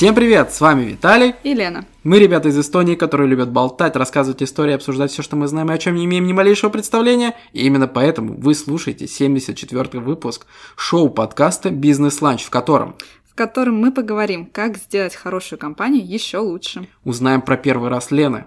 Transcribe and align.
Всем 0.00 0.14
привет, 0.14 0.50
с 0.50 0.62
вами 0.62 0.84
Виталий 0.84 1.34
и 1.42 1.52
Лена. 1.52 1.84
Мы 2.04 2.20
ребята 2.20 2.48
из 2.48 2.58
Эстонии, 2.58 2.94
которые 2.94 3.28
любят 3.28 3.50
болтать, 3.50 3.96
рассказывать 3.96 4.42
истории, 4.42 4.72
обсуждать 4.72 5.10
все, 5.10 5.20
что 5.20 5.36
мы 5.36 5.46
знаем 5.46 5.70
и 5.70 5.74
о 5.74 5.76
чем 5.76 5.94
не 5.94 6.06
имеем 6.06 6.26
ни 6.26 6.32
малейшего 6.32 6.70
представления. 6.70 7.36
И 7.52 7.66
именно 7.66 7.86
поэтому 7.86 8.32
вы 8.32 8.54
слушаете 8.54 9.04
74-й 9.04 9.98
выпуск 9.98 10.46
шоу-подкаста 10.76 11.68
«Бизнес-ланч», 11.68 12.44
в 12.44 12.48
котором 12.48 12.96
в 13.24 13.34
котором 13.34 13.76
мы 13.76 13.92
поговорим, 13.92 14.46
как 14.46 14.78
сделать 14.78 15.14
хорошую 15.14 15.58
компанию 15.58 16.02
еще 16.02 16.38
лучше. 16.38 16.88
Узнаем 17.04 17.42
про 17.42 17.58
первый 17.58 17.90
раз 17.90 18.10
Лены. 18.10 18.46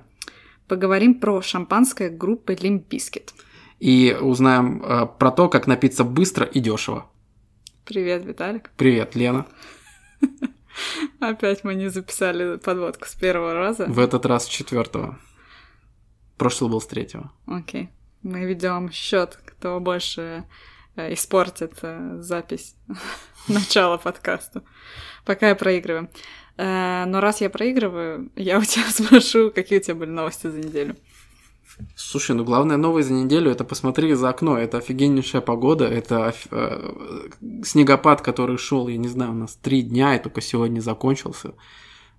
Поговорим 0.68 1.20
про 1.20 1.44
шампанское 1.44 2.10
группы 2.10 2.58
Limp 2.60 2.86
Bizkit. 2.86 3.32
И 3.80 4.18
узнаем 4.20 4.82
э, 4.82 5.06
про 5.20 5.30
то, 5.30 5.50
как 5.50 5.68
напиться 5.68 6.04
быстро 6.04 6.48
и 6.48 6.60
дешево. 6.60 7.12
Привет, 7.86 8.26
Виталик. 8.26 8.72
Привет, 8.76 9.14
Лена. 9.14 9.46
Опять 11.20 11.64
мы 11.64 11.76
не 11.76 11.90
записали 11.90 12.58
подводку 12.58 13.08
с 13.08 13.16
первого 13.16 13.54
раза. 13.54 13.86
В 13.86 14.00
этот 14.00 14.26
раз 14.26 14.46
с 14.46 14.50
четвертого. 14.50 15.20
Прошлый 16.38 16.70
был 16.70 16.82
с 16.82 16.88
третьего. 16.88 17.32
Окей. 17.46 17.90
Мы 18.22 18.46
ведем 18.46 18.92
счет, 18.92 19.40
кто 19.46 19.80
больше 19.80 20.46
э, 20.96 21.14
испортит 21.14 21.74
э, 21.82 22.18
запись 22.20 22.76
начала 23.48 23.98
подкаста. 23.98 24.64
Пока 25.26 25.50
я 25.50 25.56
проигрываю. 25.56 26.10
Э, 26.58 27.06
но 27.06 27.20
раз 27.20 27.42
я 27.42 27.50
проигрываю, 27.50 28.32
я 28.36 28.60
у 28.60 28.64
тебя 28.64 28.86
спрошу, 28.90 29.52
какие 29.52 29.80
у 29.80 29.82
тебя 29.82 29.96
были 29.96 30.10
новости 30.10 30.48
за 30.48 30.60
неделю. 30.60 30.96
Слушай, 31.96 32.36
ну 32.36 32.44
главная 32.44 32.78
новость 32.78 33.08
за 33.08 33.14
неделю 33.14 33.52
это 33.52 33.64
посмотри 33.64 34.14
за 34.14 34.30
окно. 34.30 34.58
Это 34.58 34.78
офигеннейшая 34.78 35.42
погода, 35.42 35.86
это 35.86 36.34
э, 36.52 36.94
снегопад, 37.64 38.22
который 38.22 38.58
шел, 38.58 38.88
я 38.88 38.98
не 38.98 39.08
знаю, 39.08 39.32
у 39.32 39.36
нас 39.36 39.56
три 39.56 39.82
дня 39.82 40.16
и 40.16 40.22
только 40.22 40.42
сегодня 40.42 40.82
закончился. 40.82 41.54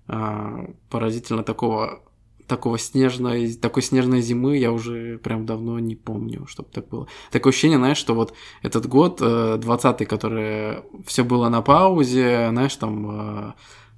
Э, 0.07 0.67
поразительно 0.89 1.43
такого 1.43 2.01
такого 2.47 2.77
снежной, 2.77 3.53
такой 3.53 3.81
снежной 3.81 4.21
зимы 4.21 4.57
я 4.57 4.71
уже 4.71 5.17
прям 5.17 5.45
давно 5.45 5.79
не 5.79 5.95
помню, 5.95 6.45
чтобы 6.47 6.69
так 6.71 6.87
было. 6.89 7.07
Такое 7.31 7.51
ощущение, 7.51 7.77
знаешь, 7.79 7.97
что 7.97 8.13
вот 8.13 8.33
этот 8.61 8.85
год, 8.87 9.19
20-й, 9.21 10.03
э, 10.03 10.05
который 10.05 10.83
все 11.05 11.23
было 11.23 11.49
на 11.49 11.61
паузе, 11.61 12.49
знаешь, 12.51 12.75
там 12.75 13.49
э, 13.49 13.53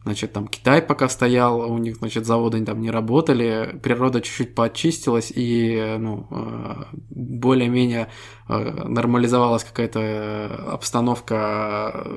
Значит, 0.07 0.31
там 0.31 0.47
Китай 0.47 0.81
пока 0.81 1.09
стоял, 1.09 1.69
у 1.69 1.77
них, 1.77 1.97
значит, 1.97 2.25
заводы 2.25 2.63
там 2.63 2.79
не 2.79 2.91
работали, 2.91 3.77
природа 3.83 4.21
чуть-чуть 4.21 4.55
поочистилась, 4.55 5.33
и, 5.35 5.97
ну, 5.99 6.27
э, 6.31 6.83
более-менее 7.09 8.07
э, 8.47 8.83
нормализовалась 8.87 9.65
какая-то 9.65 9.99
э, 9.99 10.47
обстановка 10.71 12.07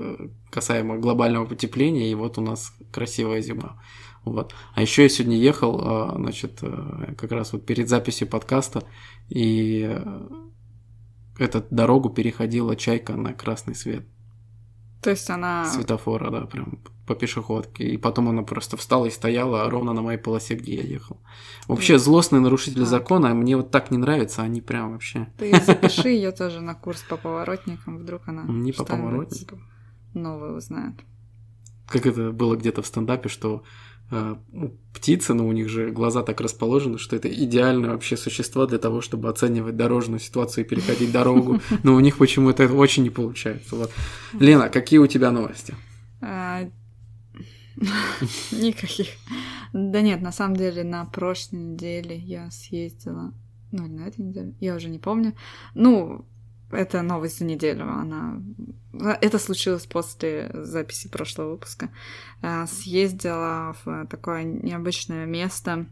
касаемо 0.50 0.98
глобального 0.98 1.46
потепления, 1.46 2.12
и 2.12 2.14
вот 2.14 2.38
у 2.38 2.42
нас 2.42 2.72
красивая 2.92 3.41
зима. 3.41 3.83
Вот. 4.24 4.55
А 4.77 4.83
еще 4.83 5.02
я 5.02 5.08
сегодня 5.08 5.36
ехал, 5.36 6.14
значит, 6.14 6.62
как 7.18 7.33
раз 7.33 7.52
вот 7.52 7.66
перед 7.66 7.88
записью 7.88 8.28
подкаста, 8.28 8.84
и 9.30 9.98
эту 11.41 11.64
дорогу 11.70 12.08
переходила 12.11 12.77
чайка 12.77 13.14
на 13.14 13.33
красный 13.33 13.74
свет. 13.74 14.06
То 15.02 15.11
есть 15.11 15.28
она... 15.28 15.64
Светофора, 15.64 16.30
да, 16.30 16.42
прям 16.42 16.78
по 17.11 17.16
пешеходке. 17.16 17.84
И 17.89 17.96
потом 17.96 18.29
она 18.29 18.42
просто 18.42 18.77
встала 18.77 19.07
и 19.07 19.11
стояла 19.11 19.68
ровно 19.68 19.92
на 19.92 20.01
моей 20.01 20.18
полосе, 20.18 20.55
где 20.55 20.77
я 20.77 20.83
ехал. 20.83 21.20
Вообще, 21.67 21.98
злостные 21.98 22.39
нарушители 22.39 22.84
а. 22.84 22.86
закона, 22.86 23.34
мне 23.34 23.57
вот 23.57 23.73
так 23.73 23.90
не 23.90 23.98
нравится, 23.98 24.42
они 24.42 24.61
прям 24.61 24.92
вообще... 24.92 25.27
Ты 25.36 25.61
запиши 25.61 26.11
ее 26.11 26.30
тоже 26.30 26.61
на 26.61 26.74
курс 26.74 27.02
по 27.08 27.17
поворотникам, 27.17 27.98
вдруг 27.98 28.29
она... 28.29 28.45
Не 28.45 28.70
по 28.70 28.84
поворотникам. 28.84 29.67
Новое 30.14 30.52
узнает. 30.52 30.95
Как 31.89 32.07
это 32.07 32.30
было 32.30 32.55
где-то 32.55 32.80
в 32.83 32.86
стендапе, 32.86 33.29
что 33.29 33.64
э, 34.13 34.36
птицы, 34.95 35.34
но 35.34 35.42
ну, 35.42 35.48
у 35.48 35.52
них 35.52 35.68
же 35.68 35.90
глаза 35.90 36.23
так 36.23 36.40
расположены, 36.40 36.98
что 36.98 37.17
это 37.17 37.29
идеальное 37.29 37.90
вообще 37.90 38.17
существо 38.17 38.67
для 38.67 38.79
того, 38.79 39.01
чтобы 39.01 39.29
оценивать 39.29 39.77
дорожную 39.77 40.20
ситуацию 40.20 40.64
и 40.64 40.68
переходить 40.68 41.11
дорогу. 41.11 41.61
Но 41.83 41.96
у 41.96 42.01
них 42.01 42.18
почему-то 42.18 42.63
это 42.63 42.74
очень 42.74 43.02
не 43.02 43.11
получается. 43.11 43.74
Вот. 43.74 43.90
Лена, 44.39 44.68
какие 44.68 45.01
у 45.01 45.08
тебя 45.08 45.33
новости? 45.33 45.74
Никаких. 48.52 49.08
Да 49.73 50.01
нет, 50.02 50.20
на 50.20 50.33
самом 50.33 50.57
деле 50.57 50.85
на 50.85 51.05
прошлой 51.07 51.61
неделе 51.61 52.17
я 52.17 52.51
съездила. 52.51 53.33
Ну, 53.73 53.86
на 53.86 54.08
этой 54.08 54.20
неделе, 54.20 54.55
я 54.61 54.74
уже 54.74 54.89
не 54.89 54.98
помню. 54.98 55.35
Ну, 55.74 56.27
это 56.70 57.02
новость 57.02 57.39
за 57.39 57.45
неделю. 57.45 57.85
Она... 57.85 58.42
Это 58.92 59.39
случилось 59.39 59.86
после 59.86 60.51
записи 60.52 61.08
прошлого 61.08 61.52
выпуска. 61.52 61.90
А, 62.42 62.67
съездила 62.67 63.77
в 63.85 64.07
такое 64.08 64.42
необычное 64.42 65.24
место 65.24 65.86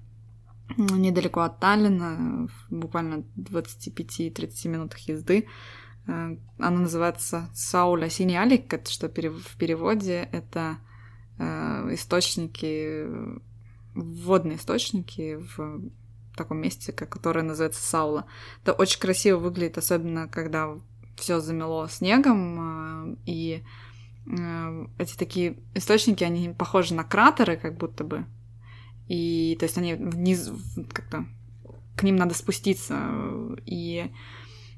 недалеко 0.76 1.40
от 1.40 1.60
Таллина, 1.60 2.48
буквально 2.68 3.24
25-30 3.36 4.68
минутах 4.68 4.98
езды. 5.08 5.46
А, 6.06 6.36
оно 6.58 6.80
называется 6.80 7.48
Сауля 7.54 8.10
Синиалик, 8.10 8.86
что 8.88 9.08
в 9.08 9.56
переводе 9.56 10.28
это 10.32 10.78
Э, 10.78 10.87
источники, 11.38 13.06
водные 13.94 14.56
источники 14.56 15.36
в 15.36 15.90
таком 16.36 16.58
месте, 16.58 16.92
которое 16.92 17.42
называется 17.42 17.82
Саула. 17.82 18.26
Это 18.62 18.72
очень 18.72 19.00
красиво 19.00 19.38
выглядит, 19.38 19.76
особенно 19.76 20.28
когда 20.28 20.74
все 21.16 21.40
замело 21.40 21.88
снегом, 21.88 23.12
э, 23.12 23.16
и 23.26 23.62
э, 24.26 24.86
эти 24.98 25.16
такие 25.16 25.58
источники, 25.74 26.24
они 26.24 26.50
похожи 26.50 26.94
на 26.94 27.04
кратеры, 27.04 27.56
как 27.56 27.76
будто 27.76 28.04
бы. 28.04 28.24
И 29.08 29.56
то 29.58 29.64
есть 29.64 29.76
они 29.78 29.94
вниз, 29.94 30.50
как-то 30.92 31.26
к 31.96 32.02
ним 32.04 32.16
надо 32.16 32.34
спуститься. 32.34 33.10
И 33.66 34.10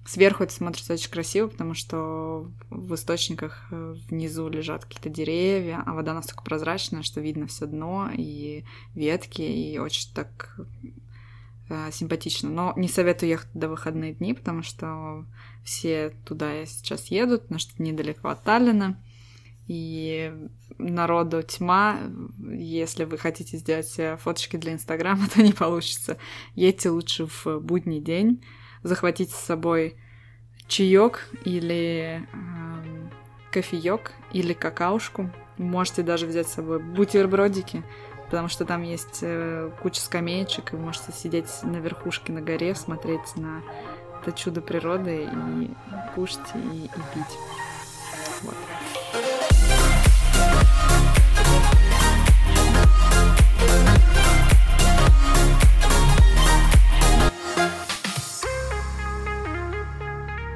Сверху 0.06 0.42
это 0.42 0.52
смотрится 0.52 0.94
очень 0.94 1.10
красиво, 1.10 1.48
потому 1.48 1.74
что 1.74 2.50
в 2.70 2.94
источниках 2.94 3.66
э, 3.70 3.94
внизу 4.08 4.48
лежат 4.48 4.84
какие-то 4.84 5.10
деревья, 5.10 5.82
а 5.84 5.92
вода 5.92 6.14
настолько 6.14 6.42
прозрачная, 6.42 7.02
что 7.02 7.20
видно 7.20 7.46
все 7.46 7.66
дно 7.66 8.10
и 8.16 8.64
ветки, 8.94 9.42
и 9.42 9.78
очень 9.78 10.12
так 10.14 10.58
э, 11.68 11.90
симпатично. 11.92 12.48
Но 12.48 12.72
не 12.76 12.88
советую 12.88 13.28
ехать 13.28 13.50
до 13.52 13.68
выходные 13.68 14.14
дни, 14.14 14.32
потому 14.32 14.62
что 14.62 15.26
все 15.64 16.10
туда 16.24 16.64
сейчас 16.64 17.08
едут, 17.08 17.42
потому 17.42 17.58
что 17.58 17.82
недалеко 17.82 18.28
от 18.28 18.42
Таллина. 18.42 18.98
И 19.66 20.34
народу 20.78 21.42
тьма. 21.42 22.00
Если 22.38 23.04
вы 23.04 23.18
хотите 23.18 23.58
сделать 23.58 24.00
фоточки 24.20 24.56
для 24.56 24.72
Инстаграма, 24.72 25.28
то 25.34 25.42
не 25.42 25.52
получится. 25.52 26.16
Едьте 26.54 26.88
лучше 26.88 27.26
в 27.26 27.60
будний 27.60 28.00
день 28.00 28.42
захватить 28.82 29.30
с 29.30 29.36
собой 29.36 29.96
чаек 30.66 31.28
или 31.44 32.26
э, 32.32 33.08
кофеек 33.50 34.12
или 34.32 34.52
какаушку. 34.52 35.30
Можете 35.58 36.02
даже 36.02 36.26
взять 36.26 36.48
с 36.48 36.54
собой 36.54 36.78
бутербродики, 36.78 37.82
потому 38.26 38.48
что 38.48 38.64
там 38.64 38.82
есть 38.82 39.20
э, 39.22 39.70
куча 39.82 40.00
скамеечек, 40.00 40.72
и 40.72 40.76
вы 40.76 40.82
можете 40.82 41.12
сидеть 41.12 41.50
на 41.62 41.76
верхушке 41.76 42.32
на 42.32 42.40
горе, 42.40 42.74
смотреть 42.74 43.36
на 43.36 43.62
это 44.20 44.32
чудо 44.32 44.60
природы 44.60 45.24
и 45.24 45.70
кушать 46.14 46.38
и, 46.54 46.84
и 46.84 46.88
пить. 46.88 47.38
Вот. 48.42 48.56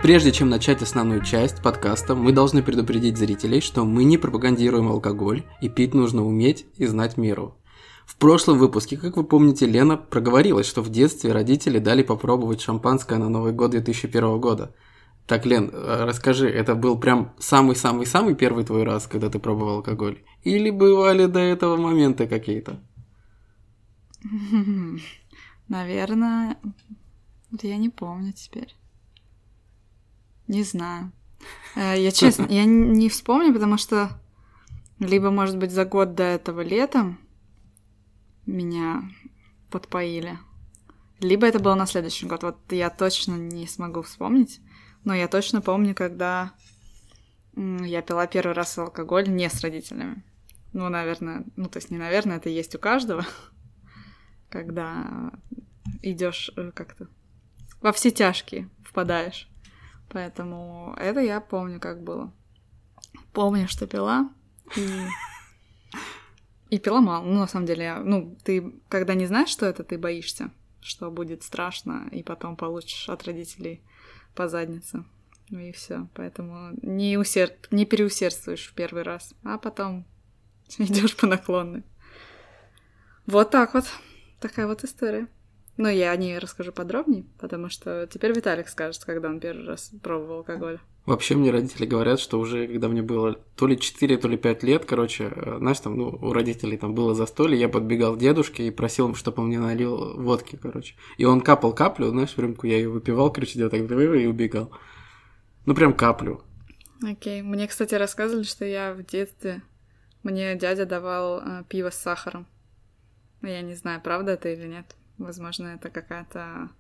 Прежде 0.04 0.32
чем 0.32 0.50
начать 0.50 0.82
основную 0.82 1.22
часть 1.22 1.62
подкаста, 1.62 2.14
мы 2.14 2.32
должны 2.32 2.62
предупредить 2.62 3.16
зрителей, 3.16 3.62
что 3.62 3.86
мы 3.86 4.04
не 4.04 4.18
пропагандируем 4.18 4.88
алкоголь, 4.88 5.44
и 5.62 5.70
пить 5.70 5.94
нужно 5.94 6.26
уметь 6.26 6.66
и 6.76 6.84
знать 6.84 7.16
меру. 7.16 7.56
В 8.04 8.16
прошлом 8.16 8.58
выпуске, 8.58 8.98
как 8.98 9.16
вы 9.16 9.24
помните, 9.24 9.64
Лена 9.64 9.96
проговорилась, 9.96 10.66
что 10.66 10.82
в 10.82 10.90
детстве 10.90 11.32
родители 11.32 11.78
дали 11.78 12.02
попробовать 12.02 12.60
шампанское 12.60 13.18
на 13.18 13.30
Новый 13.30 13.54
год 13.54 13.70
2001 13.70 14.38
года. 14.40 14.74
Так, 15.26 15.46
Лен, 15.46 15.70
э, 15.72 16.04
расскажи, 16.04 16.50
это 16.50 16.74
был 16.74 16.98
прям 16.98 17.32
самый-самый-самый 17.38 18.34
первый 18.34 18.64
твой 18.64 18.84
раз, 18.84 19.06
когда 19.06 19.30
ты 19.30 19.38
пробовал 19.38 19.76
алкоголь? 19.76 20.22
Или 20.42 20.68
бывали 20.68 21.24
до 21.24 21.40
этого 21.40 21.78
моменты 21.78 22.26
какие-то? 22.26 22.78
Наверное, 25.68 26.58
я 27.62 27.78
не 27.78 27.88
помню 27.88 28.34
теперь. 28.34 28.74
Не 30.48 30.62
знаю. 30.62 31.12
Э, 31.76 31.94
я 32.00 32.10
честно, 32.10 32.46
я 32.48 32.64
не 32.64 33.08
вспомню, 33.08 33.52
потому 33.52 33.76
что 33.76 34.10
либо, 34.98 35.30
может 35.30 35.58
быть, 35.58 35.70
за 35.70 35.84
год 35.84 36.14
до 36.14 36.22
этого 36.22 36.60
летом 36.60 37.18
меня 38.46 39.02
подпоили, 39.70 40.38
либо 41.20 41.46
это 41.46 41.58
было 41.58 41.74
на 41.74 41.86
следующий 41.86 42.26
год. 42.26 42.42
Вот 42.42 42.58
я 42.70 42.90
точно 42.90 43.34
не 43.34 43.66
смогу 43.66 44.02
вспомнить, 44.02 44.60
но 45.04 45.14
я 45.14 45.28
точно 45.28 45.60
помню, 45.60 45.94
когда 45.94 46.52
я 47.56 48.02
пила 48.02 48.26
первый 48.26 48.52
раз 48.52 48.76
алкоголь 48.78 49.28
не 49.28 49.48
с 49.48 49.60
родителями. 49.60 50.22
Ну, 50.72 50.88
наверное, 50.88 51.44
ну, 51.56 51.68
то 51.68 51.78
есть 51.78 51.90
не 51.90 51.98
наверное, 51.98 52.38
это 52.38 52.48
есть 52.48 52.74
у 52.74 52.78
каждого, 52.78 53.24
когда 54.48 55.32
идешь 56.02 56.50
э, 56.56 56.72
как-то 56.74 57.08
во 57.80 57.92
все 57.92 58.10
тяжкие 58.10 58.68
впадаешь. 58.84 59.48
Поэтому 60.14 60.94
это 60.96 61.18
я 61.18 61.40
помню, 61.40 61.80
как 61.80 62.04
было. 62.04 62.32
Помню, 63.32 63.66
что 63.66 63.88
пила, 63.88 64.30
и, 64.76 64.88
и 66.70 66.78
пила 66.78 67.00
мало. 67.00 67.24
Ну, 67.24 67.40
на 67.40 67.48
самом 67.48 67.66
деле, 67.66 67.82
я, 67.82 67.98
ну, 67.98 68.38
ты, 68.44 68.80
когда 68.88 69.14
не 69.14 69.26
знаешь, 69.26 69.48
что 69.48 69.66
это, 69.66 69.82
ты 69.82 69.98
боишься, 69.98 70.52
что 70.80 71.10
будет 71.10 71.42
страшно, 71.42 72.08
и 72.12 72.22
потом 72.22 72.56
получишь 72.56 73.08
от 73.08 73.24
родителей 73.24 73.82
по 74.36 74.46
заднице. 74.46 75.04
Ну 75.50 75.58
и 75.58 75.72
все. 75.72 76.06
Поэтому 76.14 76.78
не, 76.80 77.18
усер... 77.18 77.50
не 77.72 77.84
переусердствуешь 77.84 78.68
в 78.68 78.74
первый 78.74 79.02
раз, 79.02 79.34
а 79.42 79.58
потом 79.58 80.06
идешь 80.78 81.16
по 81.16 81.26
наклонной. 81.26 81.82
Вот 83.26 83.50
так 83.50 83.74
вот. 83.74 83.86
Такая 84.38 84.68
вот 84.68 84.84
история. 84.84 85.26
Но 85.76 85.88
я 85.88 86.12
о 86.12 86.16
ней 86.16 86.38
расскажу 86.38 86.70
подробнее, 86.70 87.24
потому 87.38 87.68
что 87.68 88.06
теперь 88.06 88.32
Виталик 88.32 88.68
скажет, 88.68 89.04
когда 89.04 89.28
он 89.28 89.40
первый 89.40 89.66
раз 89.66 89.90
пробовал 90.02 90.38
алкоголь. 90.38 90.78
Вообще 91.04 91.34
мне 91.34 91.50
родители 91.50 91.84
говорят, 91.84 92.20
что 92.20 92.38
уже 92.38 92.66
когда 92.66 92.88
мне 92.88 93.02
было 93.02 93.34
то 93.56 93.66
ли 93.66 93.78
4, 93.78 94.16
то 94.16 94.28
ли 94.28 94.38
5 94.38 94.62
лет, 94.62 94.84
короче, 94.86 95.32
э, 95.34 95.58
знаешь, 95.58 95.80
там, 95.80 95.98
ну, 95.98 96.08
у 96.08 96.32
родителей 96.32 96.78
там 96.78 96.94
было 96.94 97.14
застолье, 97.14 97.60
я 97.60 97.68
подбегал 97.68 98.14
к 98.14 98.18
дедушке 98.18 98.66
и 98.66 98.70
просил, 98.70 99.14
чтобы 99.14 99.42
он 99.42 99.48
мне 99.48 99.58
налил 99.58 100.14
водки, 100.18 100.56
короче. 100.56 100.94
И 101.18 101.24
он 101.24 101.40
капал 101.40 101.74
каплю, 101.74 102.08
знаешь, 102.08 102.34
в 102.34 102.38
рюмку, 102.38 102.66
я 102.66 102.76
ее 102.76 102.88
выпивал, 102.88 103.30
короче, 103.30 103.58
делал 103.58 103.70
так, 103.70 103.80
и 103.80 104.26
убегал. 104.26 104.70
Ну, 105.66 105.74
прям 105.74 105.92
каплю. 105.92 106.42
Окей. 107.02 107.40
Okay. 107.40 107.42
Мне, 107.42 107.66
кстати, 107.66 107.94
рассказывали, 107.94 108.44
что 108.44 108.64
я 108.64 108.94
в 108.94 109.04
детстве... 109.04 109.62
Мне 110.22 110.54
дядя 110.54 110.86
давал 110.86 111.40
э, 111.40 111.64
пиво 111.68 111.90
с 111.90 111.96
сахаром. 111.96 112.46
Но 113.42 113.48
я 113.48 113.60
не 113.60 113.74
знаю, 113.74 114.00
правда 114.00 114.32
это 114.32 114.48
или 114.48 114.66
нет. 114.66 114.96
Возможно, 115.18 115.68
это 115.68 115.90
какая-то 115.90 116.70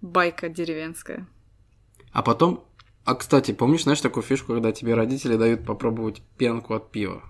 байка 0.00 0.48
деревенская. 0.48 1.26
А 2.12 2.22
потом... 2.22 2.64
А, 3.04 3.14
кстати, 3.14 3.52
помнишь, 3.52 3.84
знаешь, 3.84 4.00
такую 4.00 4.22
фишку, 4.22 4.52
когда 4.52 4.72
тебе 4.72 4.94
родители 4.94 5.36
дают 5.36 5.64
попробовать 5.64 6.22
пенку 6.36 6.74
от 6.74 6.90
пива? 6.90 7.22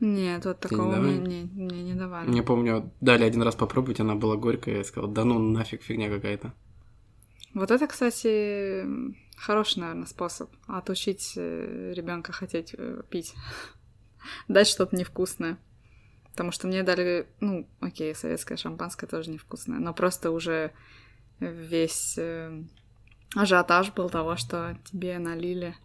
Нет, 0.00 0.44
вот 0.46 0.58
такого 0.58 0.96
мне, 0.96 1.20
мне, 1.20 1.48
мне 1.52 1.82
не 1.82 1.94
давали. 1.94 2.28
Мне 2.28 2.42
помню, 2.42 2.90
дали 3.00 3.22
один 3.22 3.42
раз 3.42 3.54
попробовать, 3.54 4.00
она 4.00 4.16
была 4.16 4.36
горькая, 4.36 4.78
я 4.78 4.84
сказал, 4.84 5.08
да 5.08 5.24
ну 5.24 5.38
нафиг, 5.38 5.82
фигня 5.82 6.08
какая-то. 6.08 6.52
Вот 7.54 7.70
это, 7.70 7.86
кстати, 7.86 8.84
хороший, 9.36 9.78
наверное, 9.78 10.06
способ 10.06 10.50
отучить 10.66 11.34
э, 11.36 11.92
ребенка 11.94 12.32
хотеть 12.32 12.74
э, 12.76 13.02
пить. 13.10 13.34
Дать 14.48 14.66
что-то 14.66 14.96
невкусное. 14.96 15.58
Потому 16.32 16.50
что 16.50 16.66
мне 16.66 16.82
дали, 16.82 17.28
ну, 17.40 17.68
окей, 17.80 18.14
советское 18.14 18.56
шампанское 18.56 19.06
тоже 19.06 19.30
невкусное, 19.30 19.78
но 19.78 19.92
просто 19.92 20.30
уже 20.30 20.72
весь 21.40 22.16
э, 22.16 22.64
ажиотаж 23.36 23.92
был 23.92 24.08
того, 24.08 24.36
что 24.36 24.78
тебе 24.84 25.18
налили 25.18 25.76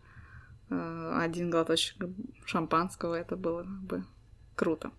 э, 0.69 1.13
один 1.19 1.49
глоточек 1.49 1.97
шампанского, 2.45 3.15
это 3.15 3.35
было 3.35 3.63
бы 3.63 4.05
круто. 4.55 4.91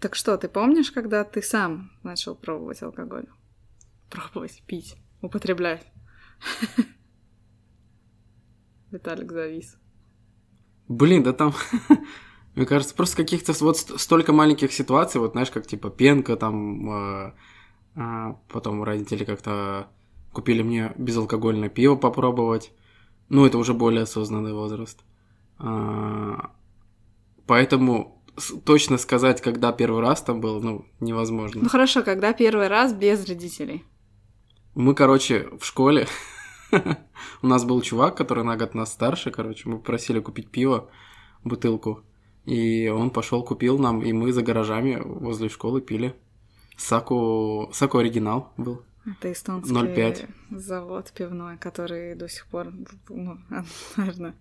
Так 0.00 0.14
что, 0.14 0.36
ты 0.38 0.48
помнишь, 0.48 0.90
когда 0.90 1.24
ты 1.24 1.42
сам 1.42 1.90
начал 2.02 2.34
пробовать 2.34 2.82
алкоголь? 2.82 3.26
Пробовать, 4.08 4.62
пить, 4.66 4.96
употреблять? 5.20 5.86
Виталик 8.90 9.32
завис. 9.32 9.76
Блин, 10.88 11.22
да 11.22 11.32
там 11.32 11.52
Мне 12.56 12.64
кажется, 12.64 12.94
просто 12.94 13.18
каких-то 13.18 13.52
вот 13.60 13.76
столько 13.76 14.32
маленьких 14.32 14.72
ситуаций, 14.72 15.20
вот 15.20 15.32
знаешь, 15.32 15.50
как 15.50 15.66
типа 15.66 15.90
пенка, 15.90 16.36
там, 16.36 16.90
э, 16.90 17.32
э, 17.96 18.34
потом 18.48 18.82
родители 18.82 19.24
как-то 19.24 19.88
купили 20.32 20.62
мне 20.62 20.92
безалкогольное 20.96 21.68
пиво 21.68 21.96
попробовать. 21.96 22.72
Ну, 23.28 23.44
это 23.44 23.58
уже 23.58 23.74
более 23.74 24.02
осознанный 24.02 24.54
возраст. 24.54 25.04
А, 25.58 26.50
поэтому 27.46 28.22
точно 28.64 28.98
сказать, 28.98 29.42
когда 29.42 29.72
первый 29.72 30.00
раз 30.00 30.22
там 30.22 30.40
был, 30.40 30.62
ну, 30.62 30.86
невозможно. 31.00 31.62
Ну 31.62 31.68
хорошо, 31.68 32.02
когда 32.02 32.32
первый 32.32 32.68
раз 32.68 32.94
без 32.94 33.26
родителей? 33.28 33.84
Мы, 34.74 34.94
короче, 34.94 35.48
в 35.58 35.64
школе. 35.64 36.06
У 37.42 37.46
нас 37.46 37.64
был 37.64 37.82
чувак, 37.82 38.16
который 38.16 38.44
на 38.44 38.56
год 38.56 38.74
нас 38.74 38.92
старше, 38.92 39.30
короче, 39.30 39.68
мы 39.68 39.78
просили 39.78 40.20
купить 40.20 40.50
пиво, 40.50 40.88
бутылку. 41.44 42.02
И 42.46 42.88
он 42.88 43.10
пошел, 43.10 43.42
купил 43.42 43.78
нам, 43.78 44.02
и 44.02 44.12
мы 44.12 44.32
за 44.32 44.42
гаражами 44.42 44.96
возле 45.02 45.48
школы 45.48 45.80
пили. 45.80 46.14
Саку, 46.76 47.70
Саку 47.72 47.98
оригинал 47.98 48.52
был. 48.56 48.82
Это 49.04 49.32
эстонский 49.32 49.72
0,5. 49.72 50.28
завод 50.50 51.12
пивной, 51.12 51.58
который 51.58 52.14
до 52.14 52.28
сих 52.28 52.46
пор, 52.46 52.72
ну, 53.08 53.38
наверное, 53.96 54.34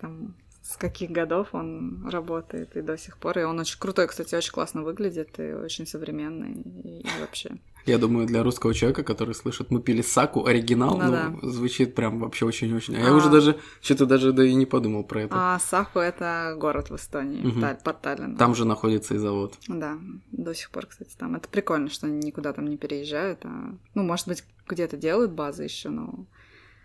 там 0.00 0.34
с 0.62 0.76
каких 0.76 1.10
годов 1.10 1.54
он 1.54 2.08
работает 2.08 2.76
и 2.76 2.82
до 2.82 2.96
сих 2.96 3.18
пор. 3.18 3.38
И 3.38 3.42
он 3.42 3.58
очень 3.58 3.78
крутой, 3.78 4.06
кстати, 4.06 4.34
очень 4.34 4.52
классно 4.52 4.82
выглядит 4.82 5.38
и 5.38 5.52
очень 5.52 5.86
современный 5.86 6.52
и, 6.52 7.00
и 7.00 7.20
вообще. 7.20 7.56
Я 7.86 7.98
думаю, 7.98 8.26
для 8.26 8.42
русского 8.42 8.74
человека, 8.74 9.02
который 9.02 9.34
слышит 9.34 9.70
«Мы 9.70 9.80
пили 9.80 10.02
саку», 10.02 10.46
оригинал, 10.46 10.98
ну, 10.98 11.04
ну 11.04 11.10
да. 11.10 11.34
звучит 11.42 11.94
прям 11.94 12.20
вообще 12.20 12.46
очень-очень. 12.46 12.96
А, 12.96 12.98
а 12.98 13.02
я 13.08 13.14
уже 13.14 13.30
даже, 13.30 13.58
что-то 13.80 14.06
даже 14.06 14.32
да 14.32 14.44
и 14.44 14.54
не 14.54 14.66
подумал 14.66 15.04
про 15.04 15.22
это. 15.22 15.34
А 15.36 15.58
Саку— 15.58 15.98
это 16.00 16.54
город 16.56 16.90
в 16.90 16.96
Эстонии, 16.96 17.44
угу. 17.44 17.60
под 17.82 18.00
Таллином. 18.00 18.36
Там 18.36 18.54
же 18.54 18.64
находится 18.64 19.14
и 19.14 19.18
завод. 19.18 19.54
Да, 19.68 19.98
до 20.30 20.54
сих 20.54 20.70
пор, 20.70 20.86
кстати, 20.86 21.14
там. 21.16 21.34
Это 21.34 21.48
прикольно, 21.48 21.88
что 21.88 22.06
они 22.06 22.18
никуда 22.18 22.52
там 22.52 22.66
не 22.66 22.76
переезжают. 22.76 23.40
А... 23.44 23.74
Ну, 23.94 24.02
может 24.02 24.28
быть, 24.28 24.44
где-то 24.68 24.96
делают 24.96 25.32
базы 25.32 25.64
еще, 25.64 25.88
но 25.88 26.26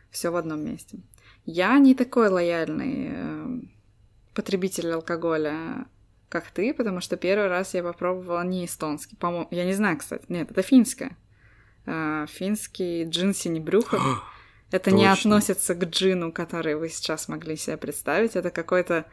все 0.09 0.31
в 0.31 0.35
одном 0.35 0.63
месте. 0.63 0.99
Я 1.45 1.77
не 1.80 1.95
такой 1.95 2.30
лояльный 2.30 3.09
э, 3.11 3.59
потребитель 4.33 4.92
алкоголя 4.92 5.85
как 6.30 6.52
ты, 6.52 6.74
потому 6.74 7.02
что 7.02 7.18
первый 7.18 7.48
раз 7.48 7.74
я 7.74 7.84
попробовала 7.84 8.44
не 8.44 8.66
эстонский, 8.66 9.16
по-моему, 9.16 9.48
я 9.52 9.66
не 9.66 9.74
знаю, 9.74 9.98
кстати, 9.98 10.26
нет, 10.30 10.52
это 10.52 10.62
финское. 10.62 11.18
А, 11.86 12.26
финский 12.28 13.06
джин 13.06 13.34
синебрюхов. 13.34 14.02
это 14.72 14.92
не 14.92 15.06
относится 15.06 15.74
к 15.74 15.84
джину, 15.86 16.31
который 16.31 16.76
вы 16.76 16.90
сейчас 16.90 17.28
могли 17.28 17.56
себе 17.56 17.78
представить. 17.78 18.36
Это 18.36 18.52
какой-то 18.52 19.06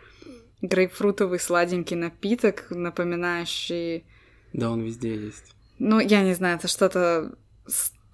грейпфрутовый 0.60 1.38
сладенький 1.38 1.96
напиток, 1.96 2.66
напоминающий... 2.70 4.04
Да, 4.52 4.70
он 4.70 4.82
везде 4.82 5.14
есть. 5.14 5.54
Ну, 5.78 6.00
я 6.00 6.22
не 6.22 6.34
знаю, 6.34 6.56
это 6.56 6.68
что-то 6.68 7.36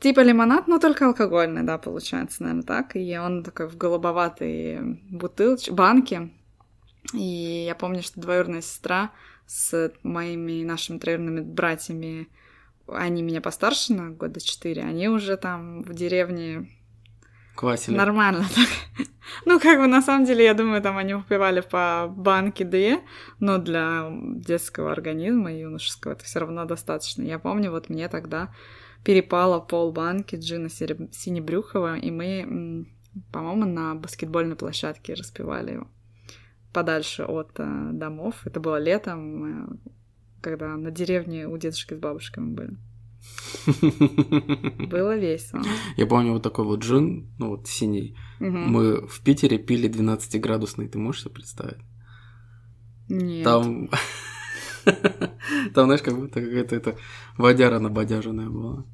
типа 0.00 0.20
лимонад, 0.20 0.66
но 0.66 0.78
только 0.78 1.06
алкогольный, 1.06 1.62
да, 1.62 1.78
получается, 1.78 2.42
наверное, 2.42 2.64
так. 2.64 2.96
И 2.96 3.16
он 3.18 3.42
такой 3.42 3.68
в 3.68 3.76
голубоватой 3.76 4.98
бутылочке, 5.10 5.72
банке. 5.72 6.30
И 7.14 7.64
я 7.66 7.74
помню, 7.74 8.02
что 8.02 8.20
двоюродная 8.20 8.62
сестра 8.62 9.10
с 9.46 9.92
моими 10.02 10.64
нашими 10.64 10.98
троюродными 10.98 11.40
братьями, 11.40 12.28
они 12.86 13.22
меня 13.22 13.40
постарше 13.40 13.94
на 13.94 14.10
года 14.10 14.40
четыре, 14.40 14.82
они 14.82 15.08
уже 15.08 15.36
там 15.36 15.82
в 15.82 15.94
деревне 15.94 16.68
Квасили. 17.60 17.94
Нормально 17.96 18.46
так. 18.54 19.06
Ну, 19.44 19.60
как 19.60 19.78
бы, 19.78 19.86
на 19.86 20.02
самом 20.02 20.24
деле, 20.24 20.44
я 20.44 20.54
думаю, 20.54 20.82
там 20.82 20.96
они 20.96 21.14
выпивали 21.14 21.60
по 21.60 22.08
банке 22.10 22.64
две, 22.64 23.00
но 23.38 23.58
для 23.58 24.08
детского 24.10 24.90
организма 24.90 25.52
юношеского 25.52 26.12
это 26.12 26.24
все 26.24 26.40
равно 26.40 26.64
достаточно. 26.64 27.22
Я 27.22 27.38
помню, 27.38 27.70
вот 27.70 27.90
мне 27.90 28.08
тогда 28.08 28.52
перепало 29.04 29.60
пол 29.60 29.92
банки 29.92 30.36
джина 30.36 30.68
синебрюхова, 30.68 31.96
и 31.98 32.10
мы, 32.10 32.86
по-моему, 33.30 33.66
на 33.66 33.94
баскетбольной 33.94 34.56
площадке 34.56 35.14
распивали 35.14 35.74
его 35.74 35.86
подальше 36.72 37.24
от 37.24 37.58
э, 37.58 37.90
домов. 37.92 38.46
Это 38.46 38.60
было 38.60 38.78
летом, 38.78 39.80
когда 40.40 40.76
на 40.76 40.90
деревне 40.90 41.46
у 41.46 41.56
дедушки 41.58 41.94
с 41.94 41.98
бабушками 41.98 42.54
были. 42.54 42.76
Было 44.88 45.16
весело. 45.16 45.62
Я 45.96 46.06
помню 46.06 46.32
вот 46.32 46.42
такой 46.42 46.64
вот 46.64 46.80
джин, 46.80 47.30
ну 47.38 47.50
вот 47.50 47.68
синий. 47.68 48.16
Угу. 48.40 48.48
Мы 48.48 49.06
в 49.06 49.20
Питере 49.20 49.58
пили 49.58 49.90
12-градусный, 49.90 50.88
ты 50.88 50.98
можешь 50.98 51.22
себе 51.22 51.34
представить? 51.34 51.82
Нет. 53.08 53.44
Там... 53.44 53.90
Там, 55.74 55.84
знаешь, 55.84 56.02
как 56.02 56.16
будто 56.16 56.40
какая-то 56.40 56.74
это 56.74 56.96
водяра 57.36 57.78
набодяженная 57.78 58.48
была. 58.48 58.86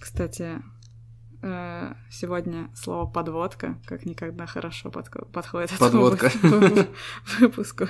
Кстати, 0.00 0.62
сегодня 2.10 2.70
слово 2.74 3.06
подводка 3.06 3.78
как 3.86 4.06
никогда 4.06 4.46
хорошо 4.46 4.90
подходит 4.90 5.70
подводка. 5.78 6.26
этому 6.26 6.86
выпуску. 7.40 7.88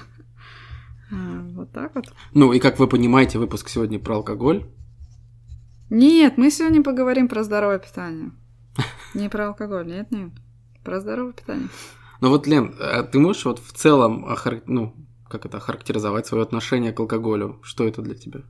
А, 1.12 1.42
вот 1.54 1.70
так 1.72 1.94
вот. 1.94 2.12
Ну 2.32 2.52
и 2.52 2.58
как 2.58 2.78
вы 2.78 2.88
понимаете, 2.88 3.38
выпуск 3.38 3.68
сегодня 3.68 3.98
про 3.98 4.16
алкоголь. 4.16 4.66
Нет, 5.90 6.38
мы 6.38 6.50
сегодня 6.50 6.82
поговорим 6.82 7.28
про 7.28 7.44
здоровое 7.44 7.78
питание. 7.78 8.32
Не 9.14 9.28
про 9.28 9.48
алкоголь, 9.48 9.86
нет, 9.86 10.10
нет. 10.10 10.32
Про 10.82 11.00
здоровое 11.00 11.32
питание. 11.32 11.68
Ну 12.20 12.30
вот, 12.30 12.46
Лен, 12.46 12.74
а 12.80 13.02
ты 13.02 13.18
можешь 13.18 13.44
вот 13.44 13.60
в 13.60 13.72
целом 13.72 14.26
ну, 14.66 14.94
как 15.28 15.46
это, 15.46 15.60
характеризовать 15.60 16.26
свое 16.26 16.42
отношение 16.42 16.92
к 16.92 17.00
алкоголю? 17.00 17.60
Что 17.62 17.86
это 17.86 18.02
для 18.02 18.14
тебя? 18.14 18.40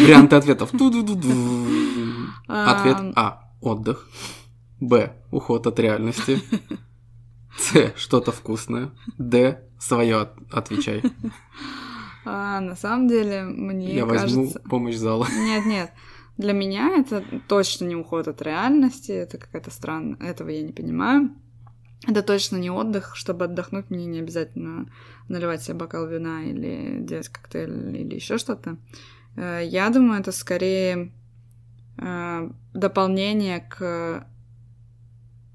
Варианты 0.00 0.36
ответов. 0.36 0.70
Ответ 2.48 2.96
А. 3.16 3.50
Отдых. 3.60 4.08
Б. 4.80 5.12
Уход 5.30 5.66
от 5.66 5.78
реальности. 5.78 6.40
С. 7.58 7.92
Что-то 7.96 8.32
вкусное. 8.32 8.90
Д. 9.18 9.62
Свое 9.78 10.28
отвечай. 10.50 11.02
А, 12.28 12.60
на 12.60 12.74
самом 12.74 13.06
деле, 13.06 13.44
мне 13.44 13.94
Я 13.94 14.04
кажется... 14.04 14.38
возьму 14.38 14.52
помощь 14.68 14.96
зала. 14.96 15.28
Нет, 15.32 15.64
нет. 15.64 15.92
Для 16.36 16.52
меня 16.52 16.98
это 16.98 17.24
точно 17.48 17.86
не 17.86 17.96
уход 17.96 18.28
от 18.28 18.42
реальности, 18.42 19.12
это 19.12 19.38
какая-то 19.38 19.70
странная, 19.70 20.18
этого 20.18 20.50
я 20.50 20.62
не 20.62 20.72
понимаю. 20.72 21.30
Это 22.06 22.22
точно 22.22 22.56
не 22.56 22.70
отдых, 22.70 23.16
чтобы 23.16 23.46
отдохнуть, 23.46 23.90
мне 23.90 24.06
не 24.06 24.18
обязательно 24.18 24.86
наливать 25.28 25.62
себе 25.62 25.74
бокал 25.74 26.06
вина 26.06 26.42
или 26.44 26.98
делать 27.00 27.28
коктейль 27.28 27.96
или 27.96 28.14
еще 28.16 28.36
что-то. 28.36 28.76
Э, 29.36 29.60
я 29.64 29.90
думаю, 29.90 30.20
это 30.20 30.32
скорее 30.32 31.12
э, 31.98 32.50
дополнение 32.74 33.60
к, 33.60 34.26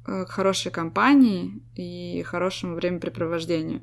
э, 0.05 0.25
к 0.25 0.29
хорошей 0.29 0.71
компании 0.71 1.61
и 1.75 2.23
хорошему 2.23 2.75
времяпрепровождению. 2.75 3.81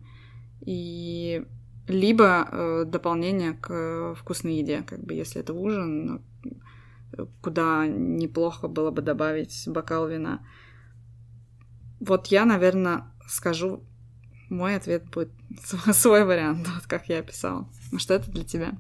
И 0.61 1.45
либо 1.87 2.85
дополнение 2.87 3.55
к 3.55 4.15
вкусной 4.17 4.57
еде, 4.57 4.83
как 4.83 5.03
бы 5.03 5.15
если 5.15 5.41
это 5.41 5.55
ужин, 5.55 6.21
куда 7.41 7.87
неплохо 7.87 8.69
было 8.69 8.91
бы 8.91 9.01
добавить 9.01 9.65
бокал 9.67 10.07
вина. 10.07 10.41
Вот 12.01 12.27
я, 12.27 12.45
наверное, 12.45 13.05
скажу, 13.27 13.83
мой 14.51 14.77
ответ 14.77 15.09
будет 15.09 15.31
свой 15.93 16.27
вариант, 16.27 16.69
вот 16.69 16.87
как 16.87 17.09
я 17.09 17.21
описала. 17.21 17.71
Что 17.97 18.15
это 18.15 18.31
для 18.31 18.45
тебя? 18.45 18.77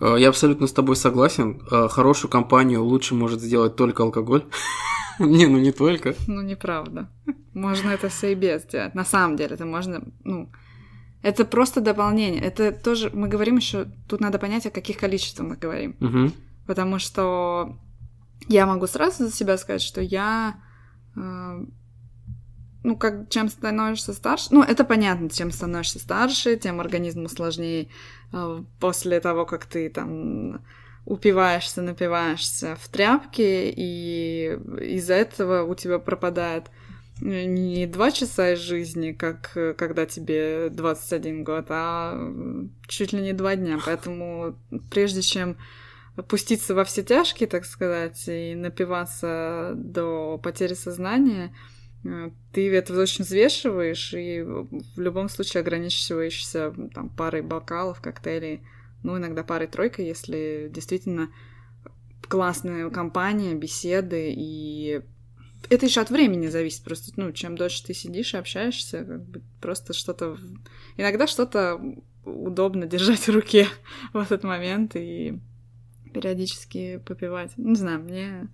Э, 0.00 0.16
я 0.18 0.28
абсолютно 0.28 0.66
с 0.66 0.72
тобой 0.72 0.96
согласен. 0.96 1.62
Э, 1.70 1.88
хорошую 1.88 2.30
компанию 2.30 2.84
лучше 2.84 3.14
может 3.14 3.40
сделать 3.40 3.76
только 3.76 4.02
алкоголь. 4.02 4.44
Не, 5.18 5.46
ну 5.46 5.58
не 5.58 5.72
только. 5.72 6.14
Ну, 6.26 6.40
неправда. 6.40 7.10
Можно 7.52 7.90
это 7.90 8.08
все 8.08 8.32
и 8.32 8.34
без 8.34 8.62
сделать. 8.62 8.94
На 8.94 9.04
самом 9.04 9.36
деле, 9.36 9.54
это 9.54 9.66
можно, 9.66 10.02
ну, 10.24 10.50
это 11.22 11.44
просто 11.44 11.80
дополнение. 11.80 12.40
Это 12.40 12.72
тоже, 12.72 13.10
мы 13.12 13.28
говорим 13.28 13.56
еще, 13.56 13.86
тут 14.08 14.20
надо 14.20 14.38
понять, 14.38 14.66
о 14.66 14.70
каких 14.70 14.96
количествах 14.96 15.48
мы 15.48 15.56
говорим. 15.56 15.96
Угу. 16.00 16.32
Потому 16.66 16.98
что 16.98 17.78
я 18.48 18.66
могу 18.66 18.86
сразу 18.86 19.24
за 19.24 19.32
себя 19.32 19.58
сказать, 19.58 19.82
что 19.82 20.00
я 20.00 20.54
э, 21.16 21.64
ну, 22.82 22.96
как 22.96 23.28
чем 23.28 23.48
становишься 23.48 24.12
старше, 24.12 24.48
ну, 24.50 24.62
это 24.62 24.84
понятно, 24.84 25.28
чем 25.28 25.50
становишься 25.50 25.98
старше, 25.98 26.56
тем 26.56 26.80
организму 26.80 27.28
сложнее 27.28 27.88
э, 28.32 28.62
после 28.78 29.20
того, 29.20 29.44
как 29.44 29.66
ты 29.66 29.90
там 29.90 30.62
упиваешься, 31.04 31.82
напиваешься 31.82 32.76
в 32.80 32.88
тряпке, 32.88 33.70
и 33.70 34.58
из-за 34.80 35.14
этого 35.14 35.64
у 35.64 35.74
тебя 35.74 35.98
пропадает 35.98 36.70
не 37.20 37.86
два 37.86 38.12
часа 38.12 38.52
из 38.52 38.60
жизни, 38.60 39.12
как 39.12 39.50
когда 39.76 40.06
тебе 40.06 40.70
21 40.70 41.44
год, 41.44 41.66
а 41.68 42.18
чуть 42.86 43.12
ли 43.12 43.20
не 43.20 43.34
два 43.34 43.56
дня. 43.56 43.78
Поэтому 43.84 44.56
прежде 44.90 45.20
чем 45.20 45.58
пуститься 46.28 46.74
во 46.74 46.84
все 46.84 47.02
тяжкие, 47.02 47.46
так 47.46 47.66
сказать, 47.66 48.24
и 48.26 48.54
напиваться 48.54 49.72
до 49.74 50.40
потери 50.42 50.72
сознания, 50.72 51.52
Э, 51.52 51.79
ты 52.52 52.72
это 52.72 52.98
очень 52.98 53.24
взвешиваешь 53.24 54.14
и 54.14 54.42
в 54.42 55.00
любом 55.00 55.28
случае 55.28 55.60
ограничиваешься 55.60 56.72
там, 56.94 57.10
парой 57.10 57.42
бокалов, 57.42 58.00
коктейлей, 58.00 58.62
ну, 59.02 59.18
иногда 59.18 59.42
парой-тройкой, 59.42 60.06
если 60.06 60.70
действительно 60.72 61.30
классная 62.28 62.88
компания, 62.90 63.54
беседы, 63.54 64.32
и 64.34 65.02
это 65.68 65.86
еще 65.86 66.00
от 66.00 66.10
времени 66.10 66.46
зависит 66.46 66.84
просто, 66.84 67.12
ну, 67.16 67.32
чем 67.32 67.56
дольше 67.56 67.84
ты 67.84 67.92
сидишь 67.92 68.34
и 68.34 68.38
общаешься, 68.38 69.04
как 69.04 69.24
бы 69.24 69.42
просто 69.60 69.92
что-то... 69.92 70.38
Иногда 70.96 71.26
что-то 71.26 71.80
удобно 72.24 72.86
держать 72.86 73.26
в 73.28 73.30
руке 73.30 73.66
в 74.12 74.18
этот 74.18 74.42
момент 74.42 74.96
и 74.96 75.38
периодически 76.14 77.02
попивать. 77.06 77.56
Не 77.56 77.74
знаю, 77.74 78.00
мне 78.00 78.48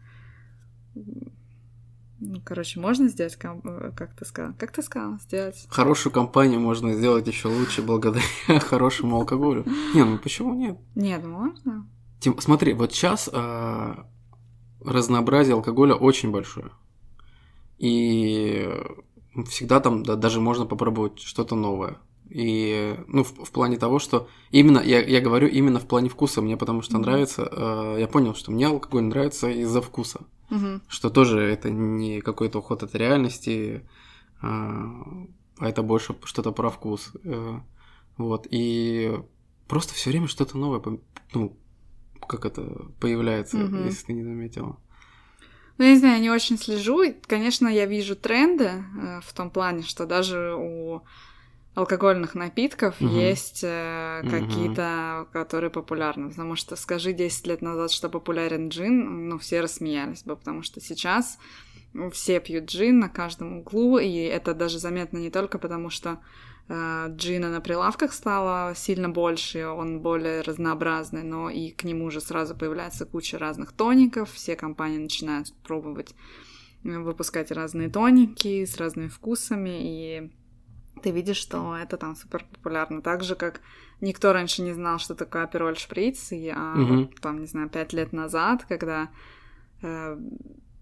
ну, 2.19 2.41
короче, 2.43 2.81
можно 2.81 3.09
сделать, 3.09 3.37
э, 3.43 3.93
как 3.95 4.15
ты 4.17 4.25
сказал? 4.25 4.55
Как 4.59 4.73
ты 4.73 4.83
сказал, 4.83 5.19
сделать? 5.21 5.67
Хорошую 5.69 6.13
компанию 6.13 6.61
можно 6.61 6.95
сделать 6.95 7.27
еще 7.27 7.49
лучше 7.49 7.83
благодаря 7.83 8.23
хорошему 8.61 9.17
алкоголю. 9.17 9.65
Не, 9.95 10.05
ну 10.05 10.19
почему 10.19 10.55
нет? 10.55 10.79
Нет, 10.95 11.25
можно. 11.25 11.87
Тим, 12.21 12.41
смотри, 12.41 12.73
вот 12.73 12.93
сейчас 12.93 13.29
э, 13.31 13.95
разнообразие 14.81 15.55
алкоголя 15.55 15.95
очень 15.95 16.31
большое. 16.31 16.71
И 17.79 18.67
всегда 19.49 19.81
там 19.81 20.03
да, 20.03 20.17
даже 20.17 20.41
можно 20.41 20.65
попробовать 20.65 21.21
что-то 21.21 21.55
новое. 21.55 21.99
И, 22.31 22.99
ну, 23.07 23.23
в, 23.23 23.45
в 23.45 23.51
плане 23.53 23.77
того, 23.77 23.99
что 23.99 24.29
именно, 24.51 24.79
я, 24.79 25.01
я 25.01 25.21
говорю 25.21 25.49
именно 25.49 25.79
в 25.79 25.87
плане 25.87 26.09
вкуса, 26.09 26.43
мне 26.43 26.57
потому 26.57 26.83
что 26.83 26.97
mm-hmm. 26.97 27.01
нравится, 27.01 27.49
э, 27.51 27.97
я 28.01 28.09
понял, 28.09 28.35
что 28.35 28.51
мне 28.51 28.67
алкоголь 28.67 29.05
нравится 29.05 29.49
из-за 29.49 29.81
вкуса. 29.81 30.21
Mm-hmm. 30.51 30.83
Что 30.89 31.11
тоже 31.11 31.41
это 31.41 31.71
не 31.71 32.21
какой-то 32.21 32.59
уход 32.59 32.83
от 32.83 32.95
реальности, 32.95 33.89
а, 34.41 35.03
а 35.59 35.69
это 35.69 35.83
больше 35.83 36.15
что-то 36.25 36.53
про 36.53 36.71
вкус. 36.71 37.13
Э, 37.25 37.61
вот, 38.17 38.47
и 38.51 39.19
просто 39.69 39.95
все 39.95 40.11
время 40.11 40.29
что-то 40.29 40.57
новое, 40.57 40.83
ну, 41.35 41.57
как 42.29 42.45
это 42.45 42.63
появляется, 43.01 43.59
mm-hmm. 43.59 43.85
если 43.87 44.07
ты 44.07 44.13
не 44.13 44.23
заметила. 44.23 44.79
Ну, 45.79 45.85
я 45.85 45.91
не 45.91 45.99
знаю, 45.99 46.15
я 46.15 46.21
не 46.21 46.31
очень 46.31 46.59
слежу. 46.59 47.03
Конечно, 47.27 47.69
я 47.69 47.87
вижу 47.87 48.17
тренды 48.17 48.65
э, 48.65 49.21
в 49.23 49.33
том 49.35 49.51
плане, 49.51 49.83
что 49.83 50.07
даже 50.07 50.55
у 50.57 51.03
алкогольных 51.77 52.35
напитков 52.35 53.01
угу. 53.01 53.15
есть 53.15 53.61
э, 53.63 54.23
какие-то, 54.29 55.21
угу. 55.23 55.33
которые 55.33 55.71
популярны. 55.71 56.31
Потому 56.31 56.57
что 56.57 56.75
скажи 56.75 57.13
10 57.13 57.47
лет 57.47 57.63
назад, 57.63 57.93
что 57.93 58.09
популярен 58.09 58.71
джин, 58.71 59.29
ну, 59.29 59.39
все 59.39 59.61
рассмеялись 59.61 60.23
бы, 60.23 60.37
потому 60.37 60.63
что 60.63 60.81
сейчас 60.81 61.39
все 62.13 62.41
пьют 62.41 62.65
джин 62.65 62.99
на 62.99 63.11
каждом 63.11 63.59
углу, 63.59 63.99
и 63.99 64.11
это 64.11 64.55
даже 64.55 64.79
заметно 64.79 65.19
не 65.19 65.31
только 65.31 65.59
потому, 65.59 65.91
что 65.91 66.19
э, 66.69 67.09
джина 67.11 67.51
на 67.51 67.61
прилавках 67.61 68.15
стало 68.15 68.75
сильно 68.75 69.11
больше, 69.11 69.67
он 69.67 70.01
более 70.01 70.41
разнообразный, 70.41 71.25
но 71.25 71.51
и 71.51 71.71
к 71.71 71.85
нему 71.85 72.07
уже 72.07 72.23
сразу 72.23 72.57
появляется 72.57 73.05
куча 73.05 73.39
разных 73.39 73.73
тоников, 73.73 74.33
все 74.33 74.57
компании 74.57 74.99
начинают 74.99 75.53
пробовать 75.63 76.15
э, 76.85 76.99
выпускать 76.99 77.51
разные 77.51 77.91
тоники 77.91 78.65
с 78.65 78.79
разными 78.79 79.09
вкусами, 79.09 79.81
и 79.83 80.31
ты 81.03 81.11
видишь, 81.11 81.37
что 81.37 81.77
это 81.77 81.97
там 81.97 82.17
супер 82.17 82.45
популярно. 82.53 83.03
Так 83.03 83.23
же, 83.23 83.35
как 83.35 83.61
никто 84.01 84.33
раньше 84.33 84.63
не 84.63 84.73
знал, 84.73 84.99
что 84.99 85.15
такое 85.15 85.45
апероль 85.45 85.77
шприц, 85.77 86.33
и 86.33 86.53
а, 86.55 86.75
угу. 86.75 86.95
вот, 86.95 87.21
там, 87.21 87.41
не 87.41 87.47
знаю, 87.47 87.69
пять 87.69 87.93
лет 87.93 88.13
назад, 88.13 88.65
когда 88.65 89.11
э, 89.83 90.19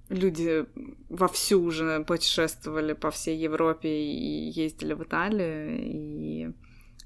люди 0.08 0.66
вовсю 1.08 1.62
уже 1.62 2.04
путешествовали 2.04 2.92
по 2.92 3.10
всей 3.10 3.38
Европе 3.38 3.88
и 3.88 4.50
ездили 4.50 4.94
в 4.94 5.02
Италию, 5.02 5.78
и 5.80 6.52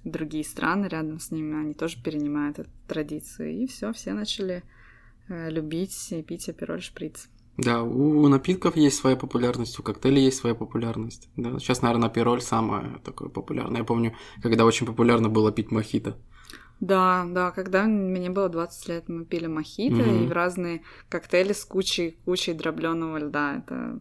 другие 0.05 0.45
страны 0.45 0.87
рядом 0.87 1.19
с 1.21 1.31
ними, 1.31 1.61
они 1.61 1.75
тоже 1.75 2.03
перенимают 2.03 2.59
эту 2.59 2.71
традицию. 2.87 3.53
И 3.53 3.67
все, 3.67 3.93
все 3.93 4.13
начали 4.13 4.63
э, 5.29 5.51
любить 5.51 6.13
и 6.13 6.23
пить 6.23 6.49
апероль 6.49 6.83
шприц. 6.83 7.29
Да, 7.59 7.83
у 7.83 8.29
напитков 8.29 8.77
есть 8.77 8.97
своя 8.97 9.17
популярность, 9.17 9.79
у 9.81 9.83
коктейлей 9.83 10.23
есть 10.23 10.39
своя 10.39 10.55
популярность. 10.55 11.29
Да, 11.37 11.59
сейчас, 11.59 11.83
наверное, 11.83 12.09
пироль 12.09 12.41
самое 12.41 13.01
такое 13.05 13.29
популярное. 13.31 13.81
Я 13.81 13.85
помню, 13.85 14.15
когда 14.41 14.65
очень 14.65 14.87
популярно 14.87 15.29
было 15.29 15.51
пить 15.51 15.73
мохито. 15.73 16.17
Да, 16.79 17.27
да, 17.29 17.51
когда 17.51 17.83
мне 17.85 18.31
было 18.31 18.49
20 18.49 18.89
лет, 18.89 19.09
мы 19.09 19.25
пили 19.25 19.49
мохито 19.49 19.97
mm-hmm. 19.97 20.25
и 20.25 20.29
в 20.29 20.33
разные 20.33 20.83
коктейли 21.09 21.53
с 21.53 21.65
кучей, 21.65 22.21
кучей 22.25 22.53
дробленого 22.53 23.19
льда. 23.19 23.57
Это... 23.57 23.99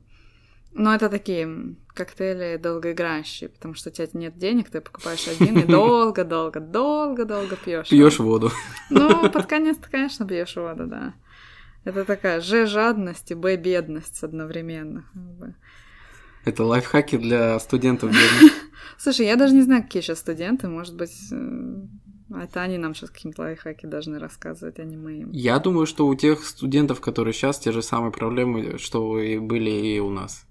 Но 0.74 0.94
это 0.94 1.10
такие 1.10 1.76
коктейли 1.96 2.58
долгоиграющие, 2.58 3.50
потому 3.50 3.74
что 3.74 3.90
у 3.90 3.92
тебя 3.92 4.08
нет 4.14 4.38
денег, 4.38 4.70
ты 4.70 4.82
покупаешь 4.82 5.28
один 5.28 5.58
и 5.58 5.64
долго, 5.66 6.24
долго, 6.24 6.60
долго, 6.60 7.26
долго 7.26 7.56
пьешь. 7.56 7.90
Пьешь 7.90 8.20
воду. 8.20 8.52
Ну, 8.92 9.28
под 9.32 9.48
конец 9.48 9.78
ты, 9.78 9.90
конечно, 9.90 10.28
пьешь 10.28 10.56
воду, 10.56 10.86
да. 10.86 11.16
Это 11.88 12.03
такая 12.03 12.41
Ж 12.41 12.67
жадность 12.67 13.32
и 13.32 13.34
Б 13.34 13.56
бедность 13.56 14.22
одновременно. 14.22 15.06
Это 16.44 16.65
лайфхаки 16.65 17.17
для 17.17 17.58
студентов 17.60 18.12
бедных. 18.12 18.51
Слушай, 18.98 19.27
я 19.27 19.38
даже 19.38 19.53
не 19.53 19.62
знаю, 19.62 19.84
какие 19.84 20.01
сейчас 20.01 20.20
студенты. 20.20 20.67
Может 20.67 20.98
быть, 20.98 21.15
э, 21.32 21.86
это 22.36 22.62
они 22.62 22.77
нам 22.77 22.94
сейчас 22.94 23.12
какие-то 23.12 23.41
лайфхаки 23.44 23.86
должны 23.86 24.20
рассказывать, 24.20 24.79
а 24.79 24.84
не 24.84 24.98
мы 24.98 25.22
им. 25.22 25.32
Я 25.32 25.60
думаю, 25.60 25.86
что 25.86 26.08
у 26.08 26.15
тех 26.15 26.44
студентов, 26.44 27.00
которые 27.00 27.34
сейчас, 27.34 27.58
те 27.58 27.72
же 27.72 27.82
самые 27.82 28.12
проблемы, 28.12 28.77
что 28.79 29.17
и 29.17 29.38
были 29.39 29.70
и 29.70 30.00
у 30.00 30.10
нас. 30.10 30.46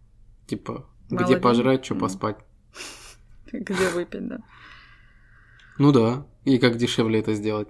Типа, 0.46 0.86
Молодец. 1.10 1.28
где 1.28 1.36
пожрать, 1.38 1.84
что 1.84 1.96
поспать. 1.96 2.38
где 3.52 3.88
выпить, 3.90 4.26
да. 4.26 4.38
Ну 5.76 5.92
да, 5.92 6.26
и 6.46 6.58
как 6.58 6.78
дешевле 6.78 7.20
это 7.20 7.34
сделать? 7.34 7.68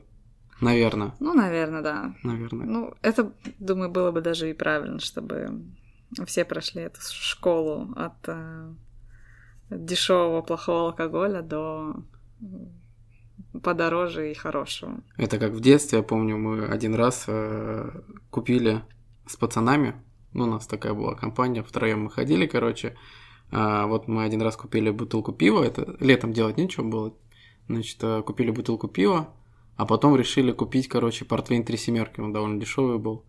Наверное. 0.60 1.14
Ну, 1.20 1.34
наверное, 1.34 1.82
да. 1.82 2.14
Наверное. 2.22 2.66
Ну, 2.66 2.94
это, 3.02 3.32
думаю, 3.58 3.90
было 3.90 4.10
бы 4.10 4.20
даже 4.20 4.50
и 4.50 4.54
правильно, 4.54 5.00
чтобы 5.00 5.62
все 6.26 6.44
прошли 6.44 6.82
эту 6.82 7.00
школу 7.02 7.92
от 7.94 8.28
э, 8.28 8.72
дешевого 9.70 10.42
плохого 10.42 10.88
алкоголя 10.88 11.42
до 11.42 11.96
подороже 13.62 14.30
и 14.30 14.34
хорошего. 14.34 15.00
Это 15.16 15.38
как 15.38 15.52
в 15.52 15.60
детстве, 15.60 15.98
я 15.98 16.04
помню, 16.04 16.36
мы 16.36 16.66
один 16.66 16.94
раз 16.94 17.24
э, 17.26 17.90
купили 18.30 18.82
с 19.26 19.36
пацанами, 19.36 19.94
ну, 20.32 20.44
у 20.44 20.46
нас 20.46 20.66
такая 20.66 20.94
была 20.94 21.14
компания, 21.14 21.62
втроем 21.62 22.04
мы 22.04 22.10
ходили, 22.10 22.46
короче, 22.46 22.96
а, 23.50 23.86
вот 23.86 24.08
мы 24.08 24.24
один 24.24 24.42
раз 24.42 24.56
купили 24.56 24.90
бутылку 24.90 25.32
пива, 25.32 25.62
это 25.62 25.96
летом 26.00 26.32
делать 26.32 26.56
нечего 26.56 26.84
было, 26.84 27.14
значит, 27.68 27.98
э, 28.02 28.22
купили 28.22 28.50
бутылку 28.50 28.88
пива, 28.88 29.34
а 29.76 29.86
потом 29.86 30.16
решили 30.16 30.52
купить, 30.52 30.88
короче, 30.88 31.24
портвейн 31.24 31.64
три 31.64 31.76
семерки, 31.76 32.20
он 32.20 32.32
довольно 32.32 32.60
дешевый 32.60 32.98
был. 32.98 33.24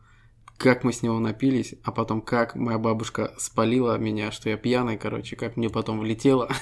Как 0.57 0.83
мы 0.83 0.91
с 0.91 1.03
него 1.03 1.19
напились, 1.19 1.75
а 1.83 1.91
потом 1.91 2.21
как 2.21 2.55
моя 2.55 2.79
бабушка 2.79 3.33
спалила 3.37 3.97
меня, 3.97 4.31
что 4.31 4.49
я 4.49 4.57
пьяный, 4.57 4.97
короче, 4.97 5.35
как 5.35 5.55
мне 5.57 5.69
потом 5.69 5.99
влетело. 5.99 6.49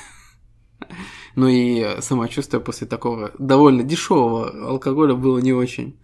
Ну 1.35 1.47
и 1.47 1.99
самочувствие 1.99 2.61
после 2.61 2.87
такого 2.87 3.31
довольно 3.39 3.83
дешевого 3.83 4.69
алкоголя 4.69 5.15
было 5.15 5.39
не 5.39 5.51
очень. 5.51 5.99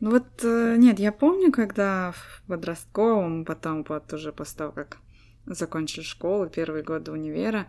Ну 0.00 0.10
вот, 0.10 0.26
э, 0.42 0.76
нет, 0.78 0.98
я 0.98 1.12
помню, 1.12 1.52
когда 1.52 2.12
в 2.12 2.42
подростковом, 2.46 3.44
потом 3.44 3.84
вот 3.88 4.12
уже 4.12 4.32
после 4.32 4.58
того, 4.58 4.72
как 4.72 4.98
закончили 5.46 6.02
школу, 6.02 6.48
первые 6.48 6.82
годы 6.82 7.12
универа, 7.12 7.66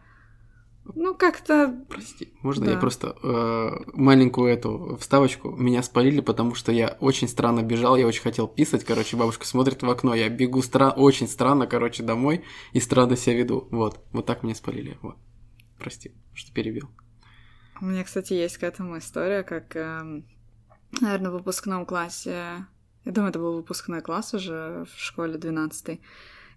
ну, 0.84 1.16
как-то... 1.16 1.86
Прости, 1.90 2.34
можно 2.42 2.66
да. 2.66 2.72
я 2.72 2.78
просто 2.78 3.16
э, 3.22 3.92
маленькую 3.94 4.52
эту 4.52 4.98
вставочку? 5.00 5.52
Меня 5.52 5.84
спалили, 5.84 6.22
потому 6.22 6.56
что 6.56 6.72
я 6.72 6.98
очень 7.00 7.28
странно 7.28 7.62
бежал, 7.62 7.96
я 7.96 8.08
очень 8.08 8.24
хотел 8.24 8.48
писать, 8.48 8.84
короче, 8.84 9.16
бабушка 9.16 9.46
смотрит 9.46 9.84
в 9.84 9.90
окно, 9.90 10.16
я 10.16 10.28
бегу 10.30 10.62
стра... 10.62 10.92
очень 10.92 11.28
странно, 11.28 11.68
короче, 11.68 12.04
домой 12.04 12.44
и 12.74 12.80
странно 12.80 13.16
себя 13.16 13.38
веду. 13.38 13.68
Вот, 13.72 14.00
вот 14.12 14.26
так 14.26 14.44
меня 14.44 14.56
спалили, 14.56 14.98
вот. 15.02 15.18
Прости, 15.78 16.14
что 16.34 16.52
перебил. 16.52 16.90
У 17.80 17.86
меня, 17.86 18.04
кстати, 18.04 18.34
есть 18.34 18.58
к 18.58 18.64
этому 18.64 18.98
история, 18.98 19.44
как, 19.44 19.76
э, 19.76 20.24
наверное, 21.00 21.32
в 21.32 21.36
выпускном 21.36 21.86
классе... 21.86 22.66
Я 23.04 23.12
думаю, 23.12 23.30
это 23.30 23.40
был 23.40 23.56
выпускной 23.56 24.02
класс 24.02 24.34
уже 24.36 24.86
в 24.86 25.00
школе 25.00 25.38
12 25.38 26.00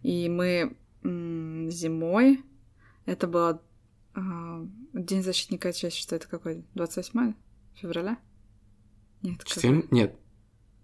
И 0.02 0.28
мы 0.28 0.76
м- 1.02 1.70
зимой... 1.70 2.42
Это 3.06 3.26
было 3.26 3.60
День 4.14 5.22
защитника 5.22 5.70
Отечества. 5.70 6.16
Это 6.16 6.28
какой? 6.28 6.64
28 6.74 7.34
февраля? 7.74 8.18
Нет, 9.22 9.42
4... 9.44 9.82
Какой? 9.82 9.96
Нет. 9.98 10.16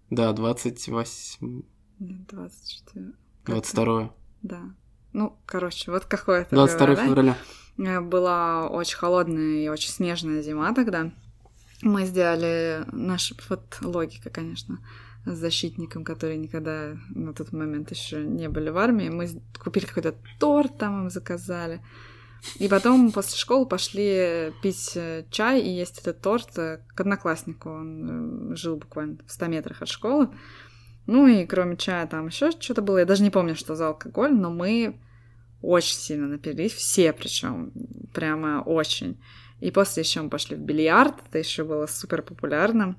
Да, 0.09 0.33
28... 0.33 1.61
Нет, 1.99 2.27
24... 2.27 3.13
22 3.45 4.15
Да. 4.41 4.73
Ну, 5.13 5.37
короче, 5.45 5.91
вот 5.91 6.05
какое-то... 6.05 6.55
22 6.55 6.95
февраля. 6.95 7.37
Э, 7.77 8.01
была 8.01 8.67
очень 8.67 8.97
холодная 8.97 9.63
и 9.63 9.67
очень 9.67 9.91
снежная 9.91 10.41
зима 10.41 10.73
тогда. 10.73 11.11
Мы 11.81 12.05
сделали 12.05 12.85
наш 12.91 13.33
вот 13.49 13.77
логика, 13.81 14.29
конечно, 14.29 14.79
с 15.25 15.37
защитником, 15.37 16.03
которые 16.03 16.37
никогда 16.37 16.97
на 17.09 17.33
тот 17.33 17.51
момент 17.53 17.91
еще 17.91 18.23
не 18.23 18.49
были 18.49 18.69
в 18.69 18.77
армии. 18.77 19.09
Мы 19.09 19.27
купили 19.59 19.85
какой-то 19.85 20.15
торт, 20.39 20.77
там 20.77 21.03
им 21.03 21.09
заказали. 21.09 21.81
И 22.55 22.67
потом 22.67 23.11
после 23.11 23.37
школы 23.37 23.65
пошли 23.65 24.51
пить 24.61 24.93
э, 24.95 25.25
чай 25.29 25.61
и 25.61 25.69
есть 25.69 25.99
этот 25.99 26.21
торт 26.21 26.57
э, 26.57 26.79
к 26.87 27.01
однокласснику. 27.01 27.69
Он 27.69 28.55
жил 28.55 28.77
буквально 28.77 29.17
в 29.25 29.31
100 29.31 29.47
метрах 29.47 29.81
от 29.81 29.87
школы. 29.87 30.29
Ну 31.05 31.27
и 31.27 31.45
кроме 31.45 31.77
чая 31.77 32.07
там 32.07 32.27
еще 32.27 32.51
что-то 32.51 32.81
было. 32.81 32.99
Я 32.99 33.05
даже 33.05 33.23
не 33.23 33.29
помню, 33.29 33.55
что 33.55 33.75
за 33.75 33.89
алкоголь, 33.89 34.33
но 34.33 34.49
мы 34.49 34.99
очень 35.61 35.97
сильно 35.97 36.27
напились, 36.27 36.73
все 36.73 37.13
причем, 37.13 37.71
прямо 38.13 38.63
очень. 38.65 39.21
И 39.59 39.69
после 39.69 40.01
еще 40.03 40.21
мы 40.21 40.29
пошли 40.29 40.55
в 40.55 40.59
бильярд, 40.59 41.15
это 41.27 41.37
еще 41.37 41.63
было 41.63 41.85
супер 41.85 42.23
популярно. 42.23 42.95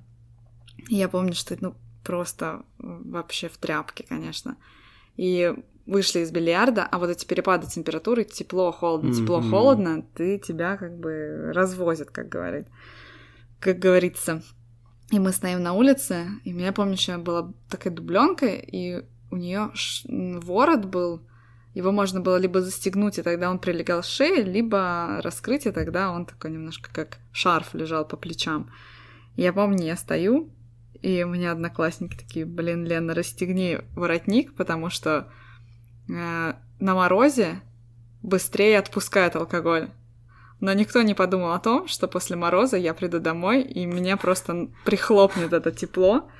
И 0.88 0.96
я 0.96 1.08
помню, 1.08 1.34
что 1.34 1.56
ну 1.60 1.74
просто 2.04 2.64
вообще 2.78 3.48
в 3.48 3.56
тряпке, 3.56 4.04
конечно. 4.08 4.56
И 5.16 5.54
вышли 5.86 6.20
из 6.20 6.30
бильярда, 6.30 6.86
а 6.90 6.98
вот 6.98 7.10
эти 7.10 7.24
перепады 7.24 7.66
температуры, 7.66 8.24
тепло, 8.24 8.72
холодно, 8.72 9.14
тепло, 9.14 9.40
холодно, 9.40 10.04
ты 10.14 10.38
тебя 10.38 10.76
как 10.76 10.96
бы 10.98 11.52
развозят, 11.52 12.10
как 12.10 12.28
говорит, 12.28 12.66
как 13.60 13.78
говорится. 13.78 14.42
И 15.10 15.18
мы 15.18 15.32
стоим 15.32 15.62
на 15.62 15.74
улице, 15.74 16.26
и 16.44 16.52
меня 16.52 16.72
помню, 16.72 16.96
что 16.96 17.12
я 17.12 17.18
была 17.18 17.52
такая 17.68 17.92
дубленка, 17.92 18.46
и 18.46 19.04
у 19.30 19.36
нее 19.36 19.72
ворот 20.06 20.84
был 20.84 21.22
его 21.74 21.90
можно 21.90 22.20
было 22.20 22.36
либо 22.36 22.60
застегнуть, 22.60 23.18
и 23.18 23.22
тогда 23.22 23.50
он 23.50 23.58
прилегал 23.58 24.02
к 24.02 24.04
шее, 24.04 24.42
либо 24.42 25.20
раскрыть, 25.22 25.66
и 25.66 25.70
тогда 25.70 26.10
он 26.10 26.26
такой 26.26 26.50
немножко 26.50 26.90
как 26.92 27.18
шарф 27.32 27.74
лежал 27.74 28.06
по 28.06 28.16
плечам. 28.16 28.70
я 29.36 29.52
помню, 29.52 29.84
я 29.86 29.96
стою, 29.96 30.50
и 31.00 31.22
у 31.22 31.28
меня 31.28 31.52
одноклассники 31.52 32.16
такие, 32.16 32.44
блин, 32.44 32.84
Лена, 32.84 33.14
расстегни 33.14 33.78
воротник, 33.94 34.54
потому 34.54 34.90
что 34.90 35.32
на 36.06 36.54
морозе 36.80 37.60
быстрее 38.22 38.78
отпускает 38.78 39.36
алкоголь. 39.36 39.90
Но 40.60 40.72
никто 40.72 41.02
не 41.02 41.14
подумал 41.14 41.52
о 41.52 41.58
том, 41.58 41.88
что 41.88 42.06
после 42.06 42.36
мороза 42.36 42.76
я 42.76 42.94
приду 42.94 43.18
домой, 43.18 43.62
и 43.62 43.84
меня 43.84 44.16
просто 44.16 44.68
прихлопнет 44.84 45.52
это 45.52 45.72
тепло. 45.72 46.30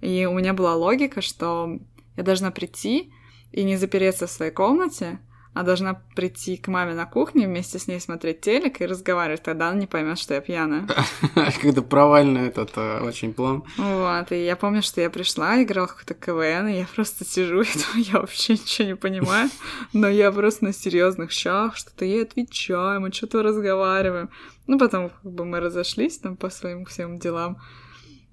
И 0.00 0.26
у 0.26 0.34
меня 0.34 0.52
была 0.52 0.74
логика, 0.74 1.20
что 1.20 1.78
я 2.16 2.22
должна 2.24 2.50
прийти, 2.50 3.12
и 3.52 3.62
не 3.62 3.76
запереться 3.76 4.26
в 4.26 4.30
своей 4.30 4.52
комнате, 4.52 5.20
а 5.58 5.64
должна 5.64 5.94
прийти 6.14 6.56
к 6.56 6.68
маме 6.68 6.94
на 6.94 7.04
кухню, 7.04 7.46
вместе 7.48 7.80
с 7.80 7.88
ней 7.88 8.00
смотреть 8.00 8.42
телек 8.42 8.80
и 8.80 8.86
разговаривать, 8.86 9.42
тогда 9.42 9.70
она 9.70 9.80
не 9.80 9.88
поймет, 9.88 10.16
что 10.16 10.34
я 10.34 10.40
пьяная. 10.40 10.86
Когда 11.62 11.82
провальный 11.82 12.46
этот 12.46 12.70
э, 12.76 13.00
очень 13.00 13.34
план. 13.34 13.64
Вот, 13.76 14.30
и 14.30 14.44
я 14.44 14.54
помню, 14.54 14.82
что 14.82 15.00
я 15.00 15.10
пришла, 15.10 15.60
играла 15.60 15.88
какой-то 15.88 16.14
КВН, 16.14 16.68
и 16.68 16.78
я 16.78 16.86
просто 16.94 17.24
сижу, 17.24 17.62
и 17.62 17.66
думаю, 17.74 18.08
я 18.12 18.20
вообще 18.20 18.52
ничего 18.52 18.86
не 18.86 18.94
понимаю, 18.94 19.50
но 19.92 20.08
я 20.08 20.30
просто 20.30 20.66
на 20.66 20.72
серьезных 20.72 21.32
щах, 21.32 21.76
что-то 21.76 22.04
ей 22.04 22.22
отвечаю, 22.22 23.00
мы 23.00 23.12
что-то 23.12 23.42
разговариваем. 23.42 24.30
Ну, 24.68 24.78
потом 24.78 25.10
как 25.10 25.32
бы 25.32 25.44
мы 25.44 25.58
разошлись 25.58 26.18
там 26.18 26.36
по 26.36 26.50
своим 26.50 26.84
всем 26.84 27.18
делам, 27.18 27.58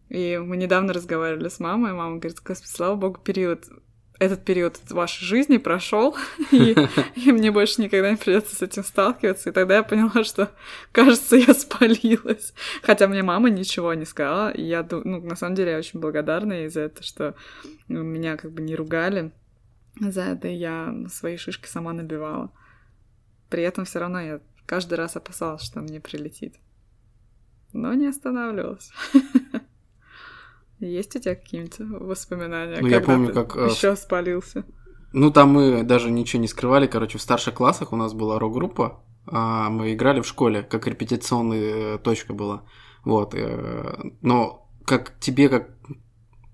и 0.09 0.37
мы 0.37 0.57
недавно 0.57 0.93
разговаривали 0.93 1.49
с 1.49 1.59
мамой, 1.59 1.89
и 1.89 1.95
мама 1.95 2.17
говорит, 2.17 2.37
Господи, 2.45 2.69
слава 2.69 2.93
богу, 2.93 3.19
период 3.19 3.65
этот 4.19 4.45
период 4.45 4.79
вашей 4.91 5.23
жизни 5.25 5.57
прошел, 5.57 6.15
и, 6.51 6.75
и 7.15 7.31
мне 7.31 7.51
больше 7.51 7.81
никогда 7.81 8.11
не 8.11 8.17
придется 8.17 8.55
с 8.55 8.61
этим 8.61 8.83
сталкиваться. 8.83 9.49
И 9.49 9.53
тогда 9.53 9.77
я 9.77 9.83
поняла, 9.83 10.23
что, 10.23 10.51
кажется, 10.91 11.35
я 11.35 11.53
спалилась. 11.53 12.53
Хотя 12.81 13.07
мне 13.07 13.23
мама 13.23 13.49
ничего 13.49 13.93
не 13.93 14.05
сказала. 14.05 14.51
И 14.51 14.63
я, 14.63 14.87
ну, 14.89 15.21
на 15.21 15.35
самом 15.35 15.55
деле, 15.55 15.71
я 15.71 15.77
очень 15.77 15.99
благодарна 15.99 16.53
ей 16.53 16.69
за 16.69 16.81
это, 16.81 17.03
что 17.03 17.35
меня 17.87 18.37
как 18.37 18.51
бы 18.51 18.61
не 18.61 18.75
ругали. 18.75 19.31
За 19.99 20.21
это 20.21 20.47
я 20.47 20.93
свои 21.09 21.37
шишки 21.37 21.67
сама 21.67 21.93
набивала. 21.93 22.51
При 23.49 23.63
этом 23.63 23.85
все 23.85 23.99
равно 23.99 24.19
я 24.19 24.39
каждый 24.65 24.95
раз 24.95 25.15
опасалась, 25.15 25.63
что 25.63 25.81
мне 25.81 25.99
прилетит. 25.99 26.55
Но 27.73 27.93
не 27.93 28.07
останавливалась. 28.07 28.91
Есть 30.87 31.15
у 31.15 31.19
тебя 31.19 31.35
какие-нибудь 31.35 31.79
воспоминания? 31.79 32.77
Ну, 32.81 32.87
я 32.87 33.01
помню, 33.01 33.33
как... 33.33 33.55
Э, 33.55 33.67
Еще 33.69 33.95
спалился. 33.95 34.65
Ну, 35.13 35.31
там 35.31 35.49
мы 35.49 35.83
даже 35.83 36.11
ничего 36.11 36.41
не 36.41 36.47
скрывали. 36.47 36.87
Короче, 36.87 37.17
в 37.17 37.21
старших 37.21 37.55
классах 37.55 37.93
у 37.93 37.95
нас 37.95 38.13
была 38.13 38.39
рок-группа. 38.39 39.01
А 39.27 39.69
мы 39.69 39.93
играли 39.93 40.21
в 40.21 40.27
школе, 40.27 40.61
как 40.61 40.87
репетиционная 40.87 41.97
точка 41.97 42.33
была. 42.33 42.63
Вот. 43.03 43.33
Э, 43.33 44.11
но 44.21 44.69
как 44.85 45.19
тебе, 45.19 45.49
как 45.49 45.69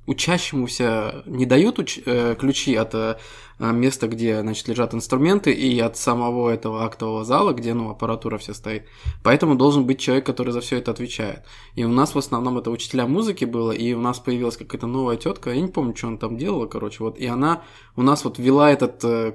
учащемуся 0.08 1.24
не 1.26 1.46
дают 1.46 1.80
уч- 1.80 2.02
э, 2.06 2.36
ключи 2.36 2.76
от 2.76 2.96
э, 2.96 3.18
места, 3.60 4.08
где, 4.08 4.42
значит, 4.42 4.68
лежат 4.68 4.94
инструменты, 4.94 5.52
и 5.52 5.80
от 5.80 5.96
самого 5.96 6.50
этого 6.50 6.84
актового 6.84 7.24
зала, 7.24 7.54
где, 7.54 7.74
ну, 7.74 7.92
аппаратура 7.92 8.38
вся 8.38 8.54
стоит. 8.54 8.88
Поэтому 9.24 9.56
должен 9.56 9.86
быть 9.86 10.00
человек, 10.00 10.26
который 10.26 10.52
за 10.52 10.62
все 10.62 10.78
это 10.78 10.92
отвечает. 10.92 11.46
И 11.76 11.84
у 11.84 11.90
нас 11.90 12.16
в 12.16 12.18
основном 12.18 12.58
это 12.58 12.72
учителя 12.72 13.06
музыки 13.06 13.46
было, 13.46 13.72
и 13.72 13.94
у 13.94 14.00
нас 14.02 14.20
появилась 14.20 14.58
какая-то 14.58 14.88
новая 14.88 15.18
тетка, 15.18 15.52
я 15.52 15.62
не 15.62 15.68
помню, 15.68 15.96
что 15.96 16.08
она 16.08 16.18
там 16.18 16.38
делала, 16.38 16.66
короче, 16.66 17.04
вот, 17.04 17.18
и 17.18 17.28
она 17.28 17.62
у 17.96 18.02
нас 18.02 18.24
вот 18.24 18.40
вела 18.40 18.72
этот 18.72 19.04
э, 19.04 19.34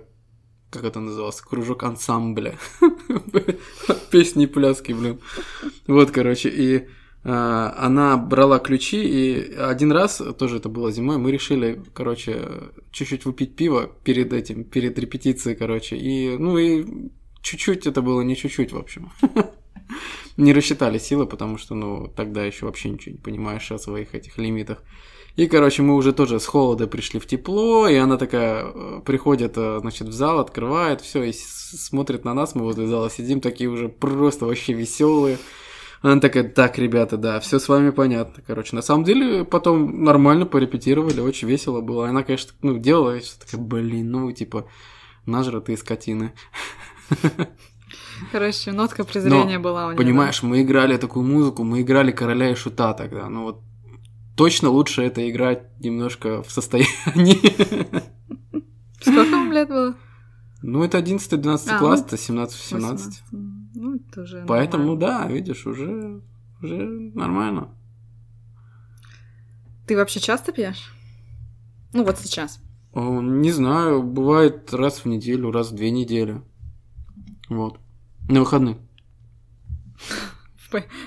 как 0.71 0.85
это 0.85 1.01
называлось, 1.01 1.41
кружок 1.41 1.85
ансамбля. 1.85 2.59
Песни 4.11 4.45
и 4.45 4.47
пляски, 4.47 4.93
блин. 4.93 5.21
Вот, 5.87 6.11
короче, 6.11 6.49
и 6.49 6.89
она 7.29 8.17
брала 8.17 8.59
ключи, 8.61 9.03
и 9.03 9.55
один 9.55 9.91
раз, 9.91 10.23
тоже 10.39 10.59
это 10.59 10.69
было 10.69 10.93
зимой, 10.93 11.19
мы 11.19 11.33
решили, 11.33 11.83
короче, 11.93 12.41
чуть-чуть 12.93 13.25
выпить 13.25 13.57
пиво 13.57 13.91
перед 14.05 14.33
этим, 14.33 14.62
перед 14.62 14.99
репетицией, 14.99 15.57
короче, 15.57 15.97
и, 15.97 16.37
ну 16.39 16.57
и 16.57 17.11
чуть-чуть 17.43 17.87
это 17.87 18.01
было, 18.01 18.21
не 18.21 18.37
чуть-чуть, 18.37 18.73
в 18.73 18.79
общем. 18.79 19.11
не 20.37 20.53
рассчитали 20.53 20.99
силы, 20.99 21.27
потому 21.27 21.59
что, 21.59 21.75
ну, 21.75 22.09
тогда 22.15 22.45
еще 22.45 22.67
вообще 22.67 22.91
ничего 22.91 23.12
не 23.12 23.21
понимаешь 23.21 23.71
о 23.73 23.79
своих 23.79 24.15
этих 24.15 24.39
лимитах. 24.39 24.83
И, 25.37 25.49
короче, 25.49 25.83
мы 25.83 25.95
уже 25.95 26.12
тоже 26.12 26.41
с 26.41 26.47
холода 26.47 26.87
пришли 26.87 27.21
в 27.21 27.27
тепло, 27.27 27.89
и 27.89 27.97
она 27.97 28.17
такая 28.17 28.65
э, 28.65 29.01
приходит, 29.05 29.53
э, 29.57 29.79
значит, 29.81 30.09
в 30.09 30.12
зал, 30.12 30.39
открывает 30.39 31.03
все 31.03 31.25
и 31.25 31.33
смотрит 31.33 32.25
на 32.25 32.33
нас, 32.33 32.55
мы 32.55 32.62
возле 32.62 32.87
зала 32.87 33.11
сидим, 33.11 33.41
такие 33.41 33.69
уже 33.69 33.89
просто 33.89 34.47
вообще 34.47 34.73
веселые. 34.73 35.39
Она 36.03 36.21
такая, 36.21 36.45
так, 36.45 36.79
ребята, 36.79 37.17
да, 37.17 37.41
все 37.41 37.59
с 37.59 37.69
вами 37.69 37.91
понятно. 37.91 38.43
Короче, 38.47 38.77
на 38.77 38.83
самом 38.83 39.05
деле, 39.05 39.45
потом 39.45 40.05
нормально 40.05 40.47
порепетировали, 40.47 41.21
очень 41.21 41.49
весело 41.49 41.81
было. 41.81 42.09
Она, 42.09 42.23
конечно, 42.23 42.53
ну, 42.63 42.79
делала, 42.79 43.21
что 43.21 43.41
такая, 43.41 43.61
блин, 43.61 44.11
ну, 44.11 44.33
типа, 44.33 44.67
нажратые 45.27 45.77
скотины. 45.77 46.33
Короче, 48.33 48.73
нотка 48.73 49.05
презрения 49.05 49.59
Но, 49.59 49.63
была 49.63 49.87
у 49.87 49.89
нее. 49.91 49.99
Понимаешь, 49.99 50.41
да? 50.41 50.47
мы 50.47 50.63
играли 50.63 50.97
такую 50.97 51.25
музыку, 51.27 51.65
мы 51.65 51.83
играли 51.83 52.13
короля 52.13 52.51
и 52.51 52.55
шута 52.55 52.95
тогда. 52.95 53.29
Ну 53.29 53.45
вот 53.45 53.61
точно 54.37 54.71
лучше 54.71 55.03
это 55.03 55.29
играть 55.29 55.65
немножко 55.81 56.43
в 56.43 56.51
состоянии. 56.51 57.55
Сколько 59.01 59.31
вам 59.31 59.53
лет 59.53 59.69
было? 59.69 59.95
Ну, 60.63 60.83
это 60.83 60.99
11-12 60.99 61.61
а, 61.69 61.79
класс, 61.79 62.01
ну, 62.01 62.07
это 62.07 62.17
17-17. 62.17 62.99
Это 64.11 64.23
уже 64.23 64.45
Поэтому, 64.47 64.95
нормально. 64.95 65.27
да, 65.27 65.33
видишь, 65.33 65.67
уже, 65.67 66.21
уже 66.63 66.77
нормально. 67.15 67.75
Ты 69.87 69.97
вообще 69.97 70.21
часто 70.21 70.53
пьешь? 70.53 70.93
Ну, 71.93 72.05
вот 72.05 72.19
сейчас. 72.19 72.61
Не 72.95 73.53
знаю, 73.53 74.03
бывает 74.03 74.73
раз 74.73 75.05
в 75.05 75.07
неделю, 75.07 75.51
раз 75.53 75.71
в 75.71 75.75
две 75.75 75.91
недели. 75.91 76.43
Вот. 77.49 77.79
На 78.29 78.41
выходные. 78.41 78.79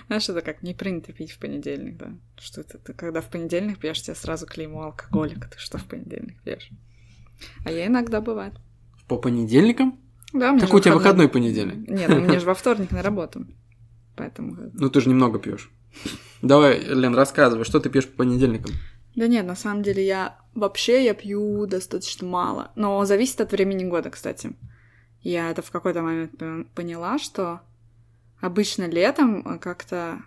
Знаешь, 0.08 0.30
это 0.30 0.42
как 0.42 0.64
не 0.64 0.74
принято 0.74 1.12
пить 1.14 1.32
в 1.32 1.40
понедельник, 1.40 1.98
да? 1.98 2.14
Что 2.40 2.62
это? 2.62 2.78
Ты 2.78 2.94
когда 2.94 3.22
в 3.22 3.30
понедельник 3.30 3.78
пьешь, 3.80 4.02
тебе 4.02 4.16
сразу 4.16 4.48
клеймо 4.48 4.84
алкоголика. 4.84 5.50
Ты 5.50 5.60
что 5.60 5.78
в 5.78 5.86
понедельник 5.86 6.42
пьешь? 6.44 6.70
А 7.66 7.72
я 7.72 7.88
иногда 7.88 8.22
бывает. 8.22 8.54
По 9.08 9.18
понедельникам? 9.18 10.00
Да, 10.34 10.52
мне 10.52 10.62
Так 10.62 10.74
у 10.74 10.80
тебя 10.80 10.94
выходной 10.94 11.28
понедельник? 11.28 11.88
Нет, 11.90 12.10
у 12.10 12.20
меня 12.20 12.40
же 12.40 12.46
во 12.46 12.54
вторник 12.54 12.92
на 12.92 13.02
работу. 13.02 13.46
Поэтому... 14.16 14.56
Ну 14.74 14.90
ты 14.90 15.02
же 15.02 15.10
немного 15.10 15.40
пьешь. 15.40 15.72
Давай, 16.42 16.80
Лен, 16.80 17.16
рассказывай, 17.16 17.66
что 17.66 17.80
ты 17.80 17.90
пьешь 17.90 18.08
по 18.08 18.18
понедельникам? 18.18 18.74
Да 19.16 19.28
нет, 19.28 19.46
на 19.46 19.56
самом 19.56 19.82
деле 19.82 20.06
я 20.06 20.38
вообще 20.54 21.04
я 21.04 21.14
пью 21.14 21.66
достаточно 21.66 22.28
мало. 22.28 22.72
Но 22.76 23.04
зависит 23.06 23.42
от 23.42 23.52
времени 23.52 23.86
года, 23.86 24.10
кстати. 24.10 24.56
Я 25.22 25.50
это 25.50 25.62
в 25.62 25.72
какой-то 25.72 26.02
момент 26.02 26.42
поняла, 26.76 27.18
что 27.18 27.62
обычно 28.40 28.88
летом 28.88 29.60
как-то, 29.60 30.22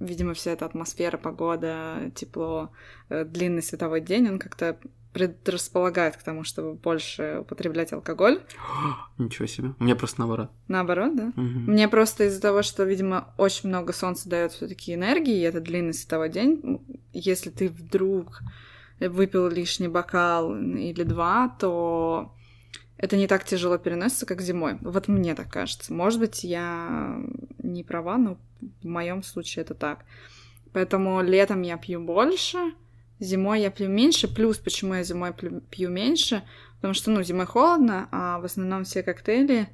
видимо, 0.00 0.32
вся 0.34 0.52
эта 0.52 0.64
атмосфера, 0.64 1.18
погода, 1.18 2.10
тепло, 2.14 2.70
э, 3.08 3.24
длинный 3.24 3.62
световой 3.62 4.00
день, 4.00 4.28
он 4.28 4.38
как-то 4.38 4.78
предрасполагает 5.12 6.16
к 6.16 6.22
тому, 6.22 6.44
чтобы 6.44 6.74
больше 6.74 7.38
употреблять 7.40 7.92
алкоголь. 7.92 8.40
Ничего 9.18 9.46
себе. 9.46 9.74
У 9.78 9.84
меня 9.84 9.96
просто 9.96 10.20
наоборот. 10.20 10.50
Наоборот, 10.68 11.14
да? 11.14 11.32
Угу. 11.36 11.70
Мне 11.70 11.88
просто 11.88 12.24
из-за 12.24 12.40
того, 12.40 12.62
что, 12.62 12.84
видимо, 12.84 13.32
очень 13.36 13.68
много 13.68 13.92
солнца 13.92 14.28
дает 14.28 14.52
все-таки 14.52 14.94
энергии, 14.94 15.38
и 15.38 15.42
это 15.42 15.60
длинный 15.60 15.94
световой 15.94 16.30
день, 16.30 16.80
если 17.12 17.50
ты 17.50 17.68
вдруг 17.68 18.42
выпил 19.00 19.48
лишний 19.48 19.88
бокал 19.88 20.56
или 20.56 21.02
два, 21.02 21.54
то 21.58 22.34
это 22.96 23.16
не 23.16 23.26
так 23.26 23.44
тяжело 23.44 23.78
переносится, 23.78 24.26
как 24.26 24.40
зимой. 24.40 24.78
Вот 24.80 25.08
мне 25.08 25.34
так 25.34 25.50
кажется. 25.50 25.92
Может 25.92 26.20
быть, 26.20 26.44
я 26.44 27.20
не 27.58 27.82
права, 27.82 28.16
но 28.16 28.38
в 28.60 28.86
моем 28.86 29.22
случае 29.22 29.62
это 29.64 29.74
так. 29.74 30.04
Поэтому 30.72 31.20
летом 31.20 31.62
я 31.62 31.76
пью 31.76 32.00
больше, 32.00 32.58
зимой 33.22 33.60
я 33.60 33.70
пью 33.70 33.88
меньше. 33.88 34.28
Плюс, 34.28 34.58
почему 34.58 34.94
я 34.94 35.04
зимой 35.04 35.32
пью 35.32 35.90
меньше, 35.90 36.42
потому 36.76 36.94
что, 36.94 37.10
ну, 37.10 37.22
зимой 37.22 37.46
холодно, 37.46 38.08
а 38.10 38.40
в 38.40 38.44
основном 38.44 38.84
все 38.84 39.02
коктейли 39.02 39.68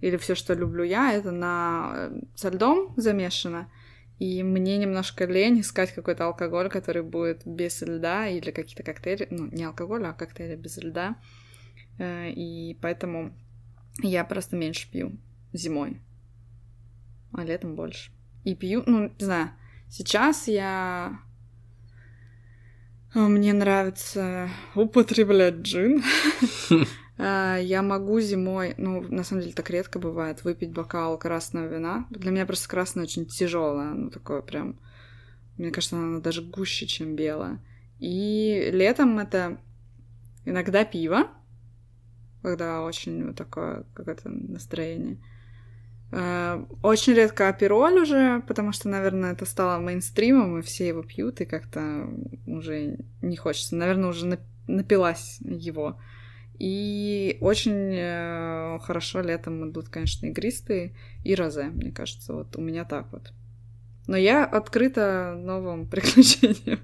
или 0.00 0.16
все, 0.16 0.34
что 0.34 0.54
люблю 0.54 0.84
я, 0.84 1.12
это 1.12 1.30
на 1.30 1.92
э, 1.94 2.20
со 2.34 2.48
льдом 2.48 2.94
замешано. 2.96 3.70
И 4.18 4.42
мне 4.42 4.78
немножко 4.78 5.24
лень 5.24 5.60
искать 5.60 5.92
какой-то 5.92 6.26
алкоголь, 6.26 6.68
который 6.68 7.02
будет 7.02 7.42
без 7.44 7.82
льда, 7.82 8.28
или 8.28 8.50
какие-то 8.52 8.84
коктейли, 8.84 9.26
ну, 9.30 9.46
не 9.46 9.64
алкоголь, 9.64 10.06
а 10.06 10.12
коктейли 10.12 10.56
без 10.56 10.76
льда. 10.78 11.16
Э, 11.98 12.30
и 12.30 12.78
поэтому 12.80 13.36
я 14.00 14.24
просто 14.24 14.56
меньше 14.56 14.90
пью 14.90 15.18
зимой, 15.52 16.00
а 17.32 17.44
летом 17.44 17.74
больше. 17.74 18.12
И 18.44 18.54
пью, 18.54 18.82
ну, 18.86 19.08
не 19.18 19.24
знаю, 19.24 19.50
сейчас 19.88 20.48
я... 20.48 21.20
Мне 23.14 23.52
нравится 23.52 24.48
употреблять 24.74 25.56
джин. 25.56 26.02
Э, 27.18 27.58
я 27.62 27.82
могу 27.82 28.20
зимой, 28.20 28.74
ну, 28.78 29.02
на 29.02 29.22
самом 29.22 29.42
деле 29.42 29.52
так 29.52 29.68
редко 29.68 29.98
бывает, 29.98 30.44
выпить 30.44 30.72
бокал 30.72 31.18
красного 31.18 31.66
вина. 31.66 32.06
Для 32.08 32.30
меня 32.30 32.46
просто 32.46 32.70
красное 32.70 33.04
очень 33.04 33.26
тяжелое, 33.26 33.92
ну, 33.92 34.10
такое 34.10 34.40
прям... 34.40 34.80
Мне 35.58 35.70
кажется, 35.70 35.96
оно 35.96 36.20
даже 36.20 36.40
гуще, 36.40 36.86
чем 36.86 37.14
белое. 37.14 37.60
И 37.98 38.70
летом 38.72 39.18
это 39.18 39.60
иногда 40.46 40.84
пиво, 40.86 41.28
когда 42.42 42.82
очень 42.82 43.26
вот 43.26 43.36
такое 43.36 43.84
какое-то 43.92 44.30
настроение. 44.30 45.18
Э, 46.12 46.62
очень 46.82 47.14
редко 47.14 47.48
апероль 47.48 47.98
уже, 47.98 48.42
потому 48.46 48.72
что, 48.72 48.88
наверное, 48.88 49.32
это 49.32 49.46
стало 49.46 49.80
мейнстримом, 49.80 50.58
и 50.58 50.62
все 50.62 50.88
его 50.88 51.02
пьют, 51.02 51.40
и 51.40 51.46
как-то 51.46 52.06
уже 52.46 52.98
не 53.22 53.36
хочется. 53.36 53.76
Наверное, 53.76 54.10
уже 54.10 54.38
напилась 54.66 55.38
его. 55.40 55.98
И 56.58 57.38
очень 57.40 57.94
э, 57.94 58.78
хорошо 58.82 59.22
летом 59.22 59.70
идут, 59.70 59.88
конечно, 59.88 60.26
игристые 60.26 60.94
и 61.24 61.34
розе, 61.34 61.64
мне 61.64 61.90
кажется. 61.90 62.34
Вот 62.34 62.56
у 62.56 62.60
меня 62.60 62.84
так 62.84 63.10
вот. 63.10 63.32
Но 64.06 64.16
я 64.16 64.44
открыта 64.44 65.34
новым 65.38 65.86
приключениям. 65.90 66.80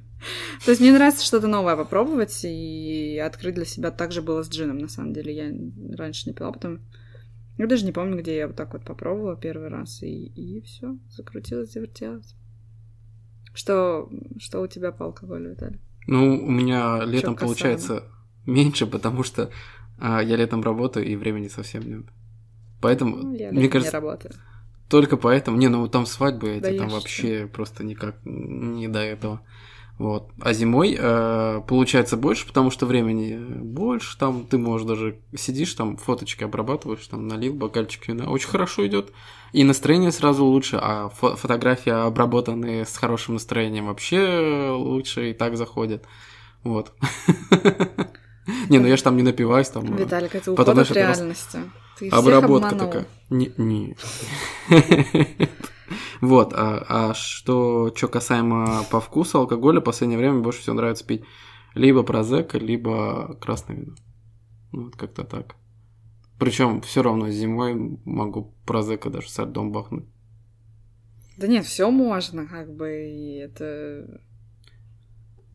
То 0.64 0.70
есть 0.70 0.80
мне 0.80 0.90
нравится 0.90 1.24
что-то 1.24 1.46
новое 1.46 1.76
попробовать 1.76 2.40
и 2.44 3.22
открыть 3.24 3.54
для 3.54 3.66
себя. 3.66 3.90
Так 3.90 4.10
же 4.10 4.22
было 4.22 4.42
с 4.42 4.48
джином, 4.48 4.78
на 4.78 4.88
самом 4.88 5.12
деле. 5.12 5.34
Я 5.34 5.96
раньше 5.96 6.28
не 6.28 6.34
пила, 6.34 6.50
потом... 6.50 6.80
Я 7.58 7.66
даже 7.66 7.84
не 7.84 7.92
помню, 7.92 8.16
где 8.18 8.36
я 8.36 8.46
вот 8.46 8.56
так 8.56 8.72
вот 8.72 8.84
попробовала 8.84 9.36
первый 9.36 9.68
раз, 9.68 10.02
и, 10.02 10.26
и 10.26 10.60
все, 10.62 10.96
закрутилось, 11.10 11.72
завертелось. 11.72 12.36
Что, 13.52 14.08
что 14.38 14.60
у 14.60 14.68
тебя 14.68 14.92
по 14.92 15.06
алкоголю, 15.06 15.50
Виталий? 15.50 15.80
Ну, 16.06 16.40
у 16.40 16.50
меня 16.50 17.04
летом 17.04 17.34
Чё 17.34 17.40
получается 17.40 18.04
меньше, 18.46 18.86
потому 18.86 19.24
что 19.24 19.50
а, 19.98 20.22
я 20.22 20.36
летом 20.36 20.62
работаю, 20.62 21.06
и 21.06 21.16
времени 21.16 21.48
совсем 21.48 21.82
нет. 21.82 22.04
Поэтому, 22.80 23.16
ну, 23.16 23.34
я 23.34 23.50
мне 23.50 23.68
кажется, 23.68 23.96
не 23.96 24.00
работаю. 24.00 24.32
только 24.88 25.16
поэтому, 25.16 25.56
не, 25.56 25.66
ну 25.66 25.88
там 25.88 26.06
свадьбы 26.06 26.50
эти, 26.50 26.70
да 26.70 26.78
там 26.78 26.88
вообще 26.90 27.40
что? 27.40 27.48
просто 27.48 27.82
никак 27.82 28.16
не 28.24 28.86
до 28.86 29.00
этого. 29.00 29.40
Вот. 29.98 30.30
А 30.40 30.52
зимой 30.52 30.96
э, 30.96 31.60
получается 31.66 32.16
больше, 32.16 32.46
потому 32.46 32.70
что 32.70 32.86
времени 32.86 33.36
больше, 33.36 34.16
там 34.16 34.46
ты 34.46 34.56
можешь 34.56 34.86
даже 34.86 35.18
сидишь, 35.36 35.74
там 35.74 35.96
фоточки 35.96 36.44
обрабатываешь, 36.44 37.04
там 37.08 37.26
налил 37.26 37.54
бокальчик 37.54 38.06
вина. 38.06 38.30
Очень 38.30 38.48
хорошо 38.48 38.86
идет. 38.86 39.12
И 39.52 39.64
настроение 39.64 40.12
сразу 40.12 40.44
лучше, 40.44 40.78
а 40.80 41.10
фо- 41.20 41.36
фотографии, 41.36 41.90
обработанные 41.90 42.84
с 42.84 42.96
хорошим 42.96 43.34
настроением, 43.34 43.86
вообще 43.86 44.70
лучше 44.72 45.30
и 45.30 45.34
так 45.34 45.56
заходят. 45.56 46.04
Вот. 46.62 46.92
Не, 48.68 48.78
ну 48.78 48.86
я 48.86 48.96
же 48.96 49.02
там 49.02 49.16
не 49.16 49.22
напиваюсь, 49.22 49.68
там. 49.68 49.84
Э, 49.94 49.98
Виталик, 49.98 50.34
это 50.34 50.52
уход 50.52 50.68
от 50.68 50.90
реальности. 50.92 51.58
Обработка 52.12 52.76
такая. 52.76 53.06
Не, 53.30 53.52
не. 53.56 53.96
Вот, 56.20 56.52
а, 56.54 56.84
а 56.88 57.14
что, 57.14 57.92
что 57.94 58.08
касаемо 58.08 58.84
по 58.90 59.00
вкусу 59.00 59.38
алкоголя, 59.38 59.80
в 59.80 59.84
последнее 59.84 60.18
время 60.18 60.40
больше 60.40 60.60
всего 60.60 60.76
нравится 60.76 61.06
пить 61.06 61.24
либо 61.74 62.02
прозека, 62.02 62.58
либо 62.58 63.36
красное 63.40 63.76
вино. 63.76 63.94
Ну, 64.72 64.84
вот 64.84 64.96
как-то 64.96 65.24
так. 65.24 65.56
Причем 66.38 66.80
все 66.82 67.02
равно 67.02 67.30
зимой 67.30 67.98
могу 68.04 68.54
прозека 68.64 69.10
даже 69.10 69.28
с 69.28 69.42
льдом 69.42 69.72
бахнуть. 69.72 70.06
Да 71.36 71.46
нет, 71.46 71.64
все 71.64 71.90
можно, 71.90 72.46
как 72.46 72.74
бы, 72.74 73.08
и 73.08 73.36
это... 73.36 74.20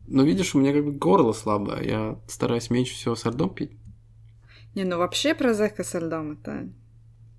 Ну, 0.06 0.24
видишь, 0.24 0.54
у 0.54 0.60
меня 0.60 0.72
как 0.72 0.84
бы 0.84 0.92
горло 0.92 1.32
слабое, 1.32 1.82
я 1.82 2.20
стараюсь 2.26 2.70
меньше 2.70 2.94
всего 2.94 3.14
с 3.14 3.24
льдом 3.24 3.54
пить. 3.54 3.72
Не, 4.74 4.84
ну 4.84 4.98
вообще 4.98 5.34
прозека 5.34 5.84
со 5.84 5.98
льдом 5.98 6.32
это... 6.32 6.68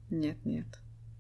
Нет, 0.10 0.38
нет, 0.46 0.68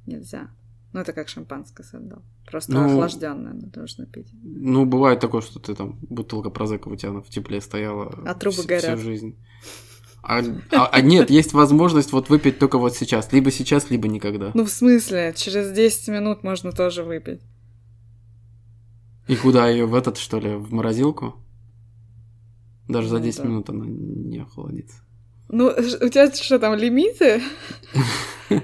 нельзя. 0.05 0.49
Ну, 0.95 1.01
это 1.01 1.12
как 1.12 1.27
шампанское 1.27 1.84
создал. 1.84 2.23
Просто 2.49 2.71
ну, 2.71 2.86
охлажденное 2.86 3.53
нужно 3.75 4.05
пить. 4.05 4.29
Ну, 4.41 4.86
бывает 4.86 5.19
такое, 5.19 5.41
что 5.41 5.60
ты 5.60 5.75
там 5.75 5.99
бутылка 6.03 6.49
прозека 6.49 6.88
у 6.88 6.95
тебя 6.95 7.12
в 7.19 7.27
тепле 7.27 7.60
стояла 7.60 8.17
а 8.25 8.34
трубы 8.34 8.60
всю, 8.60 8.67
горят. 8.69 8.97
всю 8.97 8.97
жизнь. 8.99 9.38
А, 10.23 10.39
а, 10.71 10.88
а 10.88 11.01
нет, 11.01 11.29
есть 11.29 11.51
возможность 11.51 12.13
вот 12.13 12.29
выпить 12.29 12.60
только 12.60 12.77
вот 12.77 12.95
сейчас. 12.95 13.34
Либо 13.34 13.51
сейчас, 13.51 13.89
либо 13.89 14.08
никогда. 14.08 14.51
Ну, 14.53 14.63
в 14.63 14.69
смысле? 14.69 15.34
Через 15.36 15.73
10 15.73 16.08
минут 16.08 16.43
можно 16.43 16.71
тоже 16.71 17.03
выпить. 17.03 17.41
И 19.27 19.36
куда 19.36 19.67
ее 19.67 19.88
в 19.88 19.95
этот, 19.95 20.15
что 20.15 20.39
ли, 20.39 20.55
в 20.55 20.71
морозилку? 20.71 21.36
Даже 22.88 23.10
за 23.10 23.17
Ну 23.17 23.23
10 23.25 23.38
да. 23.39 23.43
минут 23.49 23.69
она 23.69 23.86
не 23.86 24.39
охладится. 24.39 24.95
Ну, 25.55 25.67
у 25.67 26.09
тебя 26.09 26.29
что 26.33 26.59
там, 26.59 26.75
лимиты? 26.75 27.41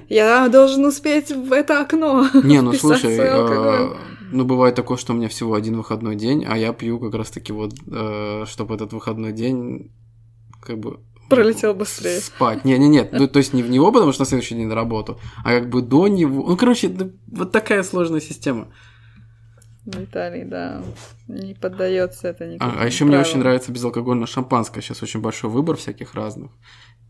Я 0.10 0.50
должен 0.50 0.84
успеть 0.84 1.32
в 1.32 1.54
это 1.54 1.80
окно. 1.80 2.28
Не, 2.44 2.62
ну 2.62 2.74
слушай, 2.74 3.16
э, 3.18 3.94
ну 4.32 4.44
бывает 4.44 4.76
такое, 4.76 4.98
что 4.98 5.14
у 5.14 5.16
меня 5.16 5.30
всего 5.30 5.54
один 5.54 5.78
выходной 5.78 6.18
день, 6.18 6.46
а 6.46 6.58
я 6.58 6.74
пью 6.74 7.00
как 7.00 7.16
раз-таки 7.16 7.54
вот, 7.54 7.74
чтобы 8.46 8.76
этот 8.76 8.92
выходной 8.92 9.32
день 9.32 9.90
как 10.62 10.80
бы 10.80 11.00
Пролетел 11.30 11.74
быстрее. 11.74 12.20
Спать. 12.20 12.66
Не, 12.66 12.78
не, 12.78 12.90
нет. 12.90 13.14
Ну, 13.14 13.26
то 13.26 13.40
есть 13.40 13.54
не 13.54 13.64
в 13.64 13.70
него, 13.70 13.90
потому 13.94 14.12
что 14.12 14.24
на 14.24 14.26
следующий 14.26 14.56
день 14.56 14.68
на 14.68 14.76
работу, 14.76 15.18
а 15.46 15.60
как 15.60 15.70
бы 15.70 15.82
до 15.82 16.10
него. 16.10 16.46
Ну, 16.46 16.58
короче, 16.58 16.94
вот 17.28 17.54
такая 17.54 17.84
сложная 17.84 18.20
система. 18.20 18.68
Виталий, 19.86 20.44
да, 20.44 20.84
не 21.28 21.56
поддается 21.56 22.28
это 22.28 22.46
никаким 22.46 22.76
А, 22.78 22.84
а 22.84 22.86
еще 22.86 23.06
мне 23.06 23.18
очень 23.18 23.40
нравится 23.40 23.72
безалкогольное 23.72 24.28
шампанское. 24.28 24.82
Сейчас 24.82 25.02
очень 25.02 25.22
большой 25.22 25.50
выбор 25.50 25.76
всяких 25.76 26.14
разных. 26.14 26.52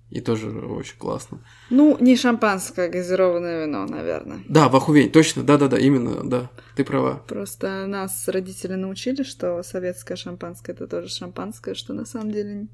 И 0.09 0.19
тоже 0.19 0.49
очень 0.49 0.97
классно. 0.97 1.39
Ну, 1.69 1.97
не 1.99 2.17
шампанское, 2.17 2.87
а 2.87 2.89
газированное 2.89 3.65
вино, 3.65 3.85
наверное. 3.85 4.41
Да, 4.47 4.67
Вахувей, 4.67 5.09
точно, 5.09 5.43
да-да-да, 5.43 5.77
именно, 5.77 6.27
да, 6.29 6.49
ты 6.75 6.83
права. 6.83 7.23
Просто 7.27 7.85
нас 7.87 8.27
родители 8.27 8.75
научили, 8.75 9.23
что 9.23 9.63
советское 9.63 10.17
шампанское 10.17 10.73
это 10.73 10.87
тоже 10.87 11.07
шампанское, 11.07 11.75
что 11.75 11.93
на 11.93 12.05
самом 12.05 12.31
деле 12.31 12.67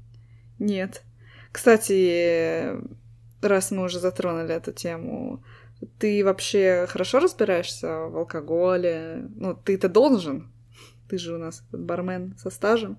нет. 0.58 1.02
Кстати, 1.52 2.74
раз 3.40 3.70
мы 3.70 3.84
уже 3.84 4.00
затронули 4.00 4.54
эту 4.54 4.72
тему, 4.72 5.44
ты 5.98 6.24
вообще 6.24 6.86
хорошо 6.88 7.20
разбираешься 7.20 8.06
в 8.06 8.16
алкоголе? 8.16 9.28
Ну, 9.36 9.54
ты-то 9.54 9.88
должен. 9.88 10.50
Ты 11.08 11.18
же 11.18 11.34
у 11.34 11.38
нас 11.38 11.62
бармен 11.72 12.36
со 12.38 12.50
стажем. 12.50 12.98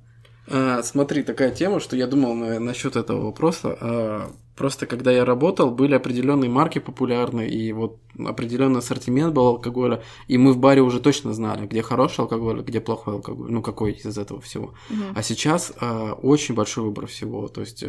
А, 0.52 0.82
смотри, 0.82 1.24
такая 1.24 1.52
тема, 1.52 1.80
что 1.80 1.96
я 1.96 2.08
думал 2.08 2.34
на, 2.34 2.60
насчет 2.60 2.96
этого 2.96 3.26
вопроса. 3.26 3.78
А, 3.80 4.32
просто 4.56 4.88
когда 4.88 5.12
я 5.12 5.24
работал, 5.24 5.70
были 5.70 5.94
определенные 5.94 6.50
марки 6.50 6.80
популярны, 6.80 7.48
и 7.48 7.72
вот 7.72 8.00
определенный 8.18 8.80
ассортимент 8.80 9.34
был 9.34 9.48
алкоголя, 9.48 10.02
и 10.28 10.40
мы 10.40 10.54
в 10.54 10.58
баре 10.58 10.82
уже 10.82 11.00
точно 11.00 11.34
знали, 11.34 11.68
где 11.68 11.84
хороший 11.84 12.22
алкоголь, 12.22 12.62
а 12.62 12.64
где 12.64 12.82
плохой 12.82 13.16
алкоголь, 13.16 13.52
ну 13.52 13.62
какой 13.62 13.92
из 13.92 14.18
этого 14.18 14.42
всего. 14.42 14.74
Мгм. 14.90 15.14
А 15.16 15.22
сейчас 15.22 15.72
а, 15.80 16.14
очень 16.14 16.56
большой 16.56 16.86
выбор 16.86 17.06
всего, 17.06 17.48
то 17.48 17.62
есть 17.62 17.84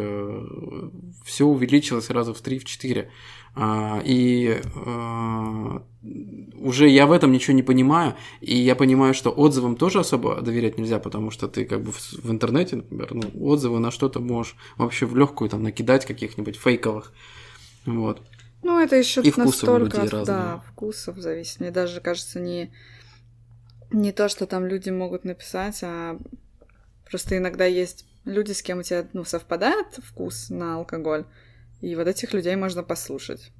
все 1.24 1.44
увеличилось 1.46 2.10
раза 2.10 2.34
в 2.34 2.42
3-4. 2.42 3.06
А, 3.06 3.08
и 3.56 4.60
а, 4.76 5.82
уже 6.60 6.88
я 6.88 7.06
в 7.06 7.12
этом 7.12 7.32
ничего 7.32 7.54
не 7.54 7.62
понимаю, 7.62 8.14
и 8.40 8.56
я 8.56 8.76
понимаю, 8.76 9.12
что 9.12 9.30
отзывам 9.30 9.76
тоже 9.76 10.00
особо 10.00 10.40
доверять 10.40 10.78
нельзя, 10.78 10.98
потому 10.98 11.30
что 11.30 11.48
ты 11.48 11.64
как 11.64 11.82
бы 11.82 11.92
в, 11.92 11.98
в 11.98 12.30
интернете, 12.30 12.76
например, 12.76 13.14
ну, 13.14 13.44
отзывы 13.44 13.80
на 13.80 13.90
что-то 13.90 14.20
можешь 14.20 14.56
вообще 14.76 15.06
в 15.06 15.16
легкую 15.16 15.50
там 15.50 15.62
накидать 15.62 16.06
каких-нибудь 16.06 16.56
фейковых. 16.56 17.12
Вот. 17.86 18.22
Ну, 18.62 18.78
это 18.78 18.96
еще 18.96 19.22
И 19.22 19.32
настолько, 19.36 20.02
людей 20.02 20.24
да, 20.24 20.62
вкусов 20.68 21.18
зависит. 21.18 21.60
Мне 21.60 21.70
даже 21.70 22.00
кажется, 22.00 22.40
не, 22.40 22.72
не 23.90 24.12
то, 24.12 24.28
что 24.28 24.46
там 24.46 24.66
люди 24.66 24.90
могут 24.90 25.24
написать, 25.24 25.80
а 25.82 26.18
просто 27.08 27.38
иногда 27.38 27.64
есть 27.64 28.06
люди, 28.24 28.52
с 28.52 28.62
кем 28.62 28.80
у 28.80 28.82
тебя 28.82 29.06
ну, 29.12 29.24
совпадает 29.24 29.98
вкус 30.04 30.50
на 30.50 30.76
алкоголь, 30.76 31.24
и 31.80 31.94
вот 31.96 32.06
этих 32.06 32.32
людей 32.32 32.56
можно 32.56 32.82
послушать. 32.82 33.52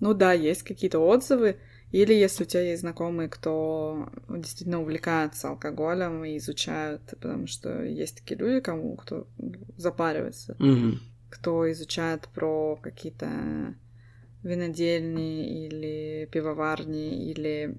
Ну 0.00 0.14
да, 0.14 0.32
есть 0.32 0.62
какие-то 0.62 0.98
отзывы, 0.98 1.56
или 1.92 2.14
если 2.14 2.44
у 2.44 2.46
тебя 2.46 2.62
есть 2.62 2.80
знакомые, 2.80 3.28
кто 3.28 4.08
действительно 4.28 4.80
увлекается 4.80 5.48
алкоголем 5.48 6.24
и 6.24 6.38
изучают, 6.38 7.02
потому 7.20 7.46
что 7.46 7.84
есть 7.84 8.16
такие 8.16 8.38
люди, 8.38 8.60
кому 8.60 8.96
кто 8.96 9.26
запаривается 9.76 10.56
Мгм. 10.58 11.00
кто 11.30 11.70
изучает 11.70 12.28
про 12.34 12.76
какие-то 12.82 13.74
винодельни 14.42 15.66
или 15.66 16.28
пивоварни 16.32 17.30
или 17.30 17.76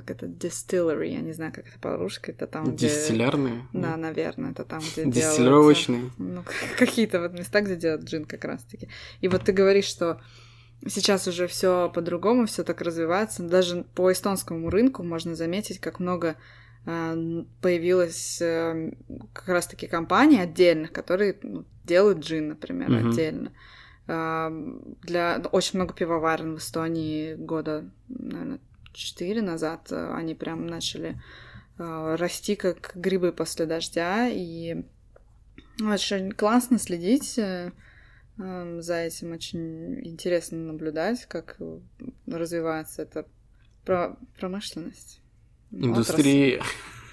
как 0.00 0.10
это 0.10 0.26
distillery, 0.26 1.08
я 1.08 1.20
не 1.20 1.32
знаю, 1.32 1.52
как 1.52 1.66
это 1.68 1.78
по-русски, 1.78 2.30
это 2.30 2.46
там, 2.46 2.64
где... 2.74 2.88
Дистиллярные. 2.88 3.66
Да, 3.72 3.96
наверное, 3.96 4.52
это 4.52 4.64
там, 4.64 4.80
где 4.80 5.04
Дистиллировочные. 5.04 6.10
делается- 6.18 6.22
Ну, 6.22 6.44
какие-то 6.78 7.20
вот 7.20 7.32
места, 7.32 7.60
где 7.60 7.76
делают 7.76 8.04
джин 8.04 8.24
как 8.24 8.44
раз-таки. 8.44 8.88
И 9.20 9.28
вот 9.28 9.44
ты 9.44 9.52
говоришь, 9.52 9.84
что 9.86 10.20
сейчас 10.88 11.28
уже 11.28 11.46
все 11.46 11.90
по-другому, 11.94 12.46
все 12.46 12.64
так 12.64 12.80
развивается. 12.80 13.42
Даже 13.42 13.84
по 13.94 14.10
эстонскому 14.10 14.70
рынку 14.70 15.02
можно 15.02 15.34
заметить, 15.34 15.78
как 15.78 16.00
много 16.00 16.36
э, 16.86 17.42
появилось 17.60 18.40
э, 18.40 18.92
как 19.32 19.48
раз-таки 19.48 19.86
компаний 19.86 20.40
отдельных, 20.40 20.92
которые 20.92 21.36
ну, 21.42 21.64
делают 21.84 22.18
джин, 22.20 22.48
например, 22.48 22.90
Мгм. 22.90 23.10
отдельно. 23.10 23.52
Э, 24.08 24.50
Для 25.02 25.38
ну, 25.38 25.48
очень 25.52 25.78
много 25.78 25.94
пивоварен 25.94 26.54
в 26.56 26.58
Эстонии 26.58 27.34
года, 27.34 27.84
наверное, 28.08 28.58
четыре 28.92 29.42
назад 29.42 29.90
э, 29.90 30.14
они 30.14 30.34
прям 30.34 30.66
начали 30.66 31.20
э, 31.78 32.16
расти 32.18 32.56
как 32.56 32.92
грибы 32.94 33.32
после 33.32 33.66
дождя, 33.66 34.28
и 34.28 34.84
очень 35.80 36.32
классно 36.32 36.78
следить 36.78 37.38
э, 37.38 37.72
эм, 38.38 38.82
за 38.82 38.96
этим, 38.96 39.32
очень 39.32 40.06
интересно 40.06 40.58
наблюдать, 40.58 41.26
как 41.26 41.56
развивается 42.26 43.02
эта 43.02 43.26
про- 43.84 44.16
промышленность. 44.38 45.20
Индустрия. 45.70 46.62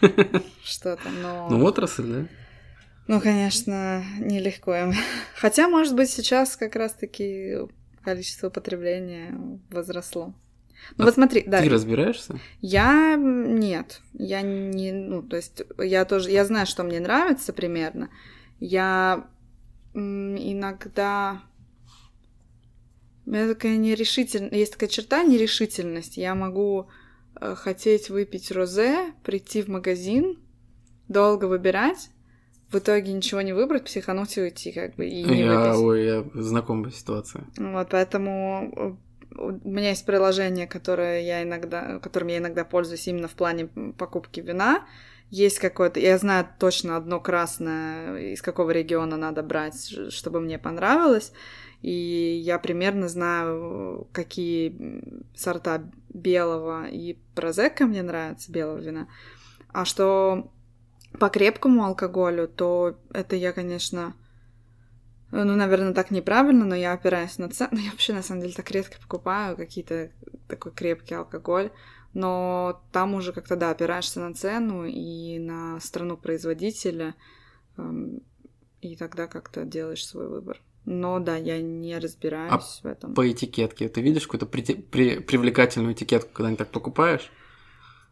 Отрасль, 0.02 0.44
Что-то, 0.64 1.10
но... 1.10 1.48
Ну, 1.50 1.64
отрасль, 1.64 2.04
да? 2.04 2.28
Ну, 3.08 3.20
конечно, 3.20 4.04
нелегко 4.20 4.76
им. 4.76 4.94
Хотя, 5.36 5.68
может 5.68 5.96
быть, 5.96 6.10
сейчас 6.10 6.56
как 6.56 6.76
раз-таки 6.76 7.56
количество 8.04 8.50
потребления 8.50 9.36
возросло. 9.72 10.36
Ну 10.98 11.04
А 11.04 11.06
вот 11.06 11.14
смотри, 11.14 11.44
да, 11.46 11.62
Ты 11.62 11.70
разбираешься? 11.70 12.40
я 12.62 13.16
нет, 13.18 14.02
я 14.14 14.42
не, 14.42 14.92
ну, 14.92 15.22
то 15.22 15.36
есть 15.38 15.62
я 15.78 16.06
тоже, 16.06 16.32
я 16.32 16.46
знаю, 16.46 16.66
что 16.66 16.84
мне 16.84 17.00
нравится 17.00 17.54
примерно. 17.54 18.10
Я 18.60 19.28
иногда 19.94 21.42
у 23.26 23.32
меня 23.32 23.48
такая 23.48 23.78
нерешительность, 23.78 24.54
есть 24.56 24.74
такая 24.74 24.90
черта 24.90 25.24
нерешительность. 25.24 26.18
Я 26.18 26.34
могу 26.36 26.90
э, 27.40 27.56
хотеть 27.56 28.10
выпить 28.10 28.52
розе, 28.52 29.14
прийти 29.24 29.62
в 29.62 29.68
магазин, 29.68 30.40
долго 31.08 31.46
выбирать, 31.46 32.10
в 32.72 32.78
итоге 32.78 33.14
ничего 33.14 33.42
не 33.42 33.54
выбрать, 33.54 33.86
психануть 33.86 34.38
и 34.38 34.42
уйти, 34.42 34.72
как 34.72 34.96
бы, 34.96 35.08
и 35.08 35.24
не 35.24 35.42
Я, 35.42 35.60
выпить. 35.70 35.82
ой, 35.82 36.06
я 36.06 36.26
знакома 36.34 36.92
ситуация. 36.92 37.46
Вот, 37.58 37.90
поэтому 37.90 38.74
э, 38.76 38.94
у 39.40 39.70
меня 39.70 39.90
есть 39.90 40.06
приложение, 40.06 40.68
которое 40.68 41.22
я 41.22 41.44
иногда, 41.44 42.00
которым 42.00 42.30
я 42.30 42.38
иногда 42.38 42.66
пользуюсь 42.66 43.08
именно 43.08 43.28
в 43.28 43.36
плане 43.36 43.68
покупки 43.98 44.40
вина. 44.40 44.86
Есть 45.30 45.60
какое-то, 45.60 46.00
я 46.00 46.18
знаю 46.18 46.48
точно 46.60 46.98
одно 46.98 47.20
красное, 47.20 48.34
из 48.34 48.42
какого 48.42 48.72
региона 48.72 49.16
надо 49.16 49.44
брать, 49.44 49.94
чтобы 50.12 50.42
мне 50.42 50.58
понравилось. 50.58 51.32
И 51.82 52.42
я 52.44 52.60
примерно 52.60 53.08
знаю, 53.08 54.08
какие 54.12 55.02
сорта 55.36 55.84
белого 56.10 56.88
и 56.88 57.18
прозека 57.36 57.86
мне 57.86 58.02
нравятся, 58.02 58.52
белого 58.52 58.80
вина. 58.80 59.08
А 59.72 59.86
что 59.86 60.52
по 61.20 61.30
крепкому 61.30 61.86
алкоголю, 61.86 62.48
то 62.48 62.98
это 63.14 63.36
я, 63.36 63.54
конечно, 63.54 64.14
ну, 65.32 65.56
наверное, 65.56 65.94
так 65.94 66.12
неправильно, 66.12 66.66
но 66.66 66.76
я 66.76 66.94
опираюсь 66.94 67.38
на 67.38 67.50
цену. 67.50 67.78
Я 67.78 67.92
вообще, 67.92 68.14
на 68.14 68.24
самом 68.24 68.42
деле, 68.42 68.54
так 68.54 68.70
редко 68.72 69.00
покупаю 69.02 69.56
какие-то 69.56 70.12
такой 70.48 70.72
крепкий 70.72 71.16
алкоголь. 71.16 71.72
Но 72.14 72.82
там 72.92 73.14
уже 73.14 73.34
как-то, 73.34 73.56
да, 73.56 73.70
опираешься 73.70 74.20
на 74.20 74.34
цену 74.34 74.86
и 74.86 75.38
на 75.38 75.80
страну 75.80 76.18
производителя, 76.18 77.14
эм, 77.78 78.22
и 78.82 78.96
тогда 78.96 79.28
как-то 79.28 79.64
делаешь 79.64 80.06
свой 80.06 80.28
выбор. 80.28 80.60
Но 80.86 81.20
да, 81.20 81.36
я 81.36 81.62
не 81.62 82.00
разбираюсь 82.00 82.80
в 82.82 82.88
этом. 82.88 83.14
По 83.14 83.30
этикетке. 83.32 83.90
Ты 83.90 84.02
видишь 84.02 84.26
какую-то 84.26 84.48
прите- 84.48 84.82
при- 84.82 85.20
привлекательную 85.20 85.94
этикетку, 85.94 86.32
когда-нибудь 86.34 86.58
так 86.60 86.72
покупаешь? 86.72 87.32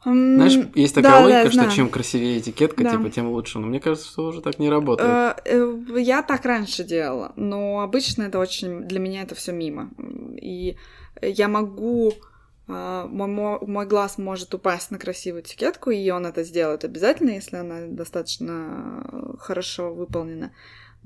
Знаешь, 0.03 0.57
есть 0.75 0.95
да, 0.95 1.01
такая 1.01 1.19
да, 1.19 1.23
логика, 1.25 1.45
что 1.51 1.53
знаю. 1.53 1.71
чем 1.71 1.89
красивее 1.89 2.39
этикетка, 2.39 2.83
Да. 2.83 2.91
типа, 2.91 3.09
тем 3.09 3.29
лучше. 3.29 3.59
Но 3.59 3.67
мне 3.67 3.79
кажется, 3.79 4.07
что 4.07 4.27
уже 4.27 4.41
так 4.41 4.59
не 4.59 4.69
работает. 4.69 5.09
Э, 5.09 5.35
э, 5.45 5.99
Я 5.99 6.21
так 6.23 6.45
раньше 6.45 6.83
делала, 6.83 7.33
но 7.35 7.81
обычно 7.81 8.23
это 8.23 8.39
очень... 8.39 8.81
Для 8.83 8.99
меня 8.99 9.23
это 9.23 9.35
все 9.35 9.51
мимо. 9.51 9.89
И 10.41 10.77
я 11.21 11.47
могу... 11.47 12.13
э, 12.67 13.05
Мой, 13.09 13.27
мо- 13.27 13.59
мой 13.65 13.85
глаз 13.87 14.17
может 14.17 14.53
упасть 14.53 14.91
на 14.91 14.99
красивую 14.99 15.41
этикетку, 15.43 15.89
и 15.91 16.09
он 16.11 16.25
это 16.25 16.43
сделает 16.43 16.83
обязательно, 16.85 17.31
если 17.31 17.57
она 17.57 17.87
достаточно 17.87 19.35
хорошо 19.39 19.93
выполнена. 19.93 20.51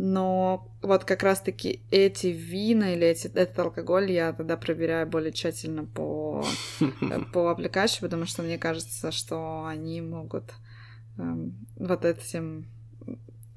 Но 0.04 0.68
вот 0.82 1.06
как 1.06 1.22
раз-таки 1.22 1.84
эти 1.92 2.28
вина 2.28 2.96
или 2.96 3.06
эти, 3.06 3.28
этот 3.28 3.60
алкоголь 3.60 4.12
я 4.12 4.34
тогда 4.34 4.58
проверяю 4.58 5.06
более 5.06 5.32
тщательно 5.32 5.86
по, 5.86 6.44
по 7.34 7.52
аппликации, 7.52 8.02
потому 8.02 8.26
что 8.26 8.42
мне 8.42 8.58
кажется, 8.58 9.12
что 9.12 9.64
они 9.68 10.02
могут 10.02 10.56
эм, 11.20 11.68
вот 11.76 12.04
этим 12.04 12.66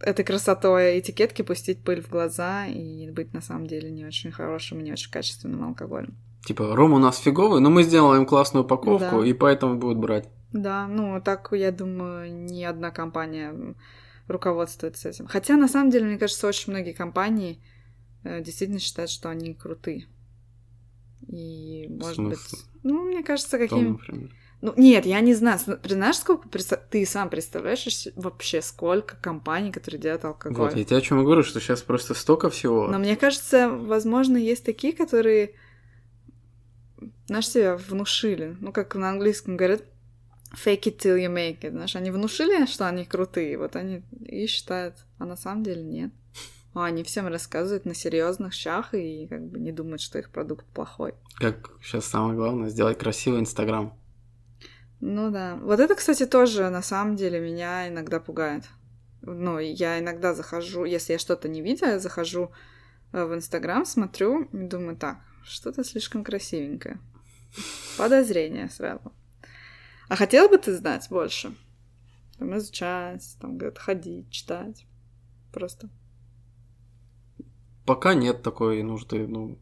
этой 0.01 0.23
красотой 0.23 1.01
этикетки 1.01 1.41
пустить 1.41 1.83
пыль 1.83 2.03
в 2.03 2.11
глаза 2.11 2.67
и 2.67 3.11
быть 3.11 3.33
на 3.33 3.41
самом 3.41 3.67
деле 3.67 3.91
не 3.91 4.05
очень 4.05 4.31
хорошим 4.31 4.81
и 4.81 4.83
не 4.83 4.93
очень 4.93 5.11
качественным 5.11 5.65
алкоголем. 5.65 6.15
Типа, 6.45 6.77
ром 6.77 6.93
у 6.93 6.99
нас 6.99 7.17
фиговый, 7.21 7.63
но 7.63 7.71
мы 7.71 7.85
сделаем 7.85 8.27
классную 8.27 8.65
упаковку, 8.65 9.23
да. 9.23 9.27
и 9.27 9.33
поэтому 9.33 9.77
будут 9.77 9.97
брать. 9.97 10.29
Да, 10.53 10.87
ну 10.89 11.23
так, 11.23 11.49
я 11.53 11.73
думаю, 11.73 12.31
ни 12.31 12.63
одна 12.65 12.91
компания 12.91 13.75
руководствуется 14.29 15.09
этим. 15.09 15.27
Хотя, 15.27 15.57
на 15.57 15.69
самом 15.69 15.91
деле, 15.91 16.07
мне 16.07 16.19
кажется, 16.19 16.47
очень 16.47 16.73
многие 16.73 16.93
компании 16.93 17.63
э, 18.23 18.43
действительно 18.43 18.81
считают, 18.81 19.11
что 19.11 19.29
они 19.29 19.55
крутые. 19.55 20.07
И, 21.29 21.87
может 21.89 22.21
быть, 22.21 22.39
ну, 22.83 23.05
мне 23.05 23.23
кажется, 23.23 23.59
каким... 23.59 24.01
Ну, 24.61 24.73
нет, 24.79 25.05
я 25.05 25.21
не 25.21 25.35
знаю. 25.35 25.59
Знаешь, 25.59 26.17
сколько 26.17 26.49
ты 26.49 27.05
сам 27.05 27.29
представляешь 27.29 28.09
вообще, 28.17 28.63
сколько 28.63 29.17
компаний, 29.17 29.71
которые 29.71 30.01
делают 30.01 30.25
алкоголь? 30.25 30.71
Вот, 30.71 30.75
я 30.75 30.85
тебе 30.85 30.97
о 30.97 31.01
чем 31.03 31.23
говорю, 31.23 31.43
что 31.43 31.61
сейчас 31.61 31.83
просто 31.83 32.15
столько 32.15 32.49
всего. 32.49 32.89
Но 32.89 32.99
мне 32.99 33.15
кажется, 33.17 33.69
возможно, 33.69 34.39
есть 34.39 34.65
такие, 34.65 34.95
которые, 34.95 35.55
знаешь, 37.27 37.49
себя 37.49 37.77
внушили. 37.77 38.57
Ну, 38.59 38.73
как 38.73 38.95
на 38.95 39.11
английском 39.11 39.59
говорят, 39.59 39.83
fake 40.55 40.87
it 40.87 40.99
till 40.99 41.17
you 41.17 41.33
make 41.33 41.61
it. 41.61 41.71
Знаешь, 41.71 41.97
они 41.97 42.11
внушили, 42.11 42.67
что 42.67 42.88
они 42.88 43.05
крутые, 43.05 43.59
вот 43.59 43.77
они 43.77 44.03
и 44.21 44.47
считают, 44.47 44.97
а 45.19 45.25
на 45.25 45.37
самом 45.37 45.62
деле 45.62 45.83
нет. 45.83 46.12
А 46.75 46.87
они 46.87 47.05
всем 47.05 47.29
рассказывают 47.29 47.85
на 47.85 47.95
серьезных 47.95 48.53
щах 48.53 48.95
и 48.95 49.27
как 49.29 49.47
бы 49.47 49.61
не 49.61 49.71
думают, 49.71 50.01
что 50.01 50.19
их 50.19 50.31
продукт 50.31 50.67
плохой. 50.67 51.14
Как 51.37 51.71
сейчас 51.81 52.07
самое 52.07 52.35
главное, 52.35 52.69
сделать 52.69 52.99
красивый 52.99 53.40
Инстаграм. 53.40 53.97
Ну 55.01 55.31
да. 55.31 55.57
Вот 55.62 55.81
это, 55.81 55.95
кстати, 55.95 56.27
тоже 56.27 56.71
на 56.71 56.83
самом 56.83 57.14
деле 57.14 57.38
меня 57.38 57.88
иногда 57.88 58.19
пугает. 58.21 58.64
Ну, 59.23 59.59
я 59.59 59.99
иногда 60.01 60.35
захожу, 60.35 60.85
если 60.85 61.12
я 61.12 61.19
что-то 61.19 61.49
не 61.49 61.62
видела, 61.62 61.90
я 61.90 61.99
захожу 61.99 62.51
э, 63.12 63.25
в 63.25 63.35
Инстаграм, 63.35 63.87
смотрю 63.87 64.45
и 64.45 64.67
думаю, 64.67 64.97
так, 64.97 65.19
что-то 65.45 65.85
слишком 65.85 66.25
красивенькое. 66.25 66.99
Подозрение 67.97 68.69
сразу. 68.69 69.12
А 70.09 70.17
хотела 70.17 70.49
бы 70.49 70.59
ты 70.59 70.75
знать 70.75 71.07
больше? 71.11 71.55
Там 72.38 72.57
изучать, 72.57 73.37
там 73.40 73.57
где-то 73.57 73.81
ходить, 73.81 74.31
читать. 74.31 74.87
Просто. 75.53 75.88
Пока 77.87 78.14
нет 78.14 78.43
такой 78.43 78.83
нужды, 78.83 79.27
ну, 79.27 79.59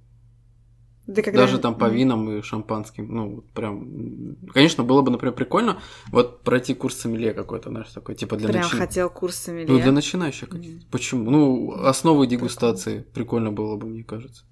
да 1.07 1.23
когда... 1.23 1.41
Даже 1.41 1.59
там 1.59 1.75
по 1.75 1.89
винам 1.89 2.31
и 2.31 2.43
шампанским. 2.43 3.13
Ну, 3.13 3.45
прям. 3.55 4.37
Конечно, 4.53 4.85
было 4.85 5.03
бы, 5.03 5.11
например, 5.11 5.35
прикольно 5.35 5.81
вот 6.13 6.43
пройти 6.43 6.75
курс 6.75 6.97
сомелье 6.97 7.35
какой-то, 7.35 7.71
знаешь, 7.71 7.89
такой, 7.89 8.15
типа 8.15 8.37
для 8.37 8.49
Прям 8.49 8.63
начи... 8.63 8.77
хотел 8.77 9.11
курс 9.11 9.37
сомелье. 9.37 9.67
Ну, 9.69 9.81
для 9.81 9.91
начинающих. 9.91 10.49
Mm. 10.49 10.83
Почему? 10.91 11.31
Ну, 11.31 11.73
основы 11.85 12.27
дегустации. 12.27 13.05
Прикольно. 13.15 13.51
было 13.51 13.77
бы, 13.77 13.89
мне 13.89 14.05
кажется. 14.05 14.45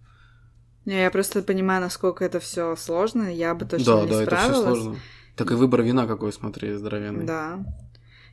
Не, 0.84 1.02
я 1.02 1.10
просто 1.10 1.42
понимаю, 1.42 1.80
насколько 1.80 2.24
это 2.24 2.40
все 2.40 2.74
сложно. 2.74 3.32
Я 3.32 3.54
бы 3.54 3.64
точно 3.64 3.96
да, 3.96 4.02
не 4.02 4.08
да, 4.08 4.22
справилась. 4.24 4.28
Да, 4.28 4.36
это 4.36 4.52
все 4.52 4.62
сложно. 4.62 4.96
Так 5.36 5.50
и 5.50 5.54
выбор 5.54 5.82
вина 5.82 6.06
какой, 6.06 6.32
смотри, 6.32 6.74
здоровенный. 6.74 7.24
Да. 7.24 7.64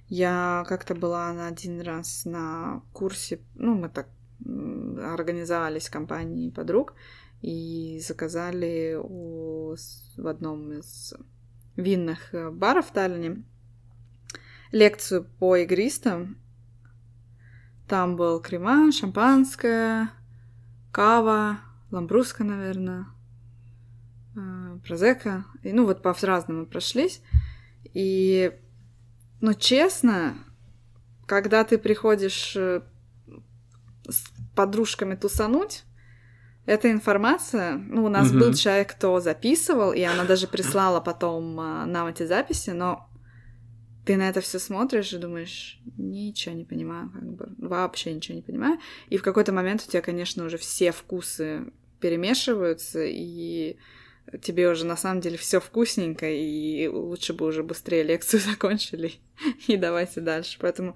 Я 0.07 0.65
как-то 0.67 0.95
была 0.95 1.33
на 1.33 1.47
один 1.47 1.81
раз 1.81 2.25
на 2.25 2.81
курсе, 2.93 3.39
ну, 3.55 3.75
мы 3.75 3.89
так 3.89 4.07
организовались 4.39 5.85
с 5.85 5.89
компанией 5.89 6.51
подруг, 6.51 6.93
и 7.41 8.01
заказали 8.05 8.97
у, 9.01 9.75
в 10.17 10.27
одном 10.27 10.71
из 10.73 11.13
винных 11.75 12.33
э, 12.33 12.49
баров 12.49 12.87
в 12.87 12.91
Таллине 12.91 13.43
лекцию 14.71 15.25
по 15.39 15.55
игристам. 15.57 16.37
Там 17.87 18.15
был 18.15 18.41
крема, 18.41 18.91
шампанское, 18.91 20.09
кава, 20.91 21.59
ламбруска, 21.91 22.43
наверное, 22.43 23.07
э, 24.77 24.87
прозека. 24.87 25.45
И, 25.63 25.71
ну, 25.73 25.85
вот 25.85 26.01
по-разному 26.01 26.65
прошлись. 26.65 27.21
И, 27.93 28.51
ну, 29.41 29.53
честно, 29.53 30.35
когда 31.25 31.63
ты 31.63 31.77
приходишь 31.77 32.55
э, 32.55 32.81
с 34.07 34.23
подружками 34.55 35.15
тусануть, 35.15 35.83
эта 36.65 36.91
информация, 36.91 37.77
ну, 37.77 38.03
у 38.03 38.09
нас 38.09 38.29
угу. 38.29 38.39
был 38.39 38.53
человек, 38.53 38.91
кто 38.91 39.19
записывал, 39.21 39.93
и 39.93 40.01
она 40.01 40.25
даже 40.25 40.47
прислала 40.47 40.99
потом 40.99 41.57
а, 41.59 41.85
нам 41.85 42.07
эти 42.07 42.23
записи, 42.25 42.71
но 42.71 43.09
ты 44.05 44.17
на 44.17 44.29
это 44.29 44.41
все 44.41 44.59
смотришь 44.59 45.13
и 45.13 45.17
думаешь, 45.17 45.81
ничего 45.97 46.55
не 46.55 46.65
понимаю, 46.65 47.09
как 47.09 47.23
бы 47.23 47.49
вообще 47.57 48.13
ничего 48.13 48.35
не 48.35 48.41
понимаю. 48.41 48.79
И 49.09 49.17
в 49.17 49.23
какой-то 49.23 49.53
момент 49.53 49.83
у 49.85 49.89
тебя, 49.89 50.01
конечно, 50.01 50.45
уже 50.45 50.57
все 50.57 50.91
вкусы 50.91 51.71
перемешиваются, 52.01 53.03
и 53.03 53.77
тебе 54.41 54.69
уже 54.69 54.85
на 54.85 54.97
самом 54.97 55.21
деле 55.21 55.37
все 55.37 55.59
вкусненько, 55.59 56.29
и 56.29 56.87
лучше 56.87 57.33
бы 57.33 57.45
уже 57.45 57.63
быстрее 57.63 58.03
лекцию 58.03 58.41
закончили 58.45 59.13
и 59.67 59.77
давайте 59.77 60.21
дальше. 60.21 60.57
Поэтому, 60.59 60.95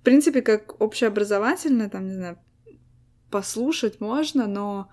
в 0.00 0.04
принципе, 0.04 0.42
как 0.42 0.80
общеобразовательно, 0.80 1.90
там, 1.90 2.06
не 2.06 2.14
знаю, 2.14 2.38
послушать 3.30 4.00
можно, 4.00 4.46
но 4.46 4.90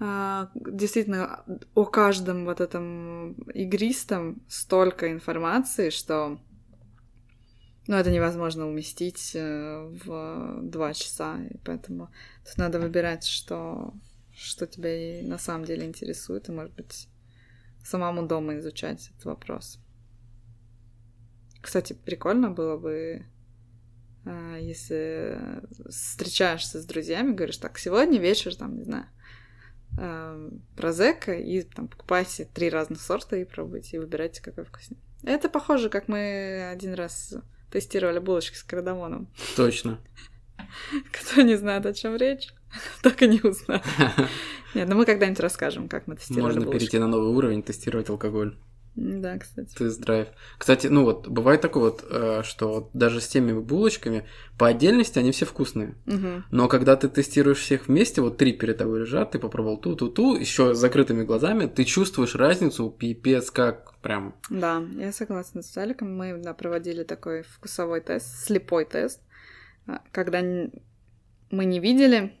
а, 0.00 0.50
действительно 0.54 1.44
о 1.74 1.84
каждом 1.84 2.44
вот 2.44 2.60
этом 2.60 3.32
игристом 3.54 4.42
столько 4.48 5.12
информации, 5.12 5.90
что 5.90 6.40
ну, 7.86 7.96
это 7.96 8.10
невозможно 8.10 8.68
уместить 8.68 9.32
э, 9.34 9.90
в 10.04 10.60
два 10.62 10.94
часа, 10.94 11.38
и 11.42 11.56
поэтому 11.64 12.10
тут 12.46 12.56
надо 12.56 12.78
выбирать, 12.78 13.24
что, 13.24 13.94
что 14.40 14.66
тебя 14.66 15.22
на 15.26 15.38
самом 15.38 15.64
деле 15.64 15.86
интересует, 15.86 16.48
и, 16.48 16.52
может 16.52 16.74
быть, 16.74 17.08
самому 17.84 18.26
дома 18.26 18.58
изучать 18.58 19.10
этот 19.10 19.24
вопрос. 19.26 19.78
Кстати, 21.60 21.92
прикольно 21.92 22.50
было 22.50 22.78
бы 22.78 23.26
а, 24.24 24.56
если 24.56 25.38
встречаешься 25.88 26.80
с 26.80 26.84
друзьями, 26.86 27.34
говоришь, 27.34 27.58
так, 27.58 27.78
сегодня 27.78 28.18
вечер, 28.18 28.54
там, 28.54 28.76
не 28.76 28.84
знаю, 28.84 29.06
а, 29.98 30.50
прозека, 30.76 31.34
и 31.34 31.62
там 31.62 31.88
покупайте 31.88 32.46
три 32.46 32.70
разных 32.70 33.00
сорта 33.00 33.36
и 33.36 33.44
пробуйте, 33.44 33.96
и 33.96 34.00
выбирайте, 34.00 34.42
какой 34.42 34.64
вкуснее. 34.64 35.00
Это 35.22 35.50
похоже, 35.50 35.90
как 35.90 36.08
мы 36.08 36.70
один 36.70 36.94
раз 36.94 37.34
тестировали 37.70 38.18
булочки 38.18 38.56
с 38.56 38.62
кардамоном. 38.62 39.30
Точно. 39.56 40.00
Кто 41.12 41.42
не 41.42 41.56
знает, 41.56 41.84
о 41.84 41.92
чем 41.92 42.16
речь, 42.16 42.48
так 43.02 43.22
и 43.22 43.28
не 43.28 43.40
узнает. 43.40 43.82
Нет, 44.74 44.88
ну 44.88 44.96
мы 44.96 45.04
когда-нибудь 45.04 45.40
расскажем, 45.40 45.88
как 45.88 46.06
мы 46.06 46.16
тестировали 46.16 46.54
Можно 46.54 46.70
перейти 46.70 46.98
на 46.98 47.06
новый 47.06 47.30
уровень, 47.30 47.62
тестировать 47.62 48.08
алкоголь. 48.08 48.56
Да, 48.96 49.38
кстати. 49.38 49.74
Тест-драйв. 49.74 50.28
Кстати, 50.58 50.88
ну 50.88 51.04
вот, 51.04 51.28
бывает 51.28 51.60
такое 51.60 51.84
вот, 51.84 52.04
э, 52.10 52.42
что 52.44 52.90
даже 52.92 53.20
с 53.20 53.28
теми 53.28 53.52
булочками 53.52 54.26
по 54.58 54.66
отдельности 54.66 55.18
они 55.18 55.30
все 55.30 55.46
вкусные. 55.46 55.94
Угу. 56.06 56.44
Но 56.50 56.68
когда 56.68 56.96
ты 56.96 57.08
тестируешь 57.08 57.58
всех 57.58 57.86
вместе, 57.86 58.20
вот 58.20 58.36
три 58.36 58.52
перед 58.52 58.78
тобой 58.78 59.00
лежат, 59.00 59.30
ты 59.30 59.38
попробовал 59.38 59.78
ту-ту-ту, 59.78 60.36
еще 60.36 60.74
с 60.74 60.78
закрытыми 60.78 61.22
глазами, 61.22 61.66
ты 61.66 61.84
чувствуешь 61.84 62.34
разницу, 62.34 62.90
пипец, 62.90 63.50
как 63.50 63.94
прям. 64.00 64.34
Да, 64.50 64.82
я 64.96 65.12
согласна 65.12 65.62
с 65.62 65.76
Аликом. 65.78 66.16
Мы 66.16 66.36
да, 66.38 66.52
проводили 66.52 67.04
такой 67.04 67.42
вкусовой 67.42 68.00
тест, 68.00 68.44
слепой 68.44 68.84
тест, 68.84 69.20
а, 69.86 70.00
когда 70.10 70.42
мы 70.42 71.64
не 71.64 71.78
видели 71.78 72.34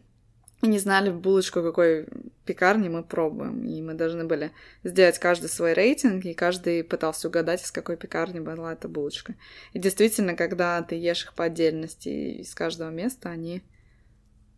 не 0.68 0.78
знали 0.78 1.10
булочку 1.10 1.62
какой 1.62 2.06
пекарни 2.44 2.88
мы 2.88 3.02
пробуем. 3.02 3.64
И 3.64 3.80
мы 3.80 3.94
должны 3.94 4.24
были 4.24 4.52
сделать 4.84 5.18
каждый 5.18 5.48
свой 5.48 5.72
рейтинг, 5.72 6.24
и 6.24 6.34
каждый 6.34 6.84
пытался 6.84 7.28
угадать, 7.28 7.62
из 7.62 7.70
какой 7.70 7.96
пекарни 7.96 8.40
была 8.40 8.72
эта 8.72 8.88
булочка. 8.88 9.34
И 9.72 9.78
действительно, 9.78 10.34
когда 10.34 10.82
ты 10.82 10.96
ешь 10.96 11.24
их 11.24 11.34
по 11.34 11.44
отдельности 11.44 12.08
из 12.08 12.54
каждого 12.54 12.90
места, 12.90 13.30
они 13.30 13.62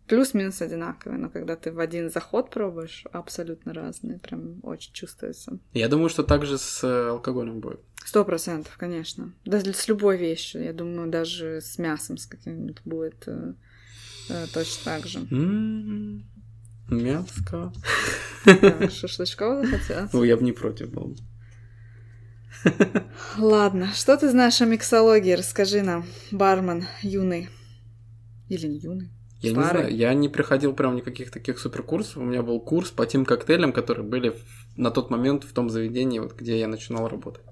плюс-минус 0.08 0.60
одинаковые, 0.60 1.18
но 1.18 1.30
когда 1.30 1.56
ты 1.56 1.70
в 1.70 1.78
один 1.78 2.10
заход 2.10 2.50
пробуешь, 2.50 3.04
абсолютно 3.12 3.72
разные, 3.72 4.18
прям 4.18 4.60
очень 4.62 4.92
чувствуется. 4.92 5.58
Я 5.72 5.88
думаю, 5.88 6.08
что 6.08 6.22
также 6.22 6.58
с 6.58 6.82
э, 6.84 7.08
алкоголем 7.10 7.60
будет. 7.60 7.80
Сто 8.04 8.24
процентов, 8.24 8.76
конечно. 8.76 9.32
Даже 9.44 9.72
с 9.72 9.86
любой 9.86 10.16
вещью. 10.16 10.64
Я 10.64 10.72
думаю, 10.72 11.08
даже 11.08 11.60
с 11.60 11.78
мясом 11.78 12.16
с 12.18 12.26
каким-нибудь 12.26 12.82
будет 12.84 13.28
Э, 13.28 13.54
точно 14.52 14.84
так 14.84 15.06
же. 15.06 15.20
Мяско. 16.88 17.72
Шашлычков 18.90 19.66
захотелось? 19.66 20.12
Ну, 20.12 20.24
я 20.24 20.36
бы 20.36 20.42
не 20.42 20.52
против 20.52 20.90
был. 20.90 21.16
Ладно, 23.38 23.90
что 23.94 24.16
ты 24.16 24.30
знаешь 24.30 24.60
о 24.60 24.66
миксологии? 24.66 25.32
Расскажи 25.32 25.82
нам, 25.82 26.04
бармен 26.30 26.86
юный. 27.02 27.48
Или 28.48 28.66
не 28.66 28.78
юный? 28.78 29.10
Я 29.40 29.50
не 29.50 29.56
Старый? 29.56 29.82
знаю, 29.82 29.96
я 29.96 30.14
не 30.14 30.28
приходил 30.28 30.72
прям 30.72 30.94
никаких 30.94 31.30
таких 31.30 31.58
суперкурсов. 31.58 32.18
У 32.18 32.24
меня 32.24 32.42
был 32.42 32.60
курс 32.60 32.90
по 32.90 33.06
тем 33.06 33.24
коктейлям, 33.24 33.72
которые 33.72 34.06
были 34.06 34.36
на 34.76 34.90
тот 34.90 35.10
момент 35.10 35.44
в 35.44 35.52
том 35.52 35.68
заведении, 35.68 36.20
вот, 36.20 36.34
где 36.38 36.60
я 36.60 36.68
начинал 36.68 37.08
работать. 37.08 37.42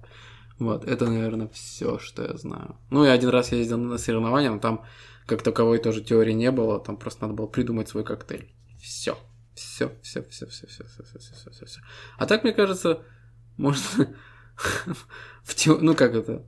Вот, 0.59 0.85
это, 0.85 1.07
наверное, 1.07 1.49
все, 1.49 1.99
что 1.99 2.23
я 2.23 2.37
знаю. 2.37 2.77
Ну, 2.91 3.05
и 3.05 3.09
один 3.09 3.31
раз 3.31 3.51
я 3.51 3.59
ездил 3.59 3.79
на 3.79 3.99
соревнования, 3.99 4.51
но 4.51 4.59
там 4.59 4.85
как 5.27 5.43
таковой 5.43 5.79
тоже 5.79 6.03
теории 6.03 6.33
не 6.33 6.51
было, 6.51 6.81
там 6.81 6.97
просто 6.97 7.23
надо 7.23 7.35
было 7.35 7.47
придумать 7.47 7.89
свой 7.89 8.05
коктейль. 8.05 8.53
Все. 8.81 9.17
Все, 9.55 9.93
все, 10.03 10.23
все, 10.23 10.47
все, 10.47 10.67
все, 10.67 10.85
все, 10.85 11.03
все, 11.05 11.19
все, 11.19 11.51
все, 11.51 11.67
все. 11.67 11.81
А 12.17 12.27
так, 12.27 12.45
мне 12.45 12.53
кажется, 12.53 13.03
можно 13.57 14.15
в 15.43 15.55
те... 15.55 15.77
ну 15.77 15.95
как 15.95 16.15
это, 16.15 16.45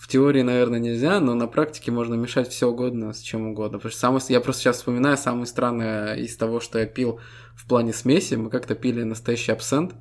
в 0.00 0.08
теории, 0.08 0.40
наверное, 0.40 0.78
нельзя, 0.78 1.20
но 1.20 1.34
на 1.34 1.46
практике 1.46 1.90
можно 1.90 2.14
мешать 2.14 2.48
все 2.48 2.68
угодно 2.68 3.12
с 3.12 3.20
чем 3.20 3.48
угодно. 3.48 3.76
Потому 3.76 3.90
что 3.90 4.00
самое, 4.00 4.22
я 4.30 4.40
просто 4.40 4.62
сейчас 4.62 4.78
вспоминаю 4.78 5.18
самое 5.18 5.44
странное 5.44 6.14
из 6.14 6.34
того, 6.38 6.60
что 6.60 6.78
я 6.78 6.86
пил 6.86 7.20
в 7.54 7.68
плане 7.68 7.92
смеси. 7.92 8.34
Мы 8.34 8.48
как-то 8.48 8.74
пили 8.74 9.02
настоящий 9.02 9.52
абсент 9.52 9.94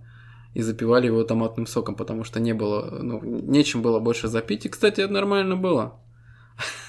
и 0.53 0.61
запивали 0.61 1.07
его 1.07 1.21
томатным 1.25 1.67
соком, 1.67 1.95
потому 1.95 2.23
что 2.23 2.39
не 2.39 2.53
было, 2.53 2.99
ну, 3.01 3.21
нечем 3.23 3.81
было 3.81 3.99
больше 3.99 4.29
запить. 4.29 4.65
И, 4.65 4.69
кстати, 4.69 5.01
это 5.01 5.11
нормально 5.11 5.57
было. 5.57 5.99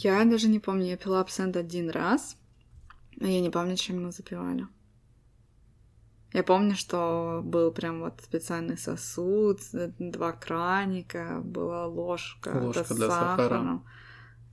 Я 0.00 0.24
даже 0.24 0.48
не 0.48 0.58
помню, 0.60 0.86
я 0.86 0.96
пила 0.96 1.20
абсент 1.20 1.56
один 1.56 1.90
раз, 1.90 2.36
а 3.20 3.26
я 3.26 3.40
не 3.40 3.50
помню, 3.50 3.76
чем 3.76 4.04
мы 4.04 4.12
запивали. 4.12 4.66
Я 6.34 6.42
помню, 6.42 6.74
что 6.76 7.40
был 7.42 7.72
прям 7.72 8.00
вот 8.00 8.20
специальный 8.22 8.76
сосуд, 8.76 9.60
э, 9.72 9.90
два 9.98 10.32
краника, 10.32 11.40
была 11.42 11.86
ложка, 11.86 12.50
Ложка 12.62 12.80
это 12.82 12.94
для 12.94 13.08
сахара. 13.08 13.82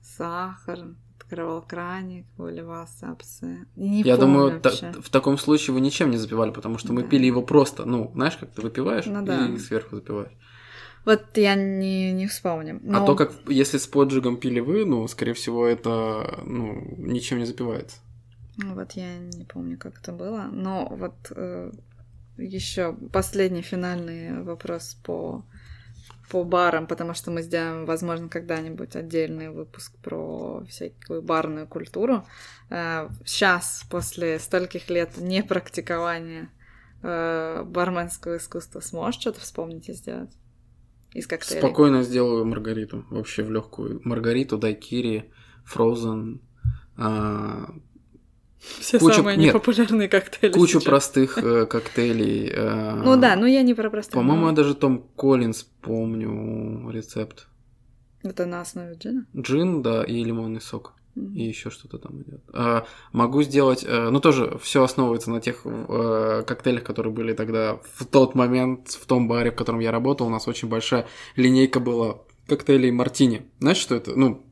Сахар, 0.02 0.78
открывал 1.20 1.60
краник, 1.62 2.26
выливался 2.38 3.10
абсент. 3.10 3.68
Не 3.76 4.02
я 4.02 4.16
думаю, 4.16 4.60
та- 4.60 4.70
в 5.02 5.10
таком 5.10 5.36
случае 5.36 5.74
вы 5.74 5.80
ничем 5.80 6.10
не 6.10 6.16
запивали, 6.16 6.50
потому 6.50 6.78
что 6.78 6.92
мы 6.94 7.02
Да. 7.02 7.08
пили 7.08 7.26
его 7.26 7.42
просто, 7.42 7.84
ну, 7.84 8.10
знаешь, 8.14 8.36
как 8.38 8.52
ты 8.52 8.62
выпиваешь 8.62 9.04
Ну 9.06 9.22
да. 9.24 9.46
и 9.46 9.58
сверху 9.58 9.96
запиваешь. 9.96 10.32
Вот 11.06 11.36
я 11.36 11.54
не, 11.54 12.12
не 12.12 12.26
вспомню. 12.26 12.80
А 12.84 13.00
Но- 13.00 13.06
то, 13.06 13.14
как 13.14 13.32
если 13.46 13.78
с 13.78 13.86
поджигом 13.86 14.36
пили 14.36 14.60
вы, 14.60 14.84
ну, 14.84 15.06
скорее 15.06 15.34
всего, 15.34 15.64
это, 15.64 16.42
ну, 16.44 16.94
ничем 16.98 17.38
не 17.38 17.46
запивается. 17.46 17.98
Ну, 18.56 18.74
Вот 18.74 18.92
я 18.92 19.16
не 19.16 19.44
помню, 19.44 19.78
как 19.78 20.00
это 20.00 20.12
было. 20.12 20.48
Но 20.50 20.88
вот 20.90 21.14
еще 22.36 22.94
последний 23.12 23.62
финальный 23.62 24.42
вопрос 24.42 24.96
по, 25.02 25.44
по 26.28 26.42
барам, 26.42 26.86
потому 26.86 27.14
что 27.14 27.30
мы 27.30 27.42
сделаем, 27.42 27.86
возможно, 27.86 28.28
когда-нибудь 28.28 28.96
отдельный 28.96 29.50
выпуск 29.50 29.96
про 30.02 30.64
всякую 30.68 31.22
барную 31.22 31.66
культуру. 31.68 32.26
Сейчас, 32.68 33.84
после 33.90 34.38
стольких 34.38 34.90
лет 34.90 35.16
непрактикования 35.18 36.50
э, 37.02 37.62
барменского 37.64 38.38
искусства, 38.38 38.80
сможешь 38.80 39.20
что-то 39.20 39.40
вспомнить 39.40 39.88
и 39.88 39.92
сделать? 39.92 40.30
Из 41.16 41.26
коктейлей? 41.26 41.60
Спокойно 41.62 42.02
сделаю 42.02 42.44
маргариту, 42.44 43.04
вообще 43.10 43.42
в 43.42 43.50
легкую. 43.50 44.00
Маргариту, 44.04 44.58
дайкири, 44.58 45.32
фроузен, 45.64 46.40
а, 46.96 47.70
Все 48.58 48.98
кучу- 48.98 49.14
самые 49.16 49.36
нет, 49.36 49.54
непопулярные 49.54 50.08
коктейли 50.08 50.52
кучу 50.52 50.72
сейчас. 50.80 50.84
простых 50.84 51.38
э, 51.38 51.66
коктейлей. 51.70 52.50
э, 52.52 53.02
Ну 53.04 53.16
да, 53.16 53.36
ну 53.36 53.46
я 53.46 53.62
не 53.62 53.74
про 53.74 53.88
простых. 53.90 54.14
По-моему, 54.14 54.42
но 54.42 54.50
я 54.50 54.54
даже 54.56 54.74
Том 54.74 54.98
Коллинз 55.16 55.62
помню 55.80 56.90
рецепт. 56.90 57.48
Это 58.22 58.44
на 58.46 58.60
основе 58.60 58.94
джина? 58.94 59.26
Джин, 59.36 59.82
да, 59.82 60.04
и 60.04 60.22
лимонный 60.24 60.60
сок. 60.60 60.94
И 61.16 61.44
еще 61.44 61.70
что-то 61.70 61.98
там 61.98 62.20
идет. 62.22 62.42
А, 62.52 62.84
могу 63.12 63.42
сделать, 63.42 63.84
э, 63.86 64.10
ну 64.10 64.20
тоже 64.20 64.58
все 64.60 64.82
основывается 64.82 65.30
на 65.30 65.40
тех 65.40 65.62
э, 65.64 66.44
коктейлях, 66.46 66.84
которые 66.84 67.12
были 67.12 67.32
тогда 67.32 67.80
в 67.94 68.04
тот 68.04 68.34
момент 68.34 68.90
в 68.90 69.06
том 69.06 69.26
баре, 69.26 69.50
в 69.50 69.54
котором 69.54 69.80
я 69.80 69.90
работал. 69.90 70.26
У 70.26 70.30
нас 70.30 70.46
очень 70.46 70.68
большая 70.68 71.06
линейка 71.34 71.80
была 71.80 72.18
коктейлей 72.46 72.90
мартини. 72.90 73.50
Знаешь, 73.60 73.78
что 73.78 73.94
это? 73.94 74.14
Ну, 74.14 74.46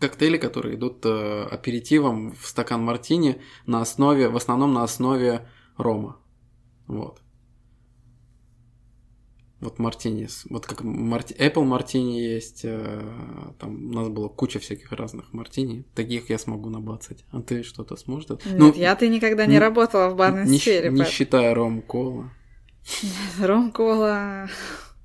коктейли, 0.00 0.38
которые 0.38 0.76
идут 0.76 1.04
э, 1.04 1.42
аперитивом 1.50 2.32
в 2.32 2.46
стакан 2.46 2.82
мартини 2.82 3.42
на 3.66 3.82
основе, 3.82 4.30
в 4.30 4.36
основном 4.36 4.72
на 4.72 4.84
основе 4.84 5.48
рома. 5.76 6.16
Вот. 6.86 7.20
Вот 9.60 9.80
мартини, 9.80 10.28
вот 10.50 10.66
как 10.66 10.82
марти... 10.84 11.34
Apple 11.34 11.64
мартини 11.64 12.20
есть, 12.20 12.60
э, 12.64 13.02
там 13.58 13.90
у 13.90 13.92
нас 13.92 14.08
было 14.08 14.28
куча 14.28 14.60
всяких 14.60 14.92
разных 14.92 15.32
мартини, 15.32 15.84
таких 15.96 16.30
я 16.30 16.38
смогу 16.38 16.70
набацать. 16.70 17.24
А 17.32 17.40
ты 17.42 17.64
что-то 17.64 17.96
сможешь? 17.96 18.28
Нет, 18.46 18.76
я 18.76 18.94
ты 18.94 19.08
никогда 19.08 19.46
не 19.46 19.54
не- 19.54 19.58
работала 19.58 20.10
в 20.10 20.16
барной 20.16 20.44
Ну, 20.44 20.50
не, 20.52 20.58
сфере. 20.58 20.90
не 20.90 20.98
поэтому- 20.98 21.10
считая 21.10 21.54
ром 21.54 21.82
кола. 21.82 22.30
Ром-кола... 23.40 24.48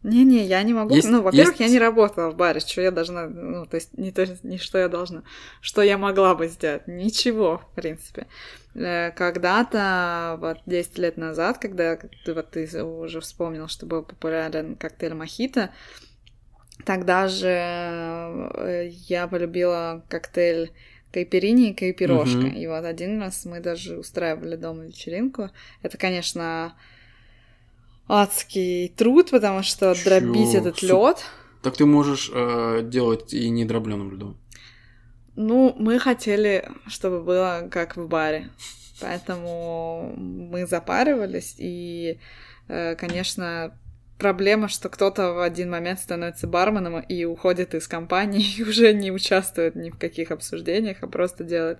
Не-не, 0.03 0.45
я 0.45 0.61
не 0.63 0.73
могу. 0.73 0.93
Есть- 0.93 1.09
ну, 1.09 1.21
во-первых, 1.21 1.59
есть- 1.59 1.61
я 1.61 1.67
не 1.69 1.79
работала 1.79 2.29
в 2.29 2.35
баре, 2.35 2.59
что 2.59 2.81
я 2.81 2.91
должна... 2.91 3.27
Ну, 3.27 3.65
то 3.65 3.75
есть 3.75 3.97
не 3.97 4.11
то, 4.11 4.25
не 4.43 4.57
что 4.57 4.77
я 4.77 4.89
должна, 4.89 5.23
что 5.61 5.81
я 5.81 5.97
могла 5.97 6.35
бы 6.35 6.47
сделать. 6.47 6.87
Ничего, 6.87 7.59
в 7.59 7.75
принципе. 7.75 8.27
Э, 8.75 9.11
Когда-то, 9.11 10.37
вот 10.39 10.57
10 10.65 10.97
лет 10.97 11.17
назад, 11.17 11.57
когда 11.57 11.97
ты, 12.25 12.33
вот, 12.33 12.51
ты 12.51 12.83
уже 12.83 13.21
вспомнил, 13.21 13.67
что 13.67 13.85
был 13.85 14.03
популярен 14.03 14.75
коктейль 14.75 15.13
мохито, 15.13 15.69
тогда 16.85 17.27
же 17.27 17.47
э, 17.47 18.89
я 19.07 19.27
полюбила 19.27 20.03
коктейль 20.09 20.71
кайперини 21.13 21.69
и 21.69 21.73
кайпирошка. 21.73 22.37
Мгм. 22.37 22.55
И 22.55 22.67
вот 22.67 22.83
один 22.85 23.21
раз 23.21 23.45
мы 23.45 23.59
даже 23.59 23.97
устраивали 23.97 24.55
дома 24.55 24.85
вечеринку. 24.85 25.49
Это, 25.83 25.97
конечно, 25.97 26.75
адский 28.13 28.89
труд, 28.89 29.31
потому 29.31 29.63
что 29.63 29.95
Чё? 29.95 30.03
дробить 30.05 30.53
этот 30.53 30.77
Су- 30.77 30.87
лед. 30.87 31.25
Так 31.61 31.77
ты 31.77 31.85
можешь 31.85 32.29
э, 32.33 32.81
делать 32.83 33.33
и 33.33 33.49
не 33.49 33.65
дробленым 33.65 34.11
льдом. 34.11 34.37
Ну, 35.35 35.75
мы 35.79 35.97
хотели, 35.97 36.69
чтобы 36.87 37.23
было 37.23 37.67
как 37.71 37.97
в 37.97 38.07
баре. 38.07 38.49
Поэтому 39.01 40.13
мы 40.15 40.67
запаривались, 40.67 41.55
и, 41.57 42.19
э, 42.67 42.95
конечно, 42.95 43.75
проблема, 44.19 44.67
что 44.67 44.89
кто-то 44.89 45.33
в 45.33 45.41
один 45.41 45.71
момент 45.71 45.99
становится 45.99 46.47
барменом 46.47 46.99
и 46.99 47.25
уходит 47.25 47.73
из 47.73 47.87
компании 47.87 48.45
и 48.57 48.63
уже 48.63 48.93
не 48.93 49.11
участвует 49.11 49.75
ни 49.75 49.89
в 49.89 49.97
каких 49.97 50.31
обсуждениях, 50.31 50.97
а 51.01 51.07
просто 51.07 51.43
делает 51.43 51.79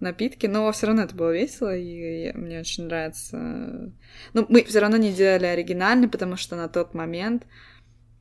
напитки. 0.00 0.46
Но 0.46 0.70
все 0.72 0.86
равно 0.86 1.02
это 1.02 1.14
было 1.14 1.32
весело, 1.32 1.76
и 1.76 2.32
мне 2.32 2.60
очень 2.60 2.84
нравится. 2.84 3.92
Ну, 4.32 4.46
мы 4.48 4.64
все 4.64 4.80
равно 4.80 4.96
не 4.96 5.12
делали 5.12 5.46
оригинально, 5.46 6.08
потому 6.08 6.36
что 6.36 6.56
на 6.56 6.68
тот 6.68 6.94
момент, 6.94 7.46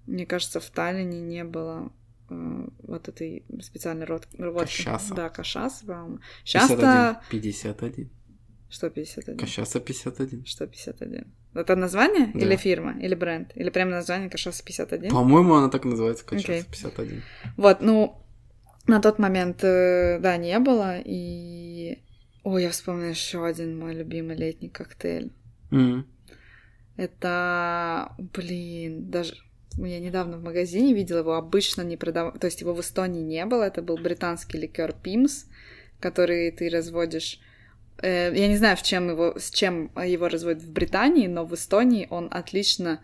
мне 0.05 0.25
кажется, 0.25 0.59
в 0.59 0.69
Таллине 0.69 1.21
не 1.21 1.43
было 1.43 1.91
э, 2.29 2.67
вот 2.83 3.07
этой 3.07 3.45
специальной 3.61 4.05
рот... 4.05 4.27
водки. 4.37 4.83
Кашаса. 4.83 5.13
Да, 5.13 5.29
кашаса, 5.29 5.85
по-моему. 5.85 6.19
Сейчас-то... 6.43 7.21
51. 7.29 8.09
Что 8.69 8.89
51? 8.89 9.37
Кашаса 9.37 9.79
51. 9.79 10.45
Что 10.45 10.65
51? 10.65 11.27
Это 11.53 11.75
название? 11.75 12.31
Да. 12.33 12.39
Или 12.39 12.55
фирма? 12.55 12.99
Или 12.99 13.13
бренд? 13.13 13.51
Или 13.55 13.69
прям 13.69 13.91
название 13.91 14.29
Кашаса 14.29 14.63
51? 14.63 15.11
По-моему, 15.11 15.53
она 15.53 15.69
так 15.69 15.85
называется, 15.85 16.25
Кашаса 16.25 16.53
Окей. 16.53 16.63
51. 16.63 17.21
Вот, 17.57 17.81
ну, 17.81 18.22
на 18.87 18.99
тот 18.99 19.19
момент, 19.19 19.63
э, 19.63 20.19
да, 20.19 20.37
не 20.37 20.57
было, 20.59 20.99
и... 21.03 21.99
Ой, 22.43 22.63
я 22.63 22.69
вспомнила 22.69 23.09
еще 23.09 23.45
один 23.45 23.77
мой 23.77 23.93
любимый 23.93 24.35
летний 24.35 24.69
коктейль. 24.69 25.31
М. 25.71 26.05
Это, 26.97 28.13
блин, 28.17 29.09
даже 29.09 29.35
я 29.77 29.99
недавно 29.99 30.37
в 30.37 30.43
магазине 30.43 30.93
видела 30.93 31.19
его, 31.19 31.35
обычно 31.35 31.81
не 31.81 31.97
продавали, 31.97 32.37
то 32.37 32.45
есть 32.45 32.61
его 32.61 32.73
в 32.73 32.81
Эстонии 32.81 33.23
не 33.23 33.45
было, 33.45 33.63
это 33.63 33.81
был 33.81 33.97
британский 33.97 34.59
ликер 34.59 34.93
Пимс, 34.93 35.45
который 35.99 36.51
ты 36.51 36.69
разводишь 36.69 37.39
Э, 38.01 38.31
Я 38.33 38.47
не 38.47 38.57
знаю, 38.57 38.77
в 38.77 38.83
чем 38.83 39.09
его, 39.09 39.37
с 39.37 39.51
чем 39.51 39.91
его 39.95 40.27
разводят 40.27 40.63
в 40.63 40.71
Британии, 40.71 41.27
но 41.27 41.45
в 41.45 41.53
Эстонии 41.53 42.07
он 42.09 42.27
отлично 42.31 43.01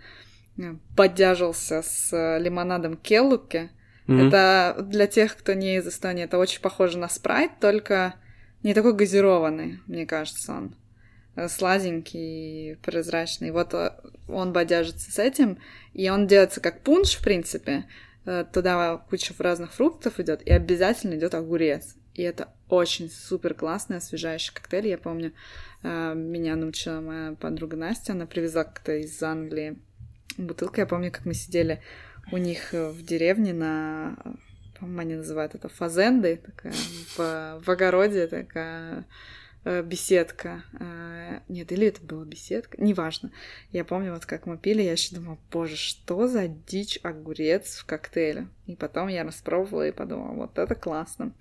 э, 0.58 0.76
поддерживался 0.96 1.82
с 1.82 2.38
лимонадом 2.40 2.98
Келлуке. 2.98 3.70
М. 4.10 4.28
Это 4.28 4.76
для 4.82 5.06
тех, 5.06 5.38
кто 5.38 5.54
не 5.54 5.78
из 5.78 5.88
Эстонии, 5.88 6.24
это 6.24 6.40
очень 6.40 6.62
похоже 6.62 6.98
на 6.98 7.08
спрайт, 7.10 7.52
только 7.62 8.16
не 8.64 8.74
такой 8.74 8.94
газированный, 8.94 9.80
мне 9.86 10.06
кажется, 10.08 10.52
он 10.52 10.76
э, 11.36 11.48
сладенький, 11.48 12.78
прозрачный. 12.78 13.52
Вот 13.52 13.74
э, 13.74 13.92
он 14.28 14.52
бодяжится 14.52 15.12
с 15.12 15.20
этим, 15.20 15.60
и 15.94 16.10
он 16.10 16.26
делается 16.26 16.60
как 16.60 16.82
пунш, 16.82 17.16
в 17.16 17.24
принципе. 17.24 17.86
Э, 18.26 18.46
Туда 18.52 18.98
куча 19.10 19.34
разных 19.38 19.74
фруктов 19.74 20.20
идет, 20.20 20.42
и 20.42 20.52
обязательно 20.52 21.14
идет 21.14 21.36
огурец. 21.36 21.96
И 22.16 22.24
это 22.24 22.50
очень 22.68 23.10
супер 23.12 23.54
классный, 23.54 23.98
освежающий 23.98 24.54
коктейль. 24.54 24.88
Я 24.88 24.98
помню, 24.98 25.32
меня 25.84 26.58
научила 26.58 27.00
моя 27.00 27.36
подруга 27.40 27.78
Настя, 27.78 28.12
она 28.12 28.26
привезла 28.26 28.66
как-то 28.66 28.98
из 28.98 29.24
Англии 29.24 29.78
бутылку. 30.38 30.82
Я 30.82 30.86
помню, 30.86 31.12
как 31.12 31.26
мы 31.26 31.34
сидели 31.34 31.82
у 32.32 32.38
них 32.38 32.74
э, 32.74 32.90
в 32.90 33.02
деревне 33.04 33.54
на 33.54 34.16
по-моему, 34.80 35.02
они 35.02 35.16
называют 35.16 35.56
это 35.56 35.68
фазендой, 35.70 36.38
такая 36.38 36.74
в, 37.18 37.62
в 37.64 37.70
огороде 37.70 38.28
такая 38.28 39.06
э, 39.66 39.84
беседка. 39.84 40.64
Э, 40.80 41.42
нет, 41.50 41.72
или 41.72 41.88
это 41.88 42.02
была 42.02 42.26
беседка, 42.26 42.82
неважно. 42.82 43.32
Я 43.72 43.84
помню, 43.84 44.14
вот 44.14 44.26
как 44.26 44.46
мы 44.46 44.58
пили, 44.58 44.82
я 44.82 44.94
еще 44.94 45.16
думала, 45.16 45.38
боже, 45.52 45.76
что 45.76 46.28
за 46.28 46.48
дичь 46.48 47.00
огурец 47.04 47.78
в 47.78 47.86
коктейле. 47.86 48.48
И 48.68 48.76
потом 48.76 49.10
я 49.10 49.24
распробовала 49.24 49.88
и 49.88 49.92
подумала, 49.92 50.34
вот 50.34 50.58
это 50.58 50.76
классно. 50.76 51.34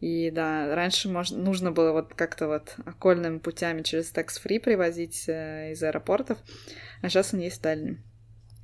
И 0.00 0.30
да, 0.30 0.74
раньше 0.74 1.10
можно, 1.10 1.36
нужно 1.36 1.72
было 1.72 1.92
вот 1.92 2.14
как-то 2.14 2.48
вот 2.48 2.74
окольными 2.86 3.38
путями 3.38 3.82
через 3.82 4.10
такс-фри 4.10 4.58
привозить 4.58 5.28
э, 5.28 5.72
из 5.72 5.82
аэропортов, 5.82 6.38
а 7.02 7.10
сейчас 7.10 7.34
он 7.34 7.40
есть 7.40 7.58
в 7.58 7.62
Дальнем. 7.62 8.02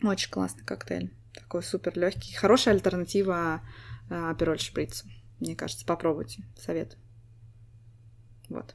Очень 0.03 0.31
классный 0.31 0.64
коктейль. 0.64 1.11
Такой 1.37 1.62
супер 1.62 1.97
легкий. 1.99 2.34
Хорошая 2.34 2.74
альтернатива 2.74 3.61
апероль 4.09 4.59
шприцу. 4.59 5.07
Мне 5.41 5.55
кажется, 5.55 5.84
попробуйте. 5.87 6.45
Совет. 6.57 6.97
Вот. 8.49 8.74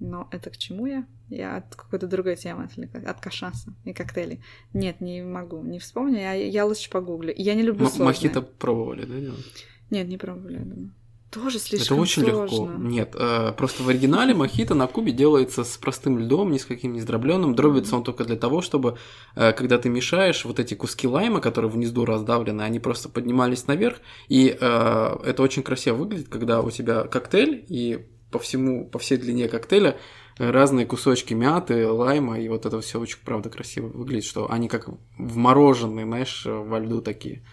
Но 0.00 0.28
это 0.30 0.50
к 0.50 0.56
чему 0.56 0.86
я? 0.86 1.06
Я 1.28 1.58
от 1.58 1.76
какой-то 1.76 2.06
другой 2.06 2.36
темы 2.36 2.64
отвлеклась. 2.64 3.04
От 3.04 3.20
кашаса 3.20 3.74
и 3.84 3.92
коктейлей. 3.92 4.42
Нет, 4.72 5.00
не 5.00 5.22
могу. 5.22 5.62
Не 5.62 5.78
вспомню. 5.78 6.18
Я, 6.18 6.32
я 6.32 6.64
лучше 6.64 6.90
погуглю. 6.90 7.32
Я 7.36 7.54
не 7.54 7.62
люблю 7.62 7.86
М- 7.86 8.04
Мохито 8.04 8.42
пробовали, 8.42 9.04
да, 9.04 9.20
делать? 9.20 9.66
Нет, 9.90 10.08
не 10.08 10.16
пробовали, 10.16 10.54
я 10.58 10.64
думаю. 10.64 10.92
Тоже 11.30 11.60
слишком 11.60 11.94
Это 11.98 12.02
очень 12.02 12.24
сложно. 12.24 12.42
легко. 12.42 12.68
Нет, 12.78 13.14
э, 13.14 13.52
просто 13.56 13.84
в 13.84 13.88
оригинале 13.88 14.34
мохито 14.34 14.74
на 14.74 14.88
кубе 14.88 15.12
делается 15.12 15.62
с 15.62 15.76
простым 15.76 16.18
льдом, 16.18 16.50
ни 16.50 16.58
с 16.58 16.64
каким 16.64 16.92
не 16.92 17.00
сдробленным. 17.00 17.54
Дробится 17.54 17.94
он 17.94 18.02
только 18.02 18.24
для 18.24 18.36
того, 18.36 18.62
чтобы, 18.62 18.98
э, 19.36 19.52
когда 19.52 19.78
ты 19.78 19.88
мешаешь, 19.88 20.44
вот 20.44 20.58
эти 20.58 20.74
куски 20.74 21.06
лайма, 21.06 21.40
которые 21.40 21.70
внизу 21.70 22.04
раздавлены, 22.04 22.62
они 22.62 22.80
просто 22.80 23.08
поднимались 23.08 23.68
наверх. 23.68 23.98
И 24.28 24.56
э, 24.60 25.16
это 25.24 25.42
очень 25.42 25.62
красиво 25.62 25.94
выглядит, 25.94 26.28
когда 26.28 26.62
у 26.62 26.70
тебя 26.70 27.04
коктейль, 27.04 27.64
и 27.68 28.06
по 28.32 28.40
всему, 28.40 28.88
по 28.88 28.98
всей 28.98 29.16
длине 29.16 29.48
коктейля 29.48 29.96
разные 30.38 30.86
кусочки 30.86 31.34
мяты, 31.34 31.86
лайма, 31.86 32.40
и 32.40 32.48
вот 32.48 32.66
это 32.66 32.80
все 32.80 32.98
очень, 32.98 33.18
правда, 33.24 33.50
красиво 33.50 33.86
выглядит, 33.86 34.24
что 34.24 34.50
они 34.50 34.68
как 34.68 34.88
вмороженные, 35.18 36.06
знаешь, 36.06 36.42
во 36.46 36.80
льду 36.80 37.02
такие. 37.02 37.44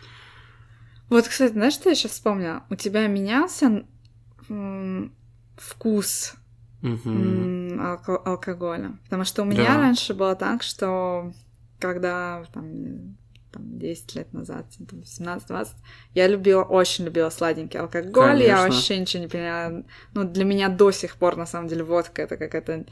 Вот, 1.09 1.27
кстати, 1.27 1.53
знаешь, 1.53 1.73
что 1.73 1.89
я 1.89 1.95
сейчас 1.95 2.11
вспомнила? 2.13 2.63
У 2.69 2.75
тебя 2.75 3.07
менялся 3.07 3.83
вкус 5.57 6.35
алко- 6.83 8.21
алкоголя. 8.25 8.97
Потому 9.05 9.23
что 9.23 9.41
у 9.41 9.45
меня 9.45 9.65
Да. 9.65 9.77
раньше 9.77 10.13
было 10.13 10.35
так, 10.35 10.63
что 10.63 11.33
когда 11.79 12.43
там, 12.53 13.17
там 13.51 13.79
10 13.79 14.15
лет 14.15 14.33
назад, 14.33 14.65
там, 14.89 14.99
17-20, 15.03 15.69
я 16.13 16.27
любила, 16.27 16.63
очень 16.63 17.05
любила 17.05 17.29
сладенький 17.29 17.79
алкоголь, 17.79 18.43
я 18.43 18.57
Конечно. 18.57 18.75
вообще 18.75 18.99
ничего 18.99 19.23
не 19.23 19.29
поняла. 19.29 19.83
Ну, 20.13 20.23
для 20.23 20.45
меня 20.45 20.69
до 20.69 20.91
сих 20.91 21.15
пор, 21.17 21.35
на 21.35 21.45
самом 21.45 21.67
деле, 21.67 21.83
водка 21.83 22.21
это 22.21 22.37
какая-то 22.37 22.85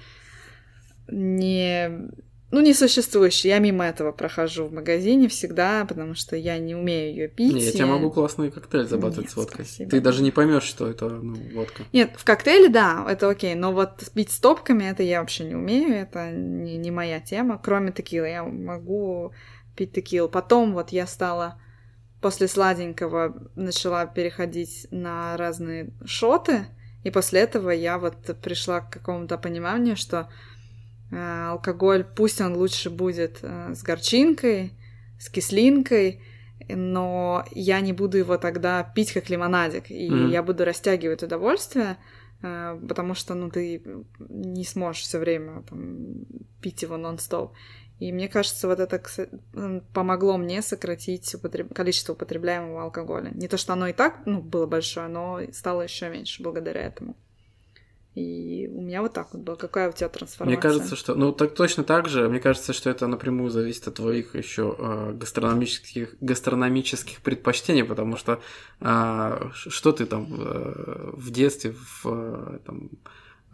не... 1.07 2.09
Ну, 2.51 2.61
несуществующая. 2.61 3.51
Я 3.51 3.59
мимо 3.59 3.85
этого 3.85 4.11
прохожу 4.11 4.65
в 4.65 4.73
магазине 4.73 5.27
всегда, 5.27 5.83
потому 5.85 6.13
что 6.13 6.35
я 6.35 6.57
не 6.57 6.75
умею 6.75 7.09
ее 7.09 7.27
пить. 7.27 7.53
Не, 7.53 7.61
я 7.61 7.71
тебе 7.71 7.85
могу 7.85 8.11
классный 8.11 8.51
коктейль 8.51 8.85
забатывать 8.85 9.25
Нет, 9.25 9.31
с 9.31 9.35
водкой. 9.35 9.65
спасибо. 9.65 9.91
Ты 9.91 9.99
даже 9.99 10.21
не 10.21 10.31
поймешь, 10.31 10.63
что 10.63 10.87
это 10.87 11.09
ну, 11.09 11.35
водка. 11.53 11.83
Нет, 11.91 12.13
в 12.15 12.23
коктейле, 12.23 12.69
да, 12.69 13.05
это 13.09 13.29
окей, 13.29 13.55
но 13.55 13.73
вот 13.73 14.11
пить 14.13 14.31
стопками, 14.31 14.85
это 14.85 15.01
я 15.01 15.21
вообще 15.21 15.43
не 15.45 15.55
умею, 15.55 15.95
это 15.95 16.31
не, 16.31 16.77
не 16.77 16.91
моя 16.91 17.19
тема. 17.19 17.59
Кроме 17.61 17.91
текилы, 17.91 18.27
я 18.27 18.43
могу 18.43 19.33
пить 19.75 19.93
текилу. 19.93 20.29
Потом 20.29 20.73
вот 20.73 20.89
я 20.89 21.07
стала 21.07 21.59
после 22.21 22.47
сладенького 22.47 23.49
начала 23.55 24.05
переходить 24.05 24.87
на 24.91 25.35
разные 25.37 25.89
шоты, 26.05 26.67
и 27.03 27.11
после 27.11 27.41
этого 27.41 27.69
я 27.69 27.97
вот 27.97 28.15
пришла 28.41 28.81
к 28.81 28.91
какому-то 28.91 29.37
пониманию, 29.37 29.95
что 29.95 30.29
алкоголь, 31.11 32.03
пусть 32.03 32.41
он 32.41 32.55
лучше 32.55 32.89
будет 32.89 33.39
э, 33.41 33.73
с 33.73 33.83
горчинкой, 33.83 34.73
с 35.19 35.29
кислинкой, 35.29 36.21
но 36.67 37.45
я 37.51 37.79
не 37.81 37.93
буду 37.93 38.17
его 38.17 38.37
тогда 38.37 38.83
пить 38.83 39.13
как 39.13 39.29
лимонадик, 39.29 39.91
и 39.91 40.09
Мгм. 40.09 40.29
я 40.29 40.43
буду 40.43 40.65
растягивать 40.65 41.23
удовольствие, 41.23 41.97
э, 42.41 42.79
потому 42.87 43.13
что, 43.13 43.33
ну, 43.35 43.49
ты 43.49 43.81
не 44.19 44.65
сможешь 44.65 45.03
все 45.03 45.19
время 45.19 45.63
там, 45.69 46.25
пить 46.61 46.81
его 46.81 46.97
нон-стоп. 46.97 47.53
И 47.99 48.11
мне 48.11 48.27
кажется, 48.27 48.67
вот 48.67 48.79
это 48.79 49.01
помогло 49.93 50.37
мне 50.37 50.61
сократить 50.61 51.33
употреб- 51.33 51.73
количество 51.73 52.11
употребляемого 52.11 52.83
алкоголя. 52.83 53.31
Не 53.33 53.47
то, 53.47 53.57
что 53.57 53.73
оно 53.73 53.87
и 53.87 53.93
так 53.93 54.23
ну, 54.25 54.41
было 54.41 54.65
большое, 54.65 55.07
но 55.07 55.39
стало 55.53 55.83
еще 55.83 56.09
меньше 56.09 56.43
благодаря 56.43 56.81
этому. 56.81 57.15
И 58.15 58.69
у 58.73 58.81
меня 58.81 59.01
вот 59.01 59.11
так 59.13 59.33
вот 59.33 59.41
было. 59.43 59.55
Какая 59.55 59.89
у 59.89 59.91
тебя 59.91 60.07
трансформация? 60.07 60.45
Мне 60.55 60.61
кажется, 60.61 60.95
что, 60.95 61.15
ну, 61.15 61.33
так 61.33 61.53
точно 61.53 61.83
так 61.83 62.07
же. 62.07 62.29
Мне 62.29 62.39
кажется, 62.39 62.71
что 62.71 62.89
это 62.89 63.07
напрямую 63.07 63.49
зависит 63.49 63.87
от 63.89 63.95
твоих 63.95 64.35
еще 64.35 64.75
э, 64.77 65.11
гастрономических, 65.13 66.15
гастрономических 66.21 67.21
предпочтений, 67.21 67.83
потому 67.83 68.15
что 68.15 68.39
а, 68.79 69.51
ш- 69.53 69.69
что 69.69 69.91
ты 69.91 70.05
там 70.05 70.27
э, 70.31 71.09
в 71.13 71.29
детстве, 71.31 71.71
в, 71.73 72.05
э, 72.05 72.59
там, 72.65 72.89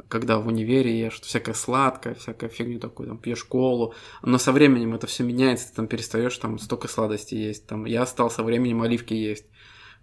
когда 0.07 0.37
в 0.37 0.47
универе 0.47 0.99
ешь, 0.99 1.19
всякое 1.21 1.53
сладкое, 1.55 2.13
всякая 2.13 2.49
фигню 2.49 2.79
такую, 2.79 3.07
там, 3.09 3.17
пьешь 3.17 3.43
колу, 3.43 3.93
но 4.21 4.37
со 4.37 4.51
временем 4.51 4.93
это 4.93 5.07
все 5.07 5.23
меняется, 5.23 5.69
ты 5.69 5.75
там 5.75 5.87
перестаешь 5.87 6.37
там 6.37 6.59
столько 6.59 6.87
сладостей 6.87 7.39
есть, 7.47 7.65
там, 7.67 7.85
я 7.85 8.05
стал 8.05 8.29
со 8.29 8.43
временем 8.43 8.81
оливки 8.83 9.13
есть, 9.13 9.45
А, 9.45 9.50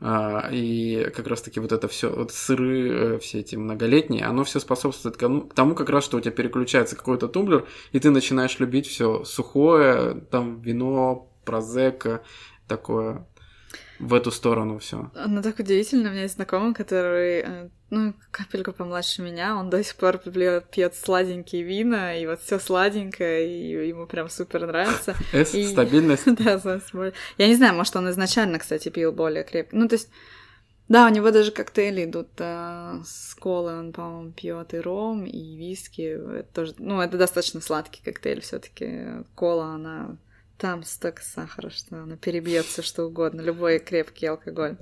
и 0.01 1.11
как 1.14 1.26
раз-таки 1.26 1.59
вот 1.59 1.72
это 1.72 1.88
все, 1.88 2.09
вот 2.14 2.30
сыры 2.30 2.90
э, 2.90 3.18
все 3.18 3.40
эти 3.40 3.57
многолетние, 3.57 4.26
оно 4.26 4.44
все 4.44 4.61
способствует 4.61 5.16
к 5.16 5.55
тому 5.55 5.74
как 5.74 5.90
раз, 5.90 6.05
что 6.05 6.18
у 6.18 6.20
тебя 6.20 6.30
переключается 6.30 6.94
какой-то 6.94 7.26
тумблер, 7.26 7.66
и 7.90 7.99
ты 7.99 8.11
начинаешь 8.11 8.59
любить 8.61 8.86
все 8.86 9.24
сухое, 9.24 10.14
там 10.30 10.61
вино, 10.61 11.28
прозека, 11.44 12.22
такое 12.68 13.26
в 13.99 14.14
эту 14.14 14.30
сторону 14.30 14.78
все. 14.78 15.11
Ну, 15.26 15.42
так 15.42 15.59
удивительно. 15.59 16.09
У 16.09 16.12
меня 16.12 16.22
есть 16.22 16.34
знакомый, 16.34 16.74
который, 16.74 17.40
э, 17.40 17.68
ну, 17.90 18.14
капельку 18.30 18.72
помладше 18.72 19.22
меня, 19.22 19.57
он 19.57 19.70
до 19.70 19.82
сих 19.82 19.96
пор 19.96 20.18
пьет 20.18 20.94
сладенькие 20.94 21.62
вина, 21.62 22.14
и 22.16 22.26
вот 22.26 22.40
все 22.40 22.59
сладенькое, 22.59 23.49
и 23.49 23.88
ему 23.88 24.07
прям 24.07 24.28
супер 24.28 24.66
нравится. 24.66 25.14
С, 25.32 25.55
И- 25.55 25.66
стабильность. 25.66 26.24
Да, 26.38 26.61
Я 27.38 27.49
не 27.49 27.55
знаю, 27.57 27.74
может, 27.74 27.96
он 27.96 28.09
изначально, 28.11 28.59
кстати, 28.59 28.88
пил 28.88 29.12
более 29.12 29.44
крепко. 29.44 29.76
Ну, 29.76 29.88
то 29.88 29.94
есть, 29.94 30.11
да, 30.88 31.07
у 31.07 31.11
него 31.11 31.30
даже 31.30 31.51
коктейли 31.51 32.05
идут 32.05 32.28
э, 32.38 33.01
с 33.05 33.34
колой, 33.34 33.78
он, 33.78 33.92
по-моему, 33.92 34.32
пьет 34.32 34.74
и 34.74 34.78
ром, 34.78 35.24
и 35.26 35.57
виски. 35.57 36.03
Это 36.38 36.53
тоже, 36.53 36.74
ну, 36.78 37.01
это 37.01 37.18
достаточно 37.18 37.61
сладкий 37.61 38.03
коктейль 38.03 38.40
все-таки. 38.40 39.24
Кола, 39.34 39.74
она 39.74 40.16
там 40.59 40.82
столько 40.82 41.22
сахара, 41.22 41.70
что 41.70 42.02
она 42.02 42.16
перебьет 42.16 42.66
все 42.66 42.82
что 42.82 43.04
угодно, 43.04 43.40
любой 43.40 43.78
крепкий 43.78 44.26
алкоголь. 44.26 44.76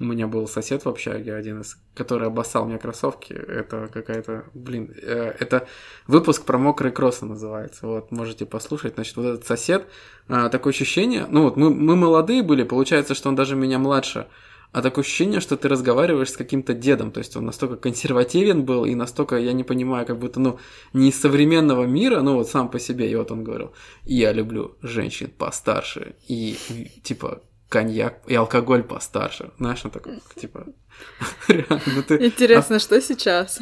У 0.00 0.04
меня 0.04 0.28
был 0.28 0.46
сосед 0.46 0.84
в 0.84 0.88
общаге 0.88 1.34
один 1.34 1.62
из, 1.62 1.76
который 1.94 2.28
обоссал 2.28 2.66
мне 2.66 2.78
кроссовки. 2.78 3.32
Это 3.32 3.88
какая-то, 3.92 4.44
блин, 4.54 4.94
э, 4.96 5.34
это 5.40 5.66
выпуск 6.06 6.44
про 6.44 6.56
мокрые 6.56 6.92
кроссы 6.92 7.24
называется. 7.24 7.86
Вот, 7.86 8.12
можете 8.12 8.46
послушать. 8.46 8.94
Значит, 8.94 9.16
вот 9.16 9.26
этот 9.26 9.46
сосед, 9.46 9.88
а, 10.28 10.50
такое 10.50 10.72
ощущение, 10.72 11.26
ну 11.28 11.42
вот 11.42 11.56
мы, 11.56 11.70
мы 11.70 11.96
молодые 11.96 12.44
были, 12.44 12.62
получается, 12.62 13.14
что 13.14 13.28
он 13.28 13.34
даже 13.34 13.56
меня 13.56 13.80
младше, 13.80 14.28
а 14.72 14.82
такое 14.82 15.02
ощущение, 15.02 15.40
что 15.40 15.56
ты 15.56 15.68
разговариваешь 15.68 16.30
с 16.30 16.36
каким-то 16.36 16.74
дедом, 16.74 17.10
то 17.10 17.18
есть 17.18 17.36
он 17.36 17.46
настолько 17.46 17.76
консервативен 17.76 18.64
был 18.64 18.84
и 18.84 18.94
настолько, 18.94 19.36
я 19.36 19.52
не 19.52 19.64
понимаю, 19.64 20.06
как 20.06 20.18
будто, 20.18 20.40
ну, 20.40 20.58
не 20.92 21.08
из 21.08 21.20
современного 21.20 21.84
мира, 21.84 22.20
ну 22.20 22.34
вот 22.34 22.48
сам 22.48 22.68
по 22.68 22.78
себе, 22.78 23.10
и 23.10 23.16
вот 23.16 23.30
он 23.30 23.44
говорил, 23.44 23.72
я 24.04 24.32
люблю 24.32 24.76
женщин 24.82 25.30
постарше, 25.36 26.16
и 26.28 26.56
типа 27.02 27.42
коньяк 27.68 28.20
и 28.26 28.34
алкоголь 28.34 28.82
постарше. 28.82 29.50
Знаешь, 29.58 29.84
он 29.84 29.90
такой, 29.90 30.20
типа, 30.36 30.66
реально, 31.48 31.80
ну 31.86 32.02
ты... 32.02 32.26
Интересно, 32.26 32.78
что 32.78 33.00
сейчас? 33.00 33.60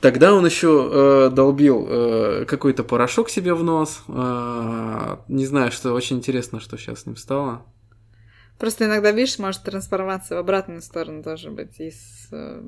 Тогда 0.00 0.32
он 0.32 0.46
еще 0.46 1.30
долбил 1.30 1.86
э, 1.88 2.44
какой-то 2.46 2.84
порошок 2.84 3.28
себе 3.28 3.52
в 3.52 3.62
нос. 3.62 4.02
Э, 4.08 5.18
не 5.28 5.44
знаю, 5.44 5.70
что 5.72 5.92
очень 5.92 6.16
интересно, 6.16 6.58
что 6.58 6.78
сейчас 6.78 7.02
с 7.02 7.06
ним 7.06 7.16
стало. 7.16 7.66
Просто 8.58 8.84
иногда, 8.86 9.10
видишь, 9.10 9.38
может 9.38 9.62
трансформация 9.62 10.36
в 10.36 10.40
обратную 10.40 10.80
сторону 10.82 11.22
тоже 11.22 11.50
быть 11.50 11.80
из... 11.80 12.28
э, 12.32 12.62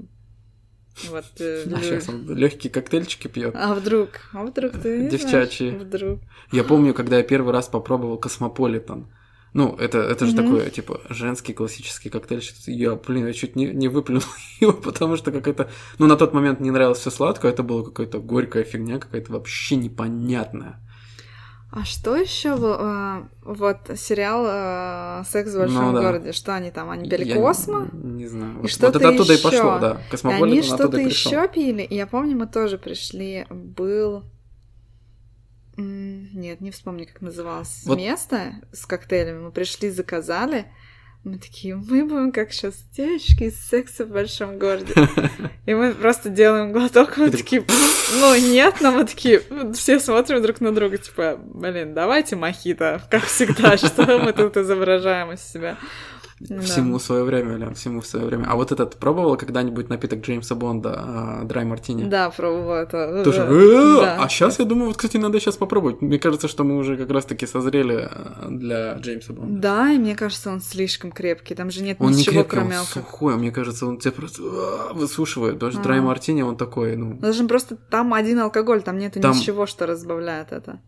Вот... 1.11 1.25
э, 1.41 1.65
А 1.75 1.81
сейчас 1.81 2.09
он 2.09 2.29
легкие 2.35 2.73
коктейльчики 2.73 3.29
пьет. 3.29 3.55
А 3.57 3.75
вдруг? 3.75 4.09
А 4.33 4.45
вдруг 4.45 4.73
ты 4.73 4.99
не 5.05 5.09
Девчачьи. 5.09 5.71
знаешь? 5.71 5.85
Вдруг. 5.85 6.21
Я 6.53 6.65
помню, 6.65 6.93
когда 6.95 7.19
я 7.19 7.23
первый 7.23 7.53
раз 7.53 7.69
попробовал 7.69 8.19
космополитен. 8.19 9.07
Ну, 9.53 9.75
это, 9.77 9.99
это 10.01 10.27
же 10.27 10.33
Мгм. 10.35 10.45
такой, 10.45 10.71
типа, 10.71 11.01
женский 11.09 11.55
классический 11.55 12.11
коктейль. 12.11 12.43
Я, 12.67 12.95
блин, 12.97 13.27
я 13.27 13.33
чуть 13.33 13.57
не, 13.57 13.67
не 13.67 13.89
выплюнул 13.89 14.23
его, 14.61 14.73
потому 14.75 15.17
что 15.17 15.33
какая-то... 15.33 15.71
Ну, 15.99 16.07
на 16.07 16.17
тот 16.17 16.35
момент 16.35 16.61
не 16.61 16.71
нравилось 16.71 16.99
все 16.99 17.11
сладкое, 17.11 17.53
это 17.53 17.63
была 17.63 17.83
какая-то 17.85 18.19
горькая 18.19 18.65
фигня, 18.65 18.99
какая-то 18.99 19.33
вообще 19.33 19.77
непонятная. 19.77 20.81
А 21.79 21.85
что 21.85 22.17
еще 22.17 22.57
был? 22.57 22.75
а, 22.79 23.29
Вот 23.43 23.91
сериал 23.97 24.45
а, 24.49 25.23
«Секс 25.29 25.51
в 25.53 25.59
большом 25.59 25.89
Ну 25.89 25.93
да. 25.93 26.01
городе». 26.01 26.33
Что 26.33 26.55
они 26.55 26.71
там? 26.71 26.89
Они 26.89 27.07
пили 27.09 27.25
Я 27.25 27.35
космо? 27.35 27.87
Не, 27.93 28.13
не 28.23 28.27
знаю. 28.27 28.53
И 28.53 28.55
Вот, 28.55 28.63
вот 28.63 28.71
что-то 28.71 28.99
это 28.99 29.09
оттуда 29.11 29.33
и 29.35 29.37
ещё. 29.37 29.51
пошло, 29.51 29.79
да. 29.79 30.01
И 30.11 30.43
они 30.43 30.63
что-то 30.63 30.97
и 30.99 31.05
еще 31.05 31.47
пили. 31.49 31.83
И 31.83 31.95
я 31.95 32.07
помню, 32.07 32.35
мы 32.35 32.47
тоже 32.47 32.79
пришли. 32.79 33.47
Был... 33.51 34.25
Нет, 35.77 36.63
не 36.63 36.71
вспомню, 36.71 37.07
как 37.07 37.21
называлось 37.21 37.83
Вот- 37.85 37.99
место 37.99 38.55
с 38.73 38.87
коктейлями. 38.87 39.41
Мы 39.41 39.51
пришли, 39.53 39.91
заказали. 39.91 40.65
Мы 41.27 41.39
такие, 41.39 41.75
мы 41.75 42.05
будем 42.05 42.31
как 42.31 42.53
сейчас 42.53 42.77
девочки 42.97 43.43
из 43.43 43.61
секса 43.61 44.05
в 44.05 44.11
большом 44.11 44.61
городе. 44.61 44.95
И 45.67 45.75
мы 45.75 45.93
просто 45.93 46.29
делаем 46.29 46.71
глоток, 46.71 47.17
мы 47.17 47.31
такие, 47.31 47.65
ну 48.21 48.37
нет, 48.37 48.77
но 48.81 48.93
мы 48.93 49.05
такие, 49.05 49.43
все 49.75 49.99
смотрим 49.99 50.41
друг 50.41 50.61
на 50.61 50.73
друга, 50.73 50.99
типа, 50.99 51.37
блин, 51.37 51.95
давайте 51.95 52.37
мохито, 52.37 53.03
как 53.11 53.25
всегда, 53.25 53.77
что 53.77 54.21
мы 54.21 54.33
тут 54.33 54.57
изображаем 54.57 55.33
из 55.33 55.43
себя. 55.43 55.77
Да. 56.39 56.61
Всему 56.61 56.99
свое 56.99 57.25
время, 57.25 57.57
Лен, 57.57 57.75
всему 57.75 58.03
свое 58.03 58.27
время. 58.27 58.45
А 58.47 58.57
вот 58.57 58.71
этот 58.71 58.97
пробовала 58.97 59.37
когда-нибудь 59.37 59.89
напиток 59.89 60.21
Джеймса 60.21 60.55
Бонда, 60.55 60.95
а, 60.99 61.45
драй 61.45 61.65
мартини? 61.65 62.05
Да, 62.05 62.29
пробовала 62.29 62.83
это. 62.83 63.25
Тоже. 63.25 63.39
Да. 63.39 64.17
«Э. 64.19 64.23
А 64.23 64.29
сейчас 64.29 64.59
я 64.59 64.67
думаю, 64.67 64.89
вот, 64.89 64.97
кстати, 64.99 65.17
надо 65.17 65.41
сейчас 65.41 65.57
попробовать. 65.57 66.03
Мне 66.03 66.19
кажется, 66.19 66.47
что 66.47 66.63
мы 66.63 66.77
уже 66.77 66.99
как 66.99 67.11
раз-таки 67.11 67.47
созрели 67.47 68.11
э, 68.11 68.49
для 68.51 68.95
Джеймса 68.99 69.33
Бонда. 69.33 69.61
Да, 69.61 69.91
и 69.93 69.97
мне 69.99 70.15
кажется, 70.15 70.51
он 70.53 70.61
слишком 70.61 71.11
крепкий. 71.11 71.55
Там 71.55 71.71
же 71.71 71.83
нет 71.83 71.97
Он 72.01 72.11
не 72.13 72.19
ничего, 72.19 72.43
крепкий, 72.43 72.57
он 72.59 72.63
кроме 72.65 72.79
алкоголя. 72.81 73.07
сухой, 73.07 73.37
мне 73.37 73.51
кажется, 73.51 73.87
он 73.87 73.99
тебя 73.99 74.13
просто 74.13 74.43
а, 74.45 74.93
высушивает. 74.93 75.55
Потому 75.55 75.73
что 75.73 75.81
А. 75.81 75.85
драй 75.85 76.01
мартини, 76.03 76.43
он 76.43 76.59
такой, 76.59 76.97
ну, 76.97 77.15
Даже 77.15 77.45
просто 77.49 77.77
там 77.77 78.13
один 78.13 78.41
алкоголь, 78.41 78.83
там 78.83 78.99
нет 78.99 79.15
Там- 79.15 79.35
ничего, 79.35 79.65
что 79.65 79.87
разбавляет 79.87 80.53
это. 80.53 80.81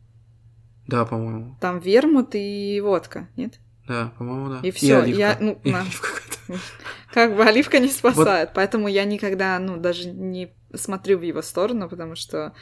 да, 0.86 1.07
по-моему. 1.07 1.57
Там 1.59 1.78
вермут 1.78 2.30
и 2.34 2.80
водка, 2.84 3.28
нет? 3.36 3.59
Да, 3.89 4.12
по-моему, 4.18 4.49
да. 4.51 4.61
И 4.62 4.70
оливка. 4.91 5.18
я- 5.18 5.36
ну, 5.41 5.59
И 5.64 5.72
на. 5.72 5.84
Как 7.12 7.34
бы 7.34 7.43
оливка 7.45 7.78
не 7.78 7.89
спасает, 7.89 8.51
поэтому 8.55 8.86
я 8.89 9.05
никогда, 9.05 9.59
ну, 9.59 9.76
даже 9.78 10.11
не 10.11 10.53
смотрю 10.74 11.18
в 11.18 11.22
его 11.22 11.43
сторону, 11.43 11.89
потому 11.89 12.14
что 12.14 12.53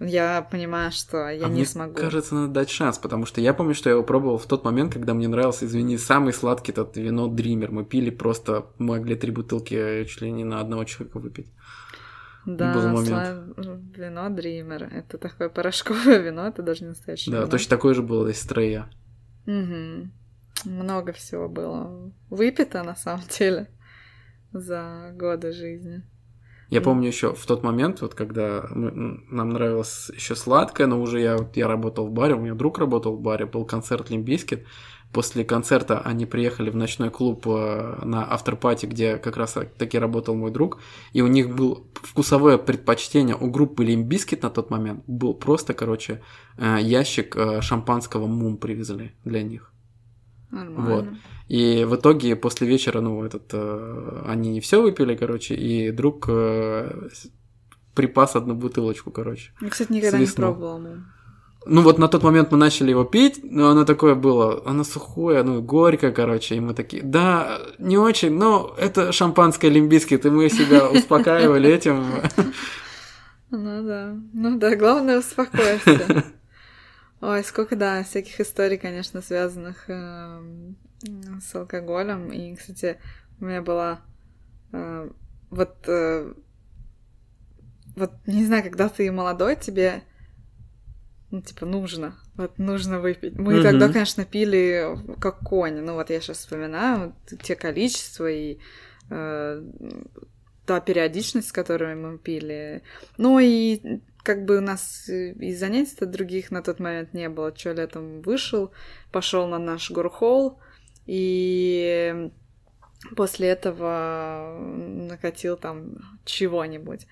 я 0.00 0.42
понимаю, 0.50 0.90
что 0.92 1.28
я 1.28 1.44
А 1.46 1.48
не 1.48 1.56
мне 1.56 1.66
смогу. 1.66 1.94
кажется, 1.94 2.34
надо 2.34 2.52
дать 2.52 2.70
шанс, 2.70 2.98
потому 2.98 3.26
что 3.26 3.40
я 3.40 3.54
помню, 3.54 3.74
что 3.74 3.88
я 3.90 3.94
его 3.94 4.02
пробовал 4.02 4.38
в 4.38 4.46
тот 4.46 4.64
момент, 4.64 4.92
когда 4.94 5.14
мне 5.14 5.28
нравился, 5.28 5.66
извини, 5.66 5.98
самый 5.98 6.32
сладкий 6.32 6.72
тот 6.72 6.96
вино 6.96 7.28
Дример. 7.28 7.70
Мы 7.70 7.84
пили 7.84 8.10
просто, 8.10 8.66
могли 8.78 9.14
три 9.14 9.30
бутылки 9.30 10.04
чуть 10.08 10.22
ли 10.22 10.30
не 10.32 10.44
на 10.44 10.60
одного 10.60 10.84
человека 10.84 11.18
выпить. 11.18 11.46
Да, 12.46 12.74
был 12.74 12.88
момент. 12.88 13.08
сла- 13.08 13.92
вино 13.96 14.28
Дример. 14.30 14.84
Это 14.92 15.18
такое 15.18 15.48
порошковое 15.48 16.18
вино, 16.22 16.48
это 16.48 16.62
даже 16.62 16.82
не 16.82 16.88
настоящее 16.88 17.32
Да, 17.32 17.38
вино. 17.42 17.50
точно 17.50 17.70
такое 17.70 17.94
же 17.94 18.02
было 18.02 18.26
из 18.28 18.40
Стрея. 18.40 18.90
Мгм. 19.46 20.12
Много 20.64 21.12
всего 21.12 21.48
было 21.48 22.12
выпито, 22.30 22.82
на 22.82 22.94
самом 22.94 23.24
деле, 23.38 23.68
за 24.52 25.12
годы 25.14 25.52
жизни. 25.52 26.02
Я 26.70 26.80
Мгм. 26.80 26.84
помню 26.84 27.08
еще 27.08 27.34
в 27.34 27.44
тот 27.44 27.62
момент, 27.62 28.00
вот 28.00 28.14
когда 28.14 28.64
мы- 28.70 29.20
нам 29.30 29.50
нравилось 29.50 30.10
еще 30.14 30.34
сладкое, 30.34 30.86
но 30.86 31.02
уже 31.02 31.20
я, 31.20 31.36
вот 31.36 31.56
я 31.56 31.68
работал 31.68 32.06
в 32.06 32.12
баре, 32.12 32.34
у 32.34 32.40
меня 32.40 32.54
друг 32.54 32.78
работал 32.78 33.16
в 33.16 33.20
баре, 33.20 33.44
был 33.44 33.66
концерт 33.66 34.10
Limp 34.10 34.30
Bizkit. 34.30 34.64
После 35.12 35.44
концерта 35.44 36.00
они 36.00 36.24
приехали 36.24 36.70
в 36.70 36.76
ночной 36.76 37.10
клуб 37.10 37.46
э, 37.46 38.04
на 38.04 38.24
afterparty, 38.32 38.86
где 38.86 39.18
как 39.18 39.36
раз 39.36 39.58
таки 39.76 39.98
работал 39.98 40.34
мой 40.34 40.50
друг, 40.50 40.78
и 41.12 41.20
у 41.20 41.26
них 41.26 41.54
был 41.54 41.86
вкусовое 41.94 42.56
предпочтение 42.56 43.36
у 43.36 43.50
группы 43.50 43.84
Limp 43.84 44.07
Bizkit 44.07 44.42
на 44.42 44.48
тот 44.48 44.70
момент 44.70 45.04
был 45.06 45.34
просто, 45.34 45.74
короче, 45.74 46.22
э, 46.56 46.78
ящик 46.80 47.36
э, 47.36 47.60
шампанского 47.60 48.26
Mumm 48.26 48.56
привезли 48.56 49.12
для 49.24 49.42
них. 49.42 49.71
Нормально. 50.52 51.18
И 51.48 51.84
в 51.84 51.96
итоге 51.96 52.36
после 52.36 52.68
вечера, 52.68 53.00
ну, 53.00 53.24
этот, 53.24 53.50
э, 53.52 54.22
они 54.26 54.50
не 54.50 54.60
все 54.60 54.80
выпили, 54.80 55.16
короче, 55.16 55.54
и 55.54 55.90
друг 55.90 56.26
э, 56.28 57.08
припас 57.94 58.36
одну 58.36 58.54
бутылочку, 58.54 59.10
короче. 59.10 59.52
Я, 59.60 59.68
кстати, 59.70 59.92
никогда 59.92 60.18
не 60.18 60.26
Свистнул. 60.26 60.52
пробовала 60.52 60.78
мум. 60.78 61.04
Ну 61.64 61.82
вот 61.82 61.98
на 61.98 62.08
тот 62.08 62.22
момент 62.22 62.50
мы 62.50 62.58
начали 62.58 62.90
его 62.90 63.04
пить, 63.04 63.40
но 63.44 63.70
оно 63.70 63.84
такое 63.84 64.14
было, 64.14 64.62
оно 64.66 64.82
сухое, 64.82 65.42
ну 65.44 65.62
горькое, 65.62 66.10
короче, 66.10 66.56
и 66.56 66.60
мы 66.60 66.74
такие, 66.74 67.02
да, 67.04 67.60
не 67.78 67.96
очень, 67.96 68.36
но 68.36 68.74
это 68.78 69.12
шампанское 69.12 69.70
лимбискит, 69.70 70.26
и 70.26 70.30
мы 70.30 70.48
себя 70.48 70.88
успокаивали 70.90 71.70
этим. 71.70 72.04
Ну 73.50 73.82
да. 73.84 74.16
Ну 74.32 74.58
да, 74.58 74.76
главное 74.76 75.20
успокоиться. 75.20 76.24
Ой, 77.22 77.44
сколько, 77.44 77.76
да, 77.76 78.02
всяких 78.02 78.40
историй, 78.40 78.76
конечно, 78.76 79.22
связанных 79.22 79.88
эм, 79.88 80.76
с 81.40 81.54
алкоголем. 81.54 82.32
И, 82.32 82.56
кстати, 82.56 82.98
у 83.40 83.44
меня 83.44 83.62
была 83.62 84.00
э, 84.72 85.08
вот 85.50 85.76
э, 85.86 86.34
вот 87.94 88.12
не 88.26 88.44
знаю, 88.44 88.64
когда 88.64 88.88
ты 88.88 89.10
молодой, 89.12 89.54
тебе 89.54 90.02
ну, 91.30 91.40
типа, 91.40 91.64
нужно. 91.64 92.16
Вот 92.34 92.58
нужно 92.58 93.00
выпить. 93.00 93.38
Мы 93.38 93.54
Мгм. 93.54 93.62
тогда, 93.62 93.88
конечно, 93.88 94.24
пили 94.24 94.98
как 95.20 95.38
кони. 95.38 95.80
Ну, 95.80 95.94
вот 95.94 96.10
я 96.10 96.20
сейчас 96.20 96.38
вспоминаю 96.38 97.14
вот 97.30 97.40
те 97.40 97.54
количества 97.54 98.28
и 98.30 98.58
э, 99.10 99.62
та 100.66 100.80
периодичность, 100.80 101.48
с 101.48 101.52
которой 101.52 101.94
мы 101.94 102.18
пили. 102.18 102.82
Ну 103.16 103.38
и 103.38 104.00
как 104.22 104.44
бы 104.44 104.58
у 104.58 104.60
нас 104.60 105.08
э, 105.08 105.32
и 105.32 105.54
занятий-то 105.54 106.06
других 106.06 106.50
на 106.50 106.62
тот 106.62 106.80
момент 106.80 107.14
не 107.14 107.28
было. 107.28 107.52
Чё 107.52 107.72
летом 107.72 108.22
вышел, 108.22 108.72
пошел 109.10 109.46
на 109.46 109.58
наш 109.58 109.90
горхол, 109.90 110.58
и 111.06 112.30
после 113.16 113.48
этого 113.48 114.56
накатил 114.58 115.56
там 115.56 116.18
чего-нибудь. 116.24 117.06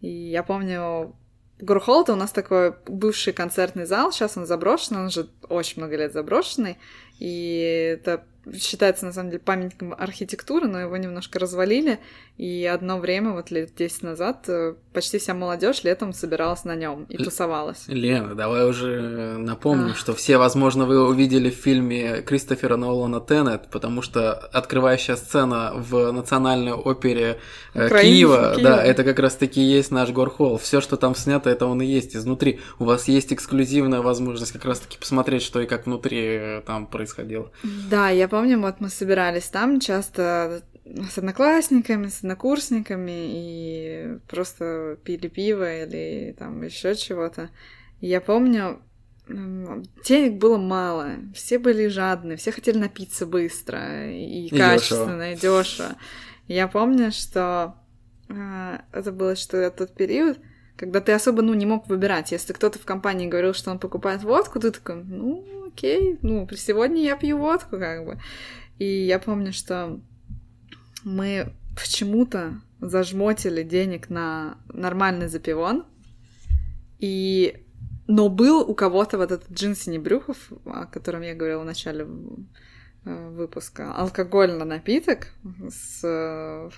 И 0.00 0.08
я 0.08 0.42
помню, 0.42 1.14
Гурхол 1.60 2.02
это 2.02 2.12
у 2.12 2.16
нас 2.16 2.30
такой 2.30 2.74
бывший 2.86 3.32
концертный 3.32 3.84
зал, 3.84 4.12
сейчас 4.12 4.36
он 4.36 4.46
заброшенный, 4.46 5.00
он 5.00 5.06
уже 5.06 5.28
очень 5.48 5.82
много 5.82 5.96
лет 5.96 6.12
заброшенный, 6.12 6.78
и 7.18 7.96
это 7.98 8.24
считается, 8.54 9.06
на 9.06 9.12
самом 9.12 9.30
деле, 9.30 9.40
памятником 9.40 9.94
архитектуры, 9.98 10.68
но 10.68 10.80
его 10.80 10.96
немножко 10.96 11.38
развалили, 11.38 11.98
и 12.36 12.64
одно 12.64 12.98
время, 12.98 13.32
вот 13.32 13.50
лет 13.50 13.74
10 13.76 14.02
назад, 14.02 14.44
э, 14.48 14.74
почти 14.92 15.18
вся 15.18 15.34
молодежь 15.34 15.82
летом 15.84 16.12
собиралась 16.12 16.64
на 16.64 16.74
нем 16.76 17.04
и 17.08 17.16
Л- 17.18 17.24
тусовалась. 17.24 17.84
Лена, 17.88 18.34
давай 18.34 18.68
уже 18.68 19.36
напомним, 19.38 19.90
Ах. 19.90 19.96
что 19.96 20.14
все, 20.14 20.38
возможно, 20.38 20.86
вы 20.86 21.04
увидели 21.08 21.50
в 21.50 21.54
фильме 21.54 22.22
Кристофера 22.22 22.76
Нолана 22.76 23.20
«Теннет», 23.20 23.68
потому 23.70 24.02
что 24.02 24.32
открывающая 24.32 25.16
сцена 25.16 25.72
в 25.74 26.12
национальной 26.12 26.72
опере 26.72 27.40
э, 27.74 27.86
Украины, 27.86 28.14
Киева, 28.14 28.54
Киева. 28.54 28.70
да, 28.70 28.82
это 28.84 29.02
как 29.04 29.18
раз-таки 29.18 29.60
есть 29.60 29.90
наш 29.90 30.10
горхол. 30.10 30.58
Все, 30.58 30.80
что 30.80 30.96
там 30.96 31.14
снято, 31.14 31.50
это 31.50 31.66
он 31.66 31.82
и 31.82 31.86
есть 31.86 32.14
изнутри. 32.14 32.60
У 32.78 32.84
вас 32.84 33.08
есть 33.08 33.32
эксклюзивная 33.32 34.00
возможность 34.00 34.52
как 34.52 34.64
раз-таки 34.64 34.96
посмотреть, 34.98 35.42
что 35.42 35.60
и 35.60 35.66
как 35.66 35.86
внутри 35.86 36.20
э, 36.22 36.62
там 36.66 36.86
происходило. 36.86 37.50
Да, 37.90 38.10
я 38.10 38.28
помню, 38.38 38.60
вот 38.60 38.80
мы 38.80 38.88
собирались 38.88 39.48
там 39.48 39.80
часто 39.80 40.62
с 40.84 41.18
одноклассниками, 41.18 42.06
с 42.06 42.18
однокурсниками 42.18 43.10
и 43.10 44.18
просто 44.28 44.96
пили 45.02 45.26
пиво 45.26 45.82
или 45.82 46.36
там 46.38 46.62
еще 46.62 46.94
чего-то. 46.94 47.50
Я 48.00 48.20
помню, 48.20 48.80
денег 49.26 50.38
было 50.38 50.56
мало, 50.56 51.14
все 51.34 51.58
были 51.58 51.88
жадны, 51.88 52.36
все 52.36 52.52
хотели 52.52 52.78
напиться 52.78 53.26
быстро 53.26 54.08
и, 54.08 54.46
И 54.46 54.56
качественно, 54.56 55.32
и 55.32 55.36
дешево. 55.36 55.96
Я 56.46 56.68
помню, 56.68 57.10
что 57.10 57.74
а, 58.30 58.82
это 58.92 59.10
было 59.10 59.34
что 59.34 59.68
тот 59.72 59.94
период, 59.96 60.38
когда 60.76 61.00
ты 61.00 61.10
особо, 61.10 61.42
ну, 61.42 61.54
не 61.54 61.66
мог 61.66 61.88
выбирать. 61.88 62.30
Если 62.30 62.52
кто-то 62.52 62.78
в 62.78 62.84
компании 62.84 63.26
говорил, 63.26 63.52
что 63.52 63.72
он 63.72 63.80
покупает 63.80 64.22
водку, 64.22 64.60
ты 64.60 64.70
такой, 64.70 65.02
ну, 65.02 65.44
окей, 65.78 66.18
ну, 66.22 66.48
сегодня 66.56 67.02
я 67.02 67.16
пью 67.16 67.38
водку, 67.38 67.78
как 67.78 68.04
бы. 68.04 68.18
И 68.78 68.84
я 68.84 69.18
помню, 69.18 69.52
что 69.52 70.00
мы 71.04 71.52
почему-то 71.76 72.60
зажмотили 72.80 73.62
денег 73.62 74.10
на 74.10 74.58
нормальный 74.72 75.28
запивон, 75.28 75.84
и... 76.98 77.64
Но 78.10 78.30
был 78.30 78.62
у 78.62 78.74
кого-то 78.74 79.18
вот 79.18 79.32
этот 79.32 79.50
джин 79.52 79.76
Синебрюхов, 79.76 80.50
о 80.64 80.86
котором 80.86 81.20
я 81.20 81.34
говорила 81.34 81.60
в 81.60 81.66
начале 81.66 82.06
э, 83.04 83.28
выпуска, 83.28 83.92
алкогольный 83.92 84.64
напиток 84.64 85.34
с, 85.68 86.00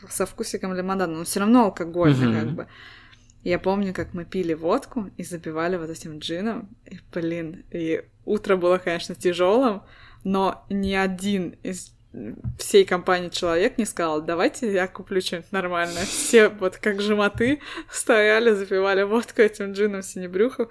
со 0.08 0.26
вкусиком 0.26 0.74
лимонада, 0.74 1.06
но 1.06 1.22
все 1.22 1.38
равно 1.38 1.66
алкогольный 1.66 2.26
Мгм. 2.26 2.34
как 2.34 2.50
бы. 2.56 2.66
Я 3.44 3.60
помню, 3.60 3.94
как 3.94 4.12
мы 4.12 4.24
пили 4.24 4.54
водку 4.54 5.08
и 5.16 5.22
запивали 5.22 5.76
вот 5.76 5.88
этим 5.88 6.18
джином. 6.18 6.68
И, 6.84 6.98
блин, 7.14 7.64
и 7.70 8.02
утро 8.30 8.56
было, 8.56 8.78
конечно, 8.78 9.14
тяжелым, 9.14 9.82
но 10.24 10.64
ни 10.68 10.94
один 10.94 11.56
из 11.62 11.92
всей 12.58 12.84
компании 12.84 13.28
человек 13.28 13.78
не 13.78 13.84
сказал, 13.84 14.20
давайте 14.20 14.72
я 14.72 14.88
куплю 14.88 15.20
что-нибудь 15.20 15.52
нормальное. 15.52 16.04
Все 16.04 16.48
вот 16.48 16.76
как 16.76 17.00
жмоты 17.00 17.60
стояли, 17.90 18.52
запивали 18.52 19.02
водку 19.02 19.42
этим 19.42 19.72
джином 19.72 20.02
синебрюху. 20.02 20.70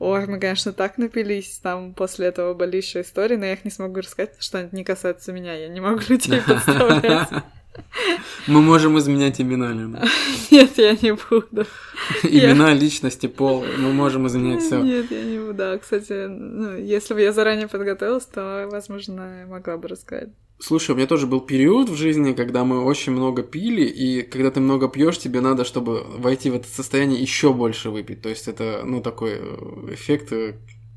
Ой, 0.00 0.26
мы, 0.26 0.40
конечно, 0.40 0.72
так 0.72 0.98
напились 0.98 1.58
там 1.62 1.94
после 1.94 2.26
этого 2.26 2.54
были 2.54 2.78
еще 2.78 3.02
истории, 3.02 3.36
но 3.36 3.46
я 3.46 3.52
их 3.52 3.64
не 3.64 3.70
смогу 3.70 4.00
рассказать, 4.00 4.30
потому 4.30 4.42
что 4.42 4.58
они 4.58 4.68
не 4.72 4.84
касаются 4.84 5.32
меня, 5.32 5.54
я 5.54 5.68
не 5.68 5.80
могу 5.80 6.00
людей 6.08 6.40
подставлять. 6.46 7.28
Мы 8.46 8.62
можем 8.62 8.98
изменять 8.98 9.40
имена, 9.40 9.72
Лена. 9.72 10.04
Нет, 10.50 10.76
я 10.78 10.92
не 10.92 11.12
буду. 11.12 11.66
Имена, 12.22 12.74
личности, 12.74 13.26
пол. 13.26 13.64
Мы 13.78 13.92
можем 13.92 14.26
изменять 14.26 14.62
все. 14.62 14.82
Нет, 14.82 15.10
я 15.10 15.22
не 15.22 15.38
буду. 15.38 15.54
Да, 15.54 15.78
кстати, 15.78 16.26
ну, 16.26 16.76
если 16.76 17.14
бы 17.14 17.20
я 17.20 17.32
заранее 17.32 17.68
подготовилась, 17.68 18.26
то, 18.26 18.68
возможно, 18.70 19.46
могла 19.48 19.76
бы 19.76 19.88
рассказать. 19.88 20.30
Слушай, 20.58 20.90
у 20.90 20.94
меня 20.94 21.06
тоже 21.06 21.26
был 21.26 21.40
период 21.40 21.88
в 21.88 21.96
жизни, 21.96 22.32
когда 22.32 22.64
мы 22.64 22.84
очень 22.84 23.12
много 23.12 23.42
пили, 23.42 23.82
и 23.82 24.22
когда 24.22 24.50
ты 24.50 24.60
много 24.60 24.88
пьешь, 24.88 25.18
тебе 25.18 25.40
надо, 25.40 25.64
чтобы 25.64 26.02
войти 26.04 26.50
в 26.50 26.54
это 26.54 26.68
состояние, 26.68 27.20
еще 27.20 27.54
больше 27.54 27.88
выпить. 27.88 28.20
То 28.20 28.28
есть 28.28 28.46
это, 28.46 28.82
ну, 28.84 29.00
такой 29.00 29.32
э, 29.36 29.94
эффект 29.94 30.32
э, 30.32 30.56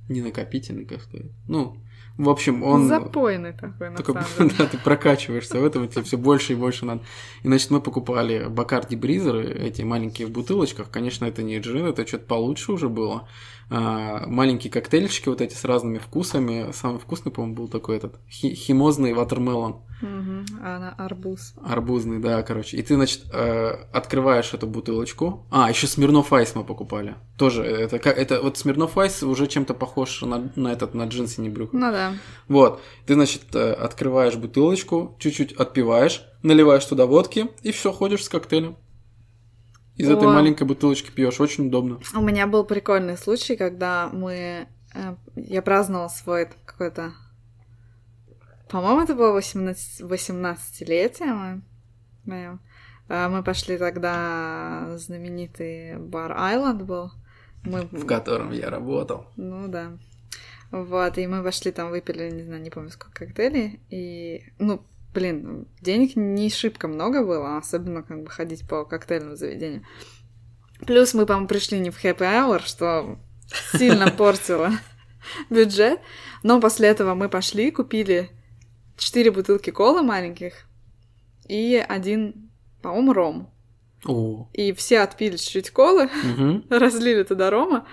не 0.09 0.21
накопительный, 0.21 0.85
как 0.85 1.01
сказать. 1.01 1.31
Ну, 1.47 1.77
в 2.17 2.29
общем, 2.29 2.63
он... 2.63 2.87
Запойный 2.87 3.53
такой, 3.53 3.89
на 3.89 3.97
такой, 3.97 4.21
самом 4.21 4.29
деле. 4.49 4.53
Да, 4.59 4.65
ты 4.67 4.77
прокачиваешься 4.77 5.59
в 5.59 5.65
этом, 5.65 5.87
тебе 5.87 6.03
все 6.03 6.17
больше 6.17 6.53
и 6.53 6.55
больше 6.55 6.85
надо. 6.85 7.01
И, 7.41 7.47
значит, 7.47 7.71
мы 7.71 7.81
покупали 7.81 8.47
Бакарди 8.47 8.95
Бризеры, 8.95 9.51
эти 9.51 9.81
маленькие 9.81 10.27
в 10.27 10.31
бутылочках. 10.31 10.91
Конечно, 10.91 11.25
это 11.25 11.41
не 11.41 11.57
джин, 11.57 11.87
это 11.87 12.05
что-то 12.05 12.25
получше 12.25 12.71
уже 12.71 12.87
было. 12.87 13.27
А, 13.75 14.27
маленькие 14.27 14.71
коктейльчики 14.71 15.29
вот 15.29 15.41
эти 15.41 15.55
с 15.55 15.65
разными 15.65 15.97
вкусами. 15.97 16.71
Самый 16.73 16.99
вкусный, 16.99 17.31
по-моему, 17.31 17.55
был 17.55 17.67
такой 17.67 17.97
этот 17.97 18.19
хи- 18.29 18.53
химозный 18.53 19.13
ватермелон. 19.13 19.81
Мгм. 20.01 20.45
А 20.61 20.79
на 20.79 20.89
арбуз. 20.93 21.55
Арбузный, 21.63 22.19
да, 22.19 22.43
короче. 22.43 22.77
И 22.77 22.83
ты, 22.83 22.93
значит, 22.93 23.23
э, 23.33 23.69
открываешь 23.91 24.53
эту 24.53 24.67
бутылочку. 24.67 25.47
А, 25.49 25.69
еще 25.71 25.87
Смирнов 25.87 26.31
Айс 26.31 26.53
мы 26.53 26.63
покупали. 26.63 27.15
Тоже 27.35 27.63
это 27.63 27.97
как 27.97 28.15
это 28.15 28.43
вот 28.43 28.59
Смирнов 28.59 28.95
Айс 28.95 29.23
уже 29.23 29.47
чем-то 29.47 29.73
похож 29.73 30.21
на, 30.21 30.51
на 30.55 30.71
этот 30.71 30.93
на 30.93 31.05
джинсы 31.07 31.41
не 31.41 31.49
брюх. 31.49 31.73
Ну 31.73 31.91
да. 31.91 32.13
Вот, 32.47 32.79
ты, 33.07 33.15
значит, 33.15 33.55
э, 33.55 33.73
открываешь 33.73 34.35
бутылочку, 34.35 35.15
чуть-чуть 35.17 35.53
отпиваешь, 35.53 36.23
наливаешь 36.43 36.85
туда 36.85 37.07
водки 37.07 37.49
и 37.63 37.71
все 37.71 37.91
ходишь 37.91 38.25
с 38.25 38.29
коктейлем. 38.29 38.77
Из 39.95 40.09
этой 40.09 40.27
О. 40.27 40.31
маленькой 40.31 40.65
бутылочки 40.65 41.11
пьешь, 41.11 41.39
очень 41.39 41.67
удобно. 41.67 41.99
У 42.15 42.21
меня 42.21 42.47
был 42.47 42.63
прикольный 42.63 43.17
случай, 43.17 43.55
когда 43.55 44.09
мы... 44.11 44.67
э, 44.95 45.15
Я 45.35 45.61
праздновала 45.61 46.07
свой 46.07 46.49
какой-то... 46.65 47.13
По-моему, 48.69 49.01
это 49.01 49.13
было 49.13 49.31
18... 49.33 50.01
18-летие 50.01 51.33
мое. 51.33 51.61
моё. 52.25 52.59
А 53.07 53.29
Мы 53.29 53.43
пошли 53.43 53.77
тогда... 53.77 54.97
Знаменитый 54.97 55.97
бар 55.99 56.33
Айленд 56.37 56.81
был. 56.81 57.11
Мы... 57.63 57.81
В 57.91 58.05
котором 58.07 58.51
я 58.51 58.69
работал. 58.71 59.27
Ну 59.35 59.67
да. 59.67 59.97
Вот, 60.71 61.19
и 61.19 61.27
мы 61.27 61.43
пошли 61.43 61.71
там, 61.71 61.91
выпили, 61.91 62.31
не 62.31 62.41
знаю, 62.41 62.61
не 62.63 62.71
помню, 62.71 62.89
сколько 62.89 63.25
коктейлей. 63.27 63.79
И, 63.91 64.43
ну, 64.57 64.83
блин, 65.13 65.67
денег 65.81 66.15
не 66.15 66.49
шибко 66.49 66.87
много 66.87 67.23
было, 67.23 67.57
особенно 67.57 68.03
как 68.03 68.23
бы 68.23 68.29
ходить 68.29 68.67
по 68.67 68.85
коктейльному 68.85 69.35
заведению. 69.35 69.85
Плюс 70.85 71.13
мы, 71.13 71.25
по-моему, 71.25 71.47
пришли 71.47 71.79
не 71.79 71.91
в 71.91 72.03
happy 72.03 72.19
hour, 72.19 72.61
что 72.65 73.17
сильно 73.73 74.09
портило 74.17 74.71
бюджет. 75.49 75.99
Но 76.41 76.59
после 76.59 76.89
этого 76.89 77.13
мы 77.13 77.29
пошли, 77.29 77.71
купили 77.71 78.29
4 78.97 79.31
бутылки 79.31 79.69
колы 79.69 80.01
маленьких 80.01 80.65
и 81.47 81.83
один, 81.87 82.51
по-моему, 82.81 83.13
ром. 83.13 83.53
О, 84.05 84.49
И 84.51 84.73
все 84.73 84.99
отпили 84.99 85.37
чуть-чуть 85.37 85.69
колы, 85.71 86.09
разлили 86.69 87.23
туда 87.23 87.49
рома, 87.49 87.87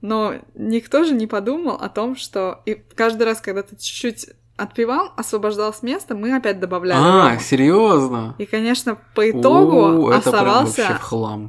но 0.00 0.36
никто 0.54 1.02
же 1.02 1.14
не 1.14 1.26
подумал 1.26 1.74
о 1.74 1.88
том, 1.88 2.14
что 2.14 2.62
и 2.64 2.74
каждый 2.74 3.24
раз, 3.24 3.40
когда 3.40 3.62
ты 3.62 3.74
чуть-чуть 3.74 4.30
отпивал, 4.58 5.12
освобождалось 5.16 5.82
место, 5.82 6.14
мы 6.14 6.34
опять 6.36 6.58
добавляли 6.60 6.98
А, 7.00 7.28
рома. 7.28 7.38
серьезно? 7.40 8.34
И, 8.38 8.44
конечно, 8.44 8.98
по 9.14 9.30
итогу 9.30 10.08
О, 10.08 10.10
оставался 10.10 10.98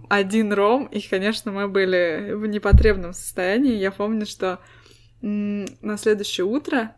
один 0.10 0.54
ром, 0.54 0.86
и, 0.86 1.02
конечно, 1.02 1.52
мы 1.52 1.68
были 1.68 2.34
в 2.34 2.46
непотребном 2.46 3.14
состоянии. 3.14 3.74
Я 3.76 3.92
помню, 3.92 4.26
что 4.26 4.60
на 5.22 5.98
следующее 5.98 6.46
утро 6.46 6.96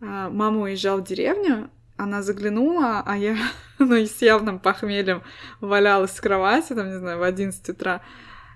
а, 0.00 0.30
мама 0.30 0.62
уезжала 0.62 1.00
в 1.00 1.04
деревню, 1.04 1.70
она 1.96 2.22
заглянула, 2.22 3.02
а 3.04 3.16
я, 3.16 3.36
ну, 3.78 3.94
и 3.94 4.06
с 4.06 4.22
явным 4.22 4.58
похмельем 4.58 5.22
валялась 5.60 6.12
в 6.12 6.20
кровати, 6.20 6.72
там, 6.72 6.88
не 6.88 6.98
знаю, 6.98 7.18
в 7.18 7.22
11 7.22 7.68
утра. 7.68 8.00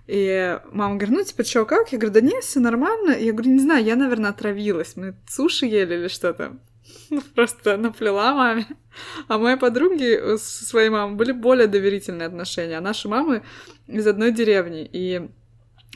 И 0.07 0.59
мама 0.73 0.97
говорит, 0.97 1.19
ну, 1.19 1.25
типа, 1.25 1.45
чё, 1.45 1.67
как? 1.67 1.93
Я 1.93 1.99
говорю, 1.99 2.15
да 2.15 2.21
нет, 2.21 2.43
все 2.45 2.61
нормально. 2.61 3.11
Я 3.19 3.33
говорю, 3.33 3.51
не 3.51 3.59
знаю, 3.59 3.85
я, 3.85 3.97
наверное, 3.97 4.31
отравилась. 4.31 4.95
Мы 4.97 5.15
суши 5.29 5.67
ели 5.67 5.95
или 5.95 6.09
что-то. 6.09 6.57
Просто 7.35 7.77
наплела 7.77 8.35
маме. 8.35 8.67
А 9.29 9.39
мои 9.39 9.57
подруги 9.57 10.37
со 10.37 10.65
своей 10.65 10.89
мамой 10.89 11.17
были 11.17 11.33
более 11.33 11.67
доверительные 11.67 12.27
отношения. 12.27 12.79
А 12.79 12.81
наши 12.81 13.09
мамы 13.09 13.43
из 13.87 14.07
одной 14.07 14.33
деревни. 14.33 14.89
И 14.93 15.29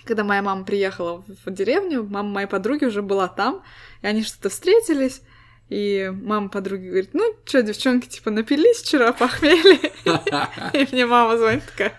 когда 0.05 0.25
моя 0.25 0.43
мама 0.43 0.65
приехала 0.65 1.25
в 1.45 1.51
деревню, 1.51 2.05
мама 2.05 2.29
моей 2.29 2.47
подруги 2.47 2.85
уже 2.85 3.03
была 3.03 3.29
там, 3.29 3.63
и 4.03 4.07
они 4.07 4.23
что-то 4.23 4.49
встретились, 4.49 5.23
и 5.69 6.13
мама 6.23 6.49
подруги 6.49 6.89
говорит, 6.89 7.11
ну, 7.13 7.35
что, 7.45 7.63
девчонки, 7.63 8.09
типа, 8.09 8.31
напились 8.31 8.79
вчера, 8.83 9.13
похмели. 9.19 9.93
И 10.73 10.89
мне 10.93 11.07
мама 11.07 11.39
звонит 11.39 11.65
такая, 11.65 11.95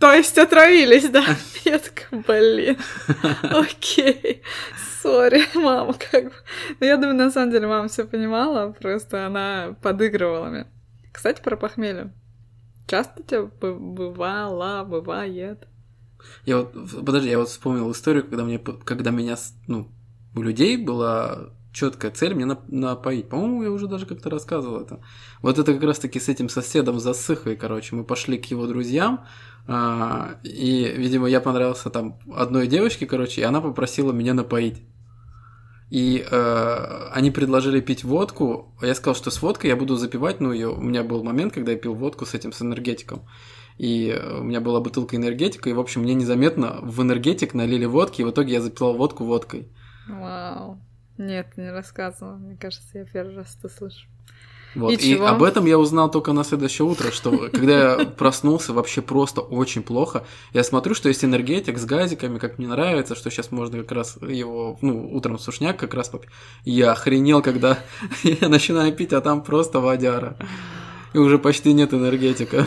то 0.00 0.12
есть 0.12 0.36
отравились, 0.38 1.08
да? 1.08 1.24
Я 1.64 1.78
такая, 1.78 2.22
блин, 2.26 2.76
окей, 3.42 4.42
сори, 5.06 5.42
мама, 5.54 5.94
как 6.10 6.24
бы. 6.24 6.32
Но 6.80 6.86
я 6.86 6.96
думаю, 6.96 7.14
на 7.14 7.30
самом 7.30 7.52
деле 7.52 7.66
мама 7.66 7.88
все 7.88 8.04
понимала, 8.04 8.72
просто 8.72 9.26
она 9.26 9.76
подыгрывала 9.82 10.46
мне. 10.48 10.66
Кстати, 11.12 11.40
про 11.42 11.56
похмелье. 11.56 12.12
Часто 12.86 13.22
тебя 13.22 13.42
бы- 13.42 13.78
бывало, 13.78 14.84
бывает? 14.84 15.66
Я 16.44 16.58
вот, 16.58 16.72
подожди, 17.04 17.30
я 17.30 17.38
вот 17.38 17.48
вспомнил 17.48 17.90
историю, 17.92 18.24
когда 18.24 18.44
мне, 18.44 18.58
когда 18.58 19.10
меня, 19.10 19.36
ну, 19.66 19.88
у 20.34 20.42
людей 20.42 20.76
была 20.76 21.50
четкая 21.72 22.10
цель 22.10 22.34
мне 22.34 22.44
нап- 22.44 22.64
напоить. 22.68 23.28
По-моему, 23.28 23.62
я 23.62 23.70
уже 23.70 23.86
даже 23.86 24.06
как-то 24.06 24.30
рассказывал 24.30 24.80
это. 24.80 25.00
Вот 25.42 25.58
это 25.58 25.74
как 25.74 25.82
раз-таки 25.82 26.18
с 26.18 26.28
этим 26.28 26.48
соседом 26.48 26.98
засыхой, 27.00 27.56
короче, 27.56 27.94
мы 27.94 28.04
пошли 28.04 28.38
к 28.38 28.46
его 28.46 28.66
друзьям, 28.66 29.26
а, 29.68 30.36
и, 30.42 30.92
видимо, 30.96 31.28
я 31.28 31.40
понравился 31.40 31.90
там 31.90 32.18
одной 32.34 32.66
девочке, 32.66 33.06
короче, 33.06 33.42
и 33.42 33.44
она 33.44 33.60
попросила 33.60 34.12
меня 34.12 34.32
напоить. 34.32 34.82
И 35.90 36.26
э, 36.28 37.08
они 37.12 37.30
предложили 37.30 37.80
пить 37.80 38.02
водку. 38.02 38.74
а 38.80 38.86
Я 38.86 38.94
сказал, 38.94 39.14
что 39.14 39.30
с 39.30 39.40
водкой 39.40 39.70
я 39.70 39.76
буду 39.76 39.96
запивать. 39.96 40.40
Ну, 40.40 40.48
у 40.48 40.80
меня 40.80 41.04
был 41.04 41.22
момент, 41.22 41.52
когда 41.52 41.72
я 41.72 41.78
пил 41.78 41.94
водку 41.94 42.26
с 42.26 42.34
этим, 42.34 42.52
с 42.52 42.60
энергетиком. 42.60 43.22
И 43.78 44.08
э, 44.08 44.38
у 44.38 44.42
меня 44.42 44.60
была 44.60 44.80
бутылка 44.80 45.16
энергетика, 45.16 45.68
и, 45.68 45.72
в 45.72 45.80
общем, 45.80 46.02
мне 46.02 46.14
незаметно 46.14 46.78
в 46.82 47.02
энергетик 47.02 47.54
налили 47.54 47.84
водки, 47.84 48.22
и 48.22 48.24
в 48.24 48.30
итоге 48.30 48.54
я 48.54 48.60
запивал 48.60 48.96
водку 48.96 49.24
водкой. 49.24 49.68
Вау. 50.08 50.80
Нет, 51.18 51.56
не 51.56 51.70
рассказывала. 51.70 52.36
Мне 52.36 52.56
кажется, 52.56 52.98
я 52.98 53.04
первый 53.04 53.36
раз 53.36 53.56
это 53.58 53.68
слышу. 53.72 54.06
Вот. 54.74 54.92
И 54.92 54.94
И, 54.94 55.14
чего? 55.14 55.26
об 55.28 55.42
этом 55.42 55.64
я 55.66 55.78
узнал 55.78 56.10
только 56.10 56.32
на 56.32 56.44
следующее 56.44 56.86
утро, 56.86 57.10
что 57.10 57.48
когда 57.52 57.98
я 57.98 58.04
проснулся 58.06 58.72
вообще 58.72 59.00
просто 59.02 59.40
очень 59.40 59.82
плохо, 59.82 60.24
я 60.52 60.62
смотрю, 60.64 60.94
что 60.94 61.08
есть 61.08 61.24
энергетик 61.24 61.78
с 61.78 61.84
газиками, 61.84 62.38
как 62.38 62.58
мне 62.58 62.68
нравится, 62.68 63.14
что 63.14 63.30
сейчас 63.30 63.50
можно 63.50 63.78
как 63.78 63.92
раз 63.92 64.18
его, 64.20 64.78
ну, 64.82 65.14
утром 65.14 65.38
сушняк 65.38 65.78
как 65.78 65.94
раз 65.94 66.08
попить. 66.08 66.30
Я 66.64 66.92
охренел, 66.92 67.42
когда 67.42 67.78
я 68.22 68.48
начинаю 68.48 68.94
пить, 68.94 69.12
а 69.12 69.20
там 69.20 69.42
просто 69.42 69.80
водяра. 69.80 70.36
И 71.14 71.18
уже 71.18 71.38
почти 71.38 71.72
нет 71.72 71.94
энергетика. 71.94 72.66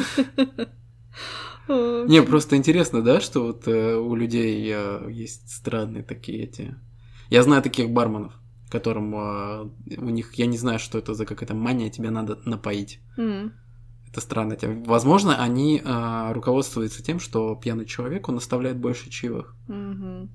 Не, 1.67 2.23
просто 2.23 2.55
интересно, 2.55 3.03
да, 3.03 3.21
что 3.21 3.41
вот 3.41 3.67
э, 3.67 3.95
у 3.95 4.15
людей 4.15 4.71
э, 4.73 5.07
есть 5.11 5.51
странные 5.51 6.01
такие 6.01 6.45
эти... 6.45 6.75
Я 7.29 7.43
знаю 7.43 7.61
таких 7.61 7.91
барменов, 7.91 8.33
которым 8.70 9.15
э, 9.15 9.70
у 9.97 10.09
них, 10.09 10.34
я 10.36 10.45
не 10.45 10.57
знаю, 10.57 10.80
что 10.80 10.97
это 10.97 11.13
за 11.13 11.26
какая-то 11.26 11.53
мания, 11.55 11.89
тебя 11.89 12.11
надо 12.11 12.39
напоить. 12.45 12.99
М. 13.17 13.53
Это 14.11 14.22
странно. 14.22 14.57
Возможно, 14.86 15.43
они 15.43 15.82
э, 15.84 16.32
руководствуются 16.34 17.03
тем, 17.03 17.20
что 17.20 17.55
пьяный 17.55 17.86
человек, 17.86 18.28
он 18.30 18.38
оставляет 18.38 18.78
больше 18.78 19.09
чаевых. 19.09 19.55
Мгм. 19.67 20.30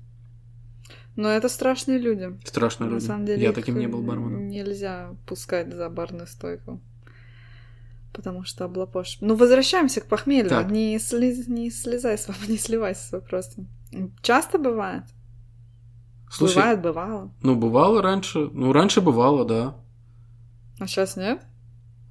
Но 1.17 1.29
это 1.29 1.47
страшные 1.49 1.97
люди. 1.97 2.37
Страшно 2.43 2.85
На 2.87 2.91
люди. 2.95 3.05
самом 3.05 3.25
деле 3.25 3.41
Я 3.41 3.53
таким 3.53 3.79
не 3.79 3.87
был 3.87 4.01
барменом. 4.01 4.49
Нельзя 4.49 5.15
пускать 5.25 5.73
за 5.73 5.89
барную 5.89 6.27
стойку. 6.27 6.81
Потому 8.13 8.43
что 8.45 8.65
облапошь. 8.65 9.17
Ну, 9.21 9.35
возвращаемся 9.35 9.99
к 10.01 10.07
похмелью. 10.07 10.49
Так. 10.49 10.71
Не, 10.71 10.97
слез- 10.97 11.49
не 11.49 11.69
слезай 11.69 12.17
с 12.17 12.27
не 12.47 12.57
сливайся 12.57 13.03
с 13.07 13.11
вопросом. 13.11 13.67
Часто 14.21 14.57
бывает? 14.57 15.03
Слушай, 16.29 16.55
Бывает, 16.55 16.81
бывало. 16.81 17.31
ну 17.41 17.55
бывало 17.55 18.01
раньше, 18.01 18.49
ну 18.51 18.73
раньше 18.73 19.01
бывало, 19.01 19.45
да. 19.45 19.75
А 20.79 20.87
сейчас 20.87 21.15
нет? 21.15 21.41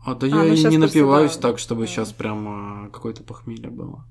А 0.04 0.14
да 0.14 0.26
А, 0.26 0.28
я 0.30 0.36
ну 0.36 0.44
и 0.44 0.50
не 0.50 0.62
просто, 0.62 0.78
напиваюсь 0.78 1.36
да, 1.36 1.42
так, 1.48 1.58
чтобы 1.58 1.82
да. 1.82 1.86
сейчас 1.88 2.12
прям 2.12 2.90
какое-то 2.92 3.22
похмелье 3.22 3.70
было. 3.70 4.04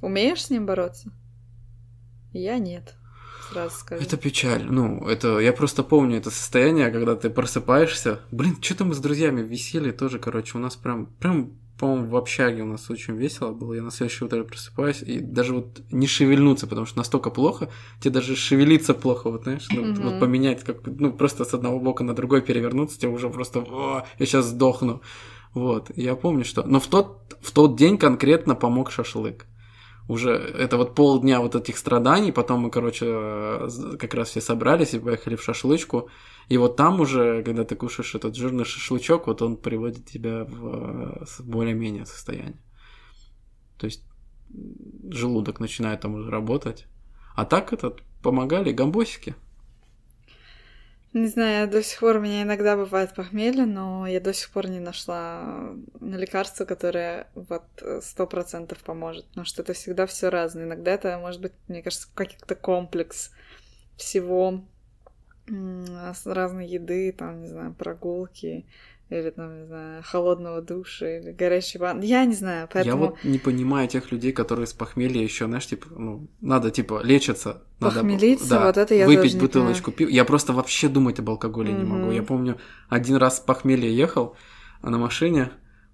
Умеешь 0.00 0.44
с 0.44 0.50
ним 0.50 0.66
бороться? 0.66 1.10
Я 2.32 2.58
нет. 2.58 2.94
Сразу 3.50 3.74
скажу. 3.76 4.02
Это 4.02 4.16
печаль. 4.16 4.64
Ну, 4.64 5.06
это 5.08 5.38
я 5.38 5.52
просто 5.52 5.82
помню 5.82 6.18
это 6.18 6.30
состояние, 6.30 6.90
когда 6.90 7.16
ты 7.16 7.30
просыпаешься. 7.30 8.20
Блин, 8.30 8.58
что-то 8.60 8.84
мы 8.84 8.94
с 8.94 8.98
друзьями 8.98 9.40
висели 9.42 9.90
тоже, 9.90 10.18
короче, 10.18 10.58
у 10.58 10.60
нас 10.60 10.76
прям, 10.76 11.06
прям, 11.06 11.52
по-моему, 11.78 12.08
в 12.08 12.16
общаге 12.16 12.62
у 12.62 12.66
нас 12.66 12.90
очень 12.90 13.14
весело 13.16 13.52
было. 13.52 13.74
Я 13.74 13.82
на 13.82 13.90
следующее 13.90 14.26
утро 14.26 14.42
просыпаюсь 14.44 15.02
и 15.02 15.20
даже 15.20 15.54
вот 15.54 15.80
не 15.90 16.06
шевельнуться, 16.06 16.66
потому 16.66 16.86
что 16.86 16.98
настолько 16.98 17.30
плохо, 17.30 17.70
тебе 18.00 18.10
даже 18.14 18.36
шевелиться 18.36 18.94
плохо, 18.94 19.30
вот 19.30 19.44
знаешь, 19.44 19.68
ну, 19.70 19.82
Мгм. 19.82 20.02
вот 20.02 20.20
поменять, 20.20 20.64
как, 20.64 20.78
ну, 20.86 21.12
просто 21.12 21.44
с 21.44 21.54
одного 21.54 21.78
бока 21.80 22.04
на 22.04 22.14
другой 22.14 22.42
перевернуться, 22.42 22.98
тебе 22.98 23.12
уже 23.12 23.30
просто, 23.30 23.60
«О, 23.60 24.04
я 24.18 24.26
сейчас 24.26 24.46
сдохну. 24.46 25.00
Вот, 25.54 25.90
я 25.96 26.14
помню, 26.14 26.44
что... 26.44 26.62
Но 26.62 26.78
в 26.78 26.86
тот, 26.86 27.36
в 27.40 27.52
тот 27.52 27.76
день 27.76 27.96
конкретно 27.96 28.54
помог 28.54 28.90
шашлык 28.90 29.46
уже 30.08 30.30
это 30.30 30.76
вот 30.78 30.94
полдня 30.94 31.40
вот 31.40 31.54
этих 31.54 31.76
страданий, 31.76 32.32
потом 32.32 32.60
мы, 32.60 32.70
короче, 32.70 33.06
э, 33.06 33.68
как 33.98 34.14
раз 34.14 34.30
все 34.30 34.40
собрались 34.40 34.94
и 34.94 34.98
поехали 34.98 35.36
в 35.36 35.42
шашлычку, 35.42 36.08
и 36.48 36.56
вот 36.56 36.76
там 36.76 37.00
уже, 37.00 37.42
когда 37.44 37.64
ты 37.64 37.76
кушаешь 37.76 38.14
этот 38.14 38.34
жирный 38.34 38.64
шашлычок, 38.64 39.26
вот 39.26 39.42
он 39.42 39.56
приводит 39.56 40.06
тебя 40.06 40.44
в 40.44 41.20
э, 41.20 41.42
более-менее 41.44 42.06
состояние. 42.06 42.62
То 43.78 43.86
есть 43.86 44.02
желудок 45.10 45.60
начинает 45.60 46.00
там 46.00 46.14
уже 46.14 46.30
работать. 46.30 46.86
А 47.36 47.44
так 47.44 47.72
этот 47.72 48.02
помогали 48.22 48.72
гамбосики. 48.72 49.34
Не 51.18 51.26
знаю, 51.26 51.68
до 51.68 51.82
сих 51.82 51.98
пор 51.98 52.18
у 52.18 52.20
меня 52.20 52.42
иногда 52.42 52.76
бывает 52.76 53.12
похмелье, 53.12 53.66
но 53.66 54.06
я 54.06 54.20
до 54.20 54.32
сих 54.32 54.50
пор 54.50 54.68
не 54.68 54.78
нашла 54.78 55.72
на 55.98 56.14
лекарство, 56.14 56.64
которое 56.64 57.26
вот 57.34 57.64
сто 58.02 58.24
процентов 58.24 58.78
поможет. 58.84 59.26
Потому 59.26 59.44
что 59.44 59.62
это 59.62 59.72
всегда 59.72 60.06
все 60.06 60.28
разное. 60.28 60.64
Иногда 60.64 60.92
это 60.92 61.18
может 61.18 61.40
быть, 61.40 61.52
мне 61.66 61.82
кажется, 61.82 62.06
какой-то 62.14 62.54
комплекс 62.54 63.32
всего 63.96 64.64
разной 66.24 66.68
еды, 66.68 67.10
там, 67.10 67.40
не 67.40 67.48
знаю, 67.48 67.74
прогулки, 67.74 68.66
или 69.10 69.30
там, 69.30 69.60
не 69.60 69.66
знаю, 69.66 70.02
холодного 70.04 70.60
душа, 70.60 71.18
или 71.18 71.32
горячей 71.32 71.78
ванны. 71.78 72.04
Я 72.04 72.24
не 72.24 72.34
знаю, 72.34 72.68
поэтому... 72.72 73.04
Я 73.04 73.10
вот 73.10 73.24
не 73.24 73.38
понимаю 73.38 73.88
тех 73.88 74.12
людей, 74.12 74.32
которые 74.32 74.66
с 74.66 74.72
похмелья 74.72 75.22
еще, 75.22 75.46
знаешь, 75.46 75.66
типа, 75.66 75.86
ну, 75.90 76.28
надо, 76.40 76.70
типа, 76.70 77.00
лечиться. 77.02 77.62
Надо, 77.80 77.96
Похмелиться, 77.96 78.60
вот 78.60 78.76
это 78.76 78.94
я 78.94 79.06
Выпить 79.06 79.38
бутылочку 79.38 79.92
пива. 79.92 80.10
Я 80.10 80.24
просто 80.24 80.52
вообще 80.52 80.88
думать 80.88 81.18
об 81.18 81.30
алкоголе 81.30 81.72
не 81.72 81.84
могу. 81.84 82.10
Я 82.10 82.22
помню, 82.22 82.58
один 82.88 83.16
раз 83.16 83.38
с 83.38 83.40
похмелья 83.40 83.88
ехал 83.88 84.36
а 84.80 84.90
на 84.90 84.98
машине 84.98 85.50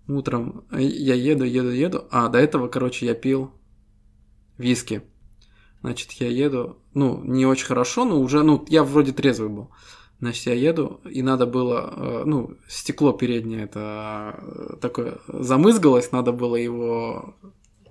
утром. 0.09 0.65
э, 0.71 0.83
Я 0.83 1.15
еду, 1.15 1.45
еду, 1.45 1.71
еду. 1.71 2.05
А, 2.11 2.29
до 2.29 2.39
этого, 2.39 2.69
короче, 2.69 3.07
я 3.07 3.15
пил 3.15 3.53
виски. 4.59 5.03
Значит, 5.81 6.13
я 6.13 6.29
еду, 6.29 6.79
ну, 6.95 7.23
не 7.25 7.47
очень 7.47 7.67
хорошо, 7.67 8.05
но 8.05 8.21
уже, 8.21 8.43
ну, 8.43 8.65
я 8.69 8.85
вроде 8.85 9.13
трезвый 9.13 9.51
был. 9.51 9.71
Значит, 10.21 10.47
я 10.47 10.55
еду, 10.55 11.01
и 11.11 11.23
надо 11.23 11.47
было, 11.47 11.93
э, 11.97 12.23
ну, 12.25 12.55
стекло 12.69 13.13
переднее 13.13 13.65
это 13.65 14.37
э, 14.39 14.77
такое 14.81 15.19
замызгалось, 15.29 16.13
надо 16.13 16.33
было 16.33 16.57
его 16.57 17.35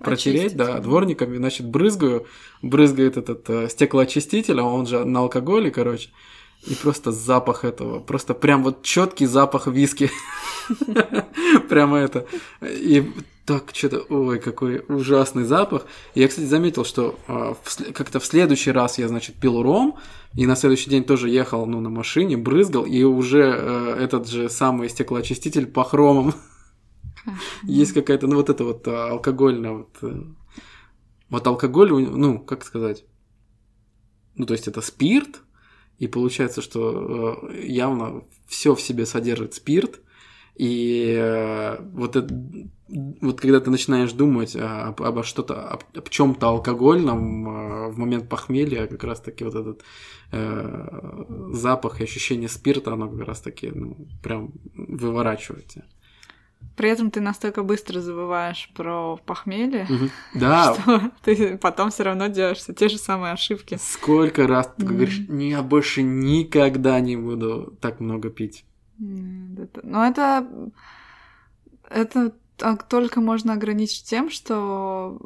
протереть, 0.00 0.40
Очистить. 0.54 0.58
да, 0.58 0.80
дворниками, 0.80 1.36
значит, 1.36 1.68
брызгаю, 1.68 2.26
брызгает 2.62 3.16
этот 3.16 3.48
э, 3.50 3.68
стеклоочиститель, 3.68 4.58
а 4.60 4.64
он 4.64 4.86
же 4.86 5.04
на 5.04 5.20
алкоголе, 5.20 5.70
короче, 5.70 6.10
и 6.66 6.74
просто 6.74 7.12
запах 7.12 7.64
этого, 7.64 8.00
просто 8.00 8.34
прям 8.34 8.62
вот 8.62 8.82
четкий 8.82 9.26
запах 9.26 9.66
виски. 9.66 10.10
Прямо 11.68 11.98
это. 11.98 12.26
И 12.62 13.10
так 13.44 13.70
что-то, 13.74 14.00
ой, 14.08 14.38
какой 14.38 14.82
ужасный 14.88 15.44
запах. 15.44 15.86
Я, 16.14 16.28
кстати, 16.28 16.46
заметил, 16.46 16.84
что 16.84 17.18
а, 17.28 17.54
как-то 17.92 18.18
в 18.18 18.24
следующий 18.24 18.70
раз 18.70 18.98
я, 18.98 19.08
значит, 19.08 19.36
пил 19.36 19.62
ром, 19.62 19.98
и 20.34 20.46
на 20.46 20.56
следующий 20.56 20.88
день 20.88 21.04
тоже 21.04 21.28
ехал, 21.28 21.66
ну, 21.66 21.80
на 21.80 21.90
машине, 21.90 22.36
брызгал, 22.36 22.86
и 22.86 23.02
уже 23.02 23.42
э, 23.42 23.96
этот 24.00 24.28
же 24.28 24.48
самый 24.48 24.88
стеклоочиститель 24.88 25.66
по 25.66 25.84
хромам. 25.84 26.34
Есть 27.62 27.92
какая-то, 27.92 28.26
ну, 28.26 28.36
вот 28.36 28.48
это 28.48 28.64
вот 28.64 28.88
а, 28.88 29.10
алкогольная 29.10 29.72
вот... 29.72 29.96
э, 30.00 30.22
Вот 31.28 31.46
алкоголь, 31.46 31.92
ну, 31.92 32.38
как 32.38 32.64
сказать... 32.64 33.04
Ну, 34.36 34.46
то 34.46 34.54
есть 34.54 34.66
это 34.66 34.80
спирт, 34.80 35.43
и 35.98 36.06
получается, 36.06 36.62
что 36.62 37.48
э, 37.50 37.66
явно 37.66 38.24
все 38.46 38.74
в 38.74 38.80
себе 38.80 39.06
содержит 39.06 39.54
спирт, 39.54 40.00
и 40.56 41.16
э, 41.18 41.80
вот, 41.92 42.14
это, 42.14 42.32
вот 43.20 43.40
когда 43.40 43.60
ты 43.60 43.70
начинаешь 43.70 44.12
думать 44.12 44.54
а, 44.54 44.88
об, 44.88 45.02
обо 45.02 45.24
что-то, 45.24 45.68
об, 45.68 45.82
об 45.96 46.08
чем-то 46.08 46.48
алкогольном 46.48 47.48
э, 47.48 47.88
в 47.88 47.98
момент 47.98 48.28
похмелья, 48.28 48.86
как 48.86 49.02
раз 49.02 49.20
таки 49.20 49.42
вот 49.44 49.54
этот 49.56 49.82
э, 50.30 51.24
запах 51.52 52.00
и 52.00 52.04
ощущение 52.04 52.48
спирта, 52.48 52.92
оно 52.92 53.08
как 53.08 53.26
раз 53.26 53.40
таки 53.40 53.72
ну, 53.74 54.06
прям 54.22 54.52
выворачивает 54.74 55.66
тебя. 55.66 55.84
При 56.76 56.88
этом 56.90 57.10
ты 57.10 57.20
настолько 57.20 57.62
быстро 57.62 58.00
забываешь 58.00 58.70
про 58.74 59.16
похмелье, 59.24 59.86
Мгм. 59.88 60.10
Да, 60.34 60.74
что 60.74 61.10
ты 61.22 61.56
потом 61.58 61.90
все 61.90 62.02
равно 62.02 62.26
делаешь 62.28 62.58
все 62.58 62.72
те 62.74 62.88
же 62.88 62.98
самые 62.98 63.32
ошибки. 63.32 63.78
сколько 63.80 64.46
раз 64.46 64.70
ты 64.76 64.84
говоришь, 64.84 65.20
«Не, 65.28 65.50
я 65.50 65.62
больше 65.62 66.02
никогда 66.02 66.98
не 67.00 67.16
буду 67.16 67.76
так 67.80 68.00
много 68.00 68.28
пить. 68.30 68.64
М, 69.00 69.56
это- 69.60 69.80
Но 69.84 70.04
это... 70.06 70.46
Это 71.90 72.32
так 72.56 72.88
только 72.88 73.20
можно 73.20 73.52
ограничить 73.52 74.04
тем, 74.08 74.30
что 74.30 75.20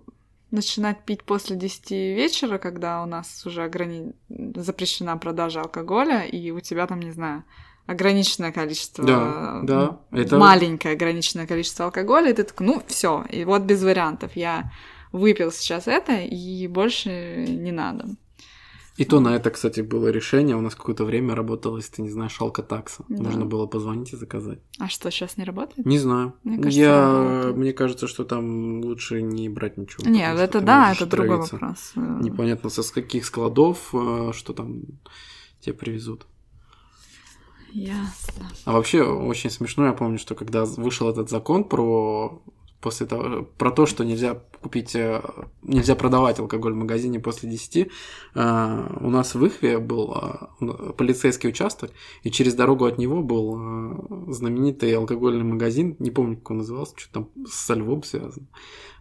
начинать 0.50 1.04
пить 1.04 1.24
после 1.24 1.56
10 1.56 1.90
вечера, 2.16 2.58
когда 2.58 3.02
у 3.02 3.06
нас 3.06 3.44
уже 3.46 3.64
ограни... 3.64 4.12
запрещена 4.28 5.16
продажа 5.18 5.60
алкоголя, 5.60 6.22
и 6.22 6.50
у 6.50 6.60
тебя 6.60 6.86
там, 6.86 7.00
не 7.00 7.10
знаю, 7.12 7.44
ограниченное 7.88 8.52
количество... 8.52 9.04
Да, 9.04 9.60
да, 9.64 10.00
это- 10.12 10.38
Маленькое 10.38 10.94
ограниченное 10.94 11.46
количество 11.46 11.86
алкоголя, 11.86 12.30
и 12.30 12.34
ты 12.34 12.44
такой, 12.44 12.66
ну, 12.66 12.82
все, 12.86 13.24
и 13.30 13.44
вот 13.44 13.62
без 13.62 13.82
вариантов. 13.82 14.32
Я 14.36 14.70
выпил 15.10 15.50
сейчас 15.50 15.88
это, 15.88 16.12
и 16.12 16.68
больше 16.68 17.44
не 17.48 17.72
надо. 17.72 18.04
И 18.98 19.04
то 19.04 19.20
на 19.20 19.28
это, 19.36 19.50
кстати, 19.50 19.80
было 19.80 20.08
решение. 20.08 20.56
У 20.56 20.60
нас 20.60 20.74
какое-то 20.74 21.04
время 21.04 21.36
работала, 21.36 21.76
если 21.76 21.92
ты 21.96 22.02
не 22.02 22.10
знаешь, 22.10 22.36
алкотакса. 22.40 23.04
Да. 23.08 23.22
Можно 23.22 23.44
было 23.46 23.66
позвонить 23.66 24.12
и 24.12 24.16
заказать. 24.16 24.58
А 24.80 24.88
что, 24.88 25.10
сейчас 25.12 25.36
не 25.36 25.44
работает? 25.44 25.86
Не 25.86 25.98
знаю. 25.98 26.32
Мне 26.42 26.56
кажется, 26.56 26.80
Я... 26.80 27.52
Мне 27.54 27.72
кажется, 27.72 28.08
что 28.08 28.24
там 28.24 28.80
лучше 28.80 29.22
не 29.22 29.48
брать 29.48 29.78
ничего. 29.78 30.10
Нет, 30.10 30.36
это 30.38 30.60
да, 30.60 30.92
это 30.92 31.06
другой 31.06 31.38
вопрос. 31.38 31.92
Э, 31.94 32.18
Непонятно, 32.22 32.70
со 32.70 32.82
с 32.82 32.90
каких 32.90 33.24
складов, 33.24 33.94
э, 33.94 34.32
что 34.34 34.52
там 34.52 34.82
тебе 35.60 35.74
привезут. 35.74 36.26
Ясно. 37.78 38.48
А 38.64 38.72
вообще 38.72 39.02
очень 39.02 39.50
смешно, 39.50 39.86
я 39.86 39.92
помню, 39.92 40.18
что 40.18 40.34
когда 40.34 40.64
вышел 40.64 41.08
этот 41.08 41.30
закон 41.30 41.64
про 41.64 42.42
после 42.80 43.06
того, 43.06 43.42
про 43.42 43.70
то, 43.70 43.86
что 43.86 44.04
нельзя 44.04 44.40
купить, 44.62 44.94
э, 44.94 45.20
нельзя 45.62 45.94
продавать 45.96 46.38
алкоголь 46.38 46.74
в 46.74 46.76
магазине 46.76 47.18
после 47.18 47.50
10, 47.50 47.76
э, 47.76 47.88
у 49.00 49.10
нас 49.10 49.34
в 49.34 49.44
Ихве 49.44 49.78
был 49.78 50.14
э, 50.60 50.92
полицейский 50.96 51.48
участок, 51.48 51.90
и 52.22 52.30
через 52.30 52.54
дорогу 52.54 52.84
от 52.84 52.98
него 52.98 53.22
был 53.22 54.32
знаменитый 54.32 54.96
алкогольный 54.96 55.44
магазин, 55.44 55.96
не 55.98 56.10
помню, 56.10 56.36
как 56.36 56.52
он 56.52 56.58
назывался, 56.58 56.94
что 56.96 57.12
там 57.12 57.30
со 57.46 57.74
львом 57.74 58.02
связано. 58.04 58.46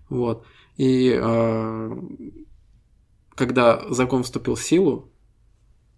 Вот. 0.09 0.45
И 0.77 1.11
когда 3.35 3.83
закон 3.89 4.23
вступил 4.23 4.55
в 4.55 4.63
силу, 4.63 5.11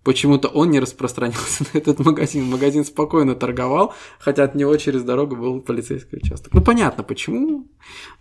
Почему-то 0.04 0.48
он 0.48 0.72
не 0.72 0.80
распространился 0.80 1.66
на 1.74 1.78
этот 1.78 2.00
магазин. 2.00 2.46
Магазин 2.46 2.86
спокойно 2.86 3.36
торговал, 3.36 3.94
хотя 4.20 4.44
от 4.44 4.56
него 4.56 4.76
через 4.78 5.04
дорогу 5.04 5.36
был 5.36 5.62
полицейский 5.62 6.20
участок. 6.20 6.54
Ну, 6.54 6.62
понятно, 6.62 7.04
почему. 7.04 7.68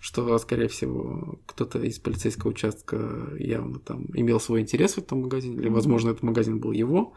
Что, 0.00 0.36
скорее 0.38 0.68
всего, 0.68 1.38
кто-то 1.46 1.78
из 1.78 1.98
полицейского 1.98 2.50
участка 2.50 3.30
явно 3.38 3.78
там 3.78 4.06
имел 4.14 4.40
свой 4.40 4.60
интерес 4.60 4.94
в 4.94 4.98
этом 4.98 5.22
магазине. 5.22 5.56
Или, 5.56 5.68
возможно, 5.68 6.10
этот 6.10 6.22
магазин 6.22 6.58
был 6.58 6.72
его. 6.72 7.14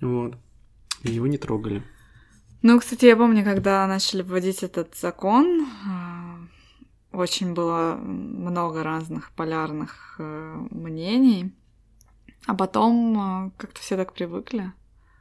Вот. 0.00 0.34
И 1.04 1.12
его 1.12 1.26
не 1.26 1.38
трогали. 1.38 1.82
Ну, 2.62 2.78
кстати, 2.80 3.04
я 3.04 3.16
помню, 3.16 3.44
когда 3.44 3.86
начали 3.86 4.22
вводить 4.22 4.64
этот 4.64 4.96
закон, 4.96 5.66
а, 5.86 6.38
очень 7.12 7.54
было 7.54 7.94
много 7.94 8.82
разных 8.82 9.30
полярных 9.32 10.16
э, 10.18 10.66
мнений. 10.70 11.52
А 12.48 12.54
потом 12.54 13.48
э, 13.48 13.50
как-то 13.58 13.78
все 13.78 13.98
так 13.98 14.14
привыкли, 14.14 14.72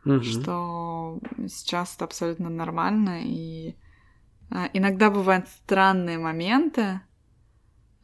Мгм. 0.05 0.23
что 0.23 1.19
сейчас 1.49 1.93
это 1.93 2.05
абсолютно 2.05 2.49
нормально. 2.49 3.21
И 3.21 3.75
э, 4.49 4.69
иногда 4.71 5.11
бывают 5.11 5.49
странные 5.49 6.19
моменты. 6.19 7.01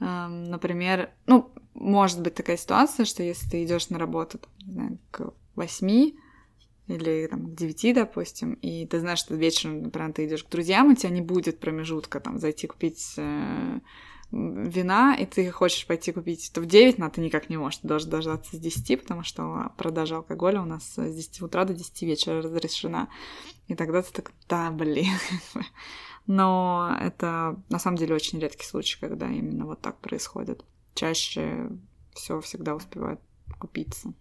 Эм, 0.02 0.44
Например, 0.44 1.10
ну, 1.26 1.54
может 1.74 2.22
быть 2.22 2.36
такая 2.36 2.58
ситуация, 2.58 3.06
что 3.06 3.24
если 3.24 3.50
ты 3.50 3.64
идешь 3.64 3.90
на 3.90 3.98
работу, 3.98 4.40
там, 4.40 4.52
не 4.60 4.74
знаю, 4.74 5.00
к 5.10 5.34
восьми, 5.56 6.20
или 6.88 7.28
там, 7.28 7.46
к 7.46 7.56
9, 7.56 7.94
допустим, 7.94 8.56
и 8.56 8.86
ты 8.86 9.00
знаешь, 9.00 9.20
что 9.20 9.36
вечером, 9.36 9.84
например, 9.84 10.12
ты 10.12 10.26
идешь 10.26 10.44
к 10.44 10.50
друзьям, 10.50 10.92
у 10.92 10.96
тебя 10.96 11.12
не 11.12 11.22
будет 11.22 11.62
промежутка 11.62 12.20
там 12.20 12.40
зайти 12.40 12.68
купить 12.68 13.14
э, 13.16 13.80
вина, 14.34 15.16
и 15.16 15.26
ты 15.26 15.52
хочешь 15.52 15.86
пойти 15.86 16.12
купить 16.12 16.52
то 16.54 16.62
в 16.62 16.66
9, 16.66 16.98
но 16.98 17.10
ты 17.10 17.22
никак 17.22 17.50
не 17.50 17.58
можешь, 17.58 17.80
ты 17.80 17.88
должен 17.88 18.10
дождаться 18.10 18.56
с 18.56 18.60
10, 18.60 19.02
потому 19.02 19.24
что 19.24 19.72
продажа 19.78 20.18
алкоголя 20.18 20.62
у 20.62 20.66
нас 20.66 20.84
с 20.96 21.14
10 21.14 21.42
утра 21.42 21.66
до 21.66 21.74
10 21.74 22.02
вечера 22.04 22.42
разрешена. 22.42 23.10
И 23.68 23.76
тогда 23.76 24.02
ты 24.02 24.12
так, 24.12 24.32
да, 24.50 24.72
блин. 24.72 25.14
Но 26.26 26.98
это 27.00 27.62
на 27.70 27.80
самом 27.80 27.98
деле 27.98 28.16
очень 28.16 28.40
редкий 28.40 28.66
случай, 28.66 28.98
когда 29.00 29.30
именно 29.30 29.66
вот 29.66 29.82
так 29.82 30.00
происходит. 30.00 30.64
Чаще 30.96 31.70
все 32.14 32.42
всегда 32.42 32.76
успевают 32.76 33.20
купиться. 33.60 34.14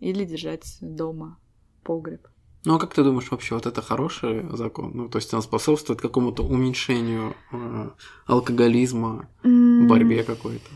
Или 0.00 0.24
держать 0.24 0.78
дома 0.80 1.38
погреб. 1.84 2.26
Ну 2.66 2.74
а 2.74 2.78
как 2.80 2.94
ты 2.94 3.04
думаешь, 3.04 3.30
вообще 3.30 3.54
вот 3.54 3.64
это 3.66 3.80
хороший 3.80 4.44
закон? 4.56 4.90
Ну, 4.92 5.08
то 5.08 5.18
есть 5.18 5.32
он 5.32 5.40
способствует 5.40 6.00
какому-то 6.00 6.42
уменьшению 6.42 7.36
э, 7.52 7.90
алкоголизма, 8.26 9.28
mm. 9.44 9.86
борьбе 9.86 10.24
какой-то? 10.24 10.68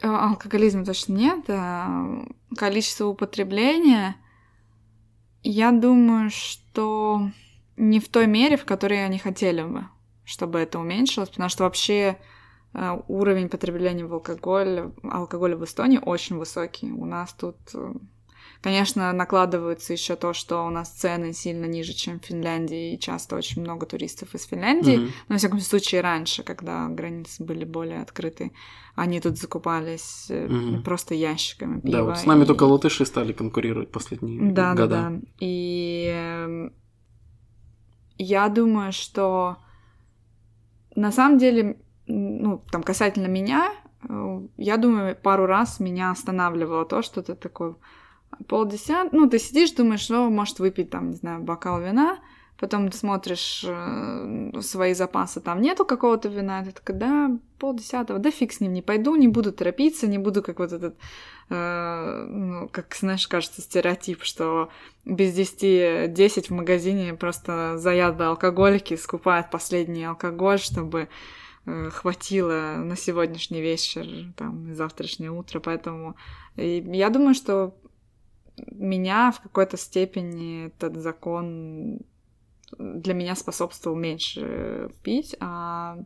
А, 0.00 0.28
алкоголизма 0.28 0.84
точно 0.84 1.14
нет. 1.14 1.44
А 1.48 2.24
количество 2.56 3.06
употребления, 3.06 4.14
я 5.42 5.72
думаю, 5.72 6.30
что 6.30 7.28
не 7.76 7.98
в 7.98 8.08
той 8.08 8.28
мере, 8.28 8.56
в 8.56 8.64
которой 8.64 9.04
они 9.04 9.18
хотели 9.18 9.64
бы, 9.64 9.88
чтобы 10.24 10.60
это 10.60 10.78
уменьшилось, 10.78 11.30
потому 11.30 11.48
что 11.48 11.64
вообще 11.64 12.16
э, 12.74 12.96
уровень 13.08 13.48
потребления 13.48 14.06
в 14.06 14.14
алкоголь, 14.14 14.92
алкоголя 15.02 15.56
в 15.56 15.64
Эстонии 15.64 15.98
очень 16.00 16.36
высокий. 16.36 16.92
У 16.92 17.04
нас 17.06 17.32
тут 17.32 17.56
э, 17.74 17.94
Конечно, 18.60 19.12
накладывается 19.12 19.92
еще 19.92 20.16
то, 20.16 20.32
что 20.32 20.66
у 20.66 20.70
нас 20.70 20.90
цены 20.90 21.32
сильно 21.32 21.66
ниже, 21.66 21.92
чем 21.92 22.18
в 22.18 22.24
Финляндии, 22.24 22.94
и 22.94 22.98
часто 22.98 23.36
очень 23.36 23.62
много 23.62 23.86
туристов 23.86 24.34
из 24.34 24.44
Финляндии. 24.46 24.98
Mm-hmm. 24.98 25.10
Но, 25.28 25.34
во 25.34 25.36
всяком 25.36 25.60
случае, 25.60 26.00
раньше, 26.00 26.42
когда 26.42 26.88
границы 26.88 27.44
были 27.44 27.64
более 27.64 28.02
открыты, 28.02 28.50
они 28.96 29.20
тут 29.20 29.38
закупались 29.38 30.26
mm-hmm. 30.28 30.82
просто 30.82 31.14
ящиками 31.14 31.80
пива. 31.80 31.98
Да, 31.98 32.04
вот 32.04 32.18
с 32.18 32.26
нами 32.26 32.42
и... 32.42 32.46
только 32.46 32.64
латыши 32.64 33.06
стали 33.06 33.32
конкурировать 33.32 33.92
последние 33.92 34.50
да, 34.50 34.74
года. 34.74 34.88
Да, 34.88 35.10
да, 35.10 35.20
И 35.38 36.12
эм, 36.12 36.72
я 38.16 38.48
думаю, 38.48 38.92
что 38.92 39.58
на 40.96 41.12
самом 41.12 41.38
деле, 41.38 41.80
ну, 42.08 42.64
там, 42.72 42.82
касательно 42.82 43.28
меня, 43.28 43.70
э, 44.08 44.40
я 44.56 44.76
думаю, 44.78 45.14
пару 45.14 45.46
раз 45.46 45.78
меня 45.78 46.10
останавливало 46.10 46.84
то, 46.84 47.02
что 47.02 47.22
ты 47.22 47.36
такой 47.36 47.76
полдесят, 48.46 49.12
ну, 49.12 49.28
ты 49.28 49.38
сидишь, 49.38 49.72
думаешь, 49.72 50.00
что 50.00 50.28
может 50.30 50.58
выпить 50.58 50.90
там, 50.90 51.10
не 51.10 51.16
знаю, 51.16 51.42
бокал 51.42 51.80
вина, 51.80 52.18
потом 52.58 52.90
смотришь 52.92 53.64
э, 53.66 54.50
свои 54.60 54.94
запасы, 54.94 55.40
там 55.40 55.60
нету 55.60 55.84
какого-то 55.84 56.28
вина, 56.28 56.64
ты 56.64 56.72
такая, 56.72 56.96
да, 56.96 57.38
полдесятого, 57.58 58.18
да 58.18 58.30
фиг 58.30 58.52
с 58.52 58.60
ним, 58.60 58.72
не 58.72 58.82
пойду, 58.82 59.14
не 59.16 59.28
буду 59.28 59.52
торопиться, 59.52 60.06
не 60.06 60.18
буду 60.18 60.42
как 60.42 60.58
вот 60.58 60.72
этот, 60.72 60.96
э, 61.50 62.26
ну, 62.28 62.68
как, 62.68 62.94
знаешь, 62.98 63.28
кажется, 63.28 63.62
стереотип, 63.62 64.24
что 64.24 64.70
без 65.04 65.32
десяти 65.34 66.06
десять 66.08 66.50
в 66.50 66.54
магазине 66.54 67.14
просто 67.14 67.78
заядлые 67.78 68.28
алкоголики 68.28 68.96
скупают 68.96 69.50
последний 69.50 70.04
алкоголь, 70.04 70.58
чтобы 70.58 71.08
э, 71.64 71.90
хватило 71.90 72.74
на 72.76 72.96
сегодняшний 72.96 73.60
вечер, 73.60 74.04
там, 74.36 74.70
и 74.70 74.74
завтрашнее 74.74 75.30
утро, 75.30 75.60
поэтому 75.60 76.16
я 76.56 77.08
думаю, 77.10 77.34
что 77.34 77.74
меня 78.66 79.30
в 79.32 79.40
какой-то 79.40 79.76
степени 79.76 80.66
этот 80.66 80.96
закон 80.96 82.00
для 82.76 83.14
меня 83.14 83.34
способствовал 83.34 83.96
меньше 83.96 84.90
пить, 85.02 85.34
а 85.40 85.98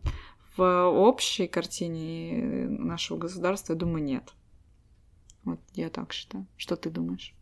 в 0.56 0.86
общей 0.88 1.48
картине 1.48 2.68
нашего 2.68 3.18
государства, 3.18 3.72
я 3.72 3.78
думаю, 3.78 4.04
нет. 4.04 4.34
Вот 5.44 5.60
я 5.74 5.90
так 5.90 6.12
считаю. 6.12 6.46
Что 6.56 6.76
ты 6.76 6.90
думаешь? 6.90 7.34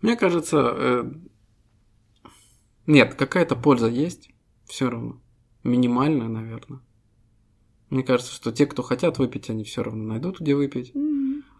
Мне 0.00 0.16
кажется, 0.16 0.72
э... 0.76 1.12
нет, 2.86 3.14
какая-то 3.14 3.56
польза 3.56 3.88
есть, 3.88 4.30
все 4.66 4.88
равно. 4.88 5.20
Минимальная, 5.64 6.28
наверное. 6.28 6.80
Мне 7.90 8.02
кажется, 8.02 8.32
что 8.32 8.52
те, 8.52 8.66
кто 8.66 8.82
хотят 8.82 9.18
выпить, 9.18 9.50
они 9.50 9.64
все 9.64 9.82
равно 9.82 10.04
найдут, 10.04 10.40
где 10.40 10.54
выпить. 10.54 10.92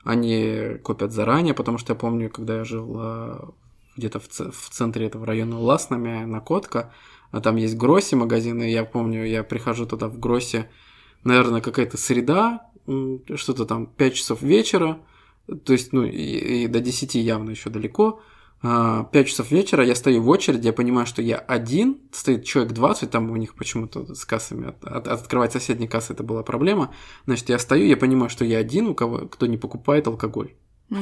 Они 0.05 0.77
купят 0.83 1.13
заранее, 1.13 1.55
потому 1.55 1.79
что 1.79 1.93
я 1.93 1.99
помню, 1.99 2.31
когда 2.31 2.59
я 2.59 2.65
жил 2.65 2.95
а, 2.97 3.51
где-то 3.97 4.21
в, 4.21 4.29
в 4.29 4.71
центре 4.71 5.07
этого 5.07 5.27
района 5.27 5.59
Ласнами, 5.59 6.25
на 6.25 6.41
Котка, 6.41 6.93
а 7.31 7.41
там 7.41 7.57
есть 7.57 7.77
Гросси 7.77 8.15
магазины, 8.15 8.71
я 8.71 8.85
помню, 8.85 9.25
я 9.25 9.43
прихожу 9.43 9.87
туда 9.87 10.09
в 10.09 10.19
Гросси, 10.19 10.67
наверное, 11.25 11.61
какая-то 11.61 11.97
среда, 11.97 12.71
что-то 13.35 13.65
там 13.65 13.87
5 13.87 14.15
часов 14.15 14.43
вечера, 14.43 14.99
то 15.65 15.73
есть, 15.73 15.93
ну, 15.93 16.05
и, 16.05 16.65
и 16.65 16.67
до 16.67 16.81
10 16.81 17.15
явно 17.17 17.51
еще 17.51 17.71
далеко, 17.71 18.21
5 18.65 18.71
а, 19.13 19.25
часов 19.25 19.51
вечера, 19.51 19.85
я 19.85 19.95
стою 19.95 20.23
в 20.23 20.29
очереди, 20.31 20.69
я 20.69 20.73
понимаю, 20.73 21.07
что 21.07 21.21
я 21.21 21.37
один, 21.37 21.99
стоит 22.13 22.45
человек 22.45 22.73
20, 22.73 23.11
там 23.11 23.31
у 23.31 23.37
них 23.37 23.57
почему-то 23.57 24.15
с 24.15 24.25
кассами, 24.25 24.69
от, 24.69 24.83
от, 24.85 25.07
открывать 25.07 25.53
соседние 25.53 25.87
кассы 25.87 26.15
это 26.15 26.23
была 26.23 26.43
проблема, 26.43 26.95
значит, 27.27 27.51
я 27.51 27.59
стою, 27.59 27.85
я 27.85 27.99
понимаю, 27.99 28.31
что 28.31 28.47
я 28.47 28.57
один, 28.57 28.87
у 28.87 28.95
кого, 28.95 29.29
кто 29.29 29.45
не 29.45 29.59
покупает 29.59 30.07
алкоголь. 30.07 30.55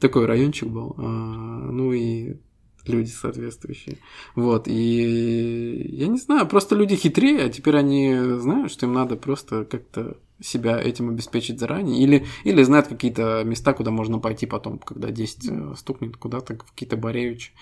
Такой 0.00 0.26
райончик 0.26 0.68
был. 0.68 0.96
А, 0.98 1.02
ну 1.02 1.92
и 1.92 2.40
люди 2.86 3.10
соответствующие. 3.10 3.98
Вот, 4.34 4.66
и 4.66 5.92
я 5.92 6.08
не 6.08 6.18
знаю, 6.18 6.48
просто 6.48 6.74
люди 6.74 6.96
хитрее, 6.96 7.44
а 7.44 7.50
теперь 7.50 7.76
они 7.76 8.18
знают, 8.40 8.72
что 8.72 8.86
им 8.86 8.94
надо 8.94 9.14
просто 9.14 9.64
как-то 9.64 10.16
себя 10.40 10.80
этим 10.80 11.10
обеспечить 11.10 11.60
заранее, 11.60 12.02
или, 12.02 12.26
или 12.44 12.62
знают 12.62 12.88
какие-то 12.88 13.42
места, 13.44 13.72
куда 13.72 13.90
можно 13.90 14.18
пойти 14.18 14.46
потом, 14.46 14.78
когда 14.78 15.10
10 15.10 15.48
э, 15.48 15.74
стукнет 15.76 16.16
куда-то, 16.16 16.56
какие-то 16.56 16.96
Боревичи. 16.96 17.52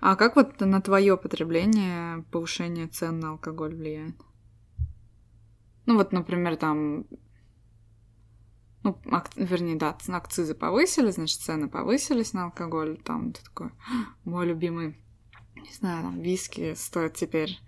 А 0.00 0.16
как 0.16 0.36
вот 0.36 0.60
на 0.60 0.80
твое 0.80 1.16
потребление 1.16 2.22
повышение 2.30 2.86
цен 2.86 3.18
на 3.18 3.30
алкоголь 3.30 3.74
влияет? 3.74 4.16
Ну 5.86 5.96
вот, 5.96 6.12
например, 6.12 6.56
там, 6.56 7.06
ну, 8.82 8.98
ак... 9.10 9.30
вернее, 9.36 9.76
да, 9.76 9.96
акцизы 10.08 10.54
повысили, 10.54 11.10
значит, 11.10 11.40
цены 11.40 11.68
повысились 11.68 12.32
на 12.32 12.44
алкоголь, 12.44 12.98
там 12.98 13.32
ты 13.32 13.42
такой, 13.42 13.70
мой 14.24 14.46
любимый, 14.46 14.96
не 15.54 15.72
знаю, 15.72 16.02
там, 16.02 16.20
виски 16.20 16.74
стоит 16.74 17.14
теперь 17.14 17.58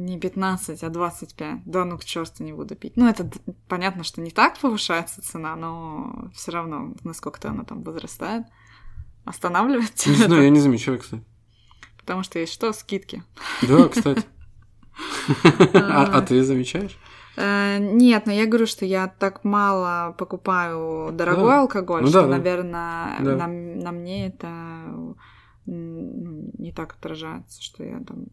не 0.00 0.18
15, 0.18 0.82
а 0.82 0.88
25. 0.88 1.64
Да 1.64 1.84
ну 1.84 1.98
к 1.98 2.04
черту 2.04 2.44
не 2.44 2.52
буду 2.52 2.74
пить. 2.74 2.96
Ну, 2.96 3.08
это 3.08 3.30
понятно, 3.68 4.04
что 4.04 4.20
не 4.20 4.30
так 4.30 4.58
повышается 4.58 5.22
цена, 5.22 5.56
но 5.56 6.30
все 6.34 6.52
равно, 6.52 6.94
насколько-то 7.04 7.50
она 7.50 7.64
там 7.64 7.82
возрастает. 7.82 8.44
Останавливается. 9.24 10.10
Не 10.10 10.16
знаю, 10.16 10.44
я 10.44 10.50
не 10.50 10.60
замечаю, 10.60 10.98
кстати. 10.98 11.22
Потому 11.98 12.22
что 12.22 12.38
есть 12.38 12.52
что? 12.52 12.72
Скидки. 12.72 13.22
Да, 13.62 13.88
кстати. 13.88 14.24
А, 15.74 16.18
а 16.18 16.22
ты 16.22 16.42
замечаешь? 16.42 16.98
Э, 17.36 17.78
нет, 17.78 18.26
но 18.26 18.32
я 18.32 18.46
говорю, 18.46 18.66
что 18.66 18.84
я 18.84 19.08
так 19.08 19.44
мало 19.44 20.14
покупаю 20.18 21.12
дорогой 21.12 21.58
алкоголь, 21.58 22.02
ну 22.02 22.08
что, 22.08 22.26
наверное, 22.26 23.18
На, 23.20 23.46
на 23.46 23.92
мне 23.92 24.26
это 24.26 24.48
не 25.66 26.72
так 26.72 26.94
отражается, 26.94 27.62
что 27.62 27.84
я 27.84 28.00
там 28.00 28.26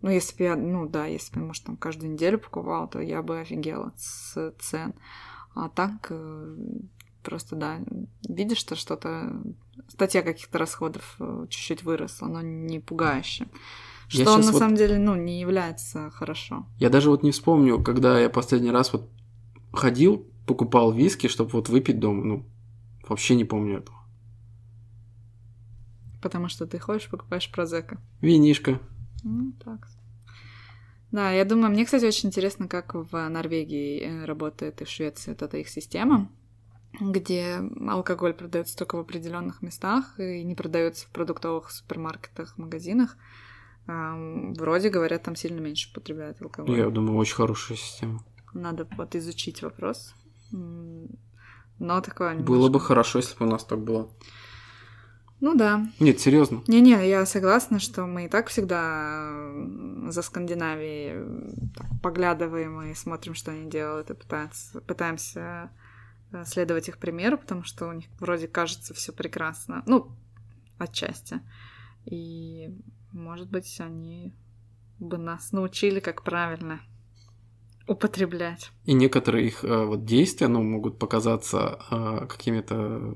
ну, 0.00 0.10
если 0.10 0.36
бы 0.36 0.44
я, 0.44 0.56
ну 0.56 0.88
да, 0.88 1.06
если 1.06 1.34
бы, 1.34 1.46
может, 1.46 1.64
там 1.64 1.76
каждую 1.76 2.12
неделю 2.12 2.38
покупала, 2.38 2.86
то 2.86 3.00
я 3.00 3.22
бы 3.22 3.40
офигела 3.40 3.92
с 3.96 4.52
цен. 4.60 4.94
А 5.54 5.68
так 5.68 6.06
э, 6.10 6.56
просто, 7.22 7.56
да, 7.56 7.80
видишь, 8.28 8.58
что 8.58 8.76
что-то... 8.76 9.32
Статья 9.88 10.22
каких-то 10.22 10.58
расходов 10.58 11.16
э, 11.18 11.46
чуть-чуть 11.48 11.82
выросла, 11.82 12.26
но 12.26 12.42
не 12.42 12.78
пугающе. 12.78 13.48
Что 14.06 14.38
на 14.38 14.42
вот... 14.42 14.56
самом 14.56 14.76
деле, 14.76 14.98
ну, 14.98 15.16
не 15.16 15.40
является 15.40 16.10
хорошо. 16.10 16.66
Я 16.78 16.90
даже 16.90 17.10
вот 17.10 17.22
не 17.22 17.32
вспомню, 17.32 17.82
когда 17.82 18.18
я 18.20 18.30
последний 18.30 18.70
раз 18.70 18.92
вот 18.92 19.10
ходил, 19.72 20.26
покупал 20.46 20.92
виски, 20.92 21.26
чтобы 21.26 21.50
вот 21.50 21.68
выпить 21.68 21.98
дома, 21.98 22.24
ну, 22.24 22.46
вообще 23.08 23.34
не 23.34 23.44
помню 23.44 23.78
этого. 23.78 23.98
Потому 26.22 26.48
что 26.48 26.66
ты 26.66 26.78
ходишь, 26.78 27.08
покупаешь 27.08 27.50
прозека. 27.50 28.00
Винишка. 28.20 28.80
Ну, 29.24 29.52
так. 29.64 29.88
Да, 31.10 31.30
я 31.32 31.44
думаю, 31.44 31.70
мне, 31.70 31.84
кстати, 31.84 32.04
очень 32.04 32.28
интересно, 32.28 32.68
как 32.68 32.94
в 32.94 33.28
Норвегии 33.28 34.00
э, 34.00 34.24
работает 34.24 34.82
и 34.82 34.84
в 34.84 34.88
Швеции 34.88 35.30
вот 35.30 35.42
эта 35.42 35.56
их 35.56 35.68
система, 35.68 36.30
где 37.00 37.62
алкоголь 37.88 38.34
продается 38.34 38.76
только 38.76 38.96
в 38.96 39.00
определенных 39.00 39.62
местах 39.62 40.18
и 40.18 40.42
не 40.42 40.54
продается 40.54 41.06
в 41.06 41.10
продуктовых 41.10 41.70
супермаркетах, 41.70 42.58
магазинах. 42.58 43.16
Вроде, 43.86 44.90
говорят, 44.90 45.22
там 45.22 45.34
сильно 45.34 45.60
меньше 45.60 45.92
потребляют 45.94 46.42
алкоголь. 46.42 46.76
Я 46.76 46.90
думаю, 46.90 47.16
очень 47.16 47.36
хорошая 47.36 47.78
система. 47.78 48.22
Надо 48.52 48.86
вот 48.98 49.14
изучить 49.14 49.62
вопрос. 49.62 50.14
Но 50.50 52.00
такое 52.02 52.32
немножко... 52.32 52.52
Было 52.52 52.68
бы 52.68 52.80
хорошо, 52.80 53.20
если 53.20 53.38
бы 53.38 53.46
у 53.46 53.48
нас 53.48 53.64
так 53.64 53.78
было. 53.78 54.10
Ну 55.40 55.54
да. 55.54 55.86
Нет, 56.00 56.18
серьезно. 56.18 56.62
Не-не, 56.66 57.08
я 57.08 57.24
согласна, 57.24 57.78
что 57.78 58.06
мы 58.06 58.24
и 58.24 58.28
так 58.28 58.48
всегда 58.48 59.30
э, 59.30 60.10
за 60.10 60.22
Скандинавией 60.22 61.10
э, 61.12 61.50
так, 61.76 61.86
поглядываем 62.02 62.82
и 62.82 62.94
смотрим, 62.94 63.34
что 63.34 63.52
они 63.52 63.70
делают, 63.70 64.10
и 64.10 64.14
пытаемся, 64.14 64.80
пытаемся 64.80 65.70
э, 66.32 66.44
следовать 66.44 66.88
их 66.88 66.98
примеру, 66.98 67.38
потому 67.38 67.62
что 67.62 67.86
у 67.86 67.92
них 67.92 68.06
вроде 68.18 68.48
кажется 68.48 68.94
все 68.94 69.12
прекрасно. 69.12 69.84
Ну, 69.86 70.10
отчасти. 70.76 71.40
И, 72.04 72.76
может 73.12 73.48
быть, 73.48 73.80
они 73.80 74.34
бы 74.98 75.18
нас 75.18 75.52
научили, 75.52 76.00
как 76.00 76.24
правильно 76.24 76.80
употреблять. 77.86 78.72
И 78.84 78.92
некоторые 78.92 79.46
их 79.46 79.62
вот 79.62 80.04
действия, 80.04 80.48
ну, 80.48 80.62
могут 80.62 80.98
показаться 80.98 82.26
какими-то 82.28 83.14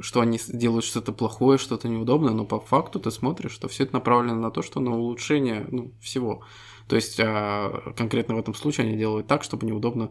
что 0.00 0.20
они 0.20 0.38
делают 0.48 0.84
что-то 0.84 1.12
плохое, 1.12 1.58
что-то 1.58 1.88
неудобное, 1.88 2.32
но 2.32 2.44
по 2.44 2.60
факту 2.60 3.00
ты 3.00 3.10
смотришь, 3.10 3.52
что 3.52 3.68
все 3.68 3.84
это 3.84 3.94
направлено 3.94 4.36
на 4.36 4.50
то, 4.50 4.62
что 4.62 4.80
на 4.80 4.96
улучшение 4.96 5.66
ну, 5.70 5.92
всего. 6.00 6.42
То 6.88 6.96
есть 6.96 7.18
а, 7.20 7.92
конкретно 7.96 8.34
в 8.34 8.38
этом 8.38 8.54
случае 8.54 8.86
они 8.86 8.96
делают 8.96 9.26
так, 9.26 9.42
чтобы 9.42 9.66
неудобно 9.66 10.10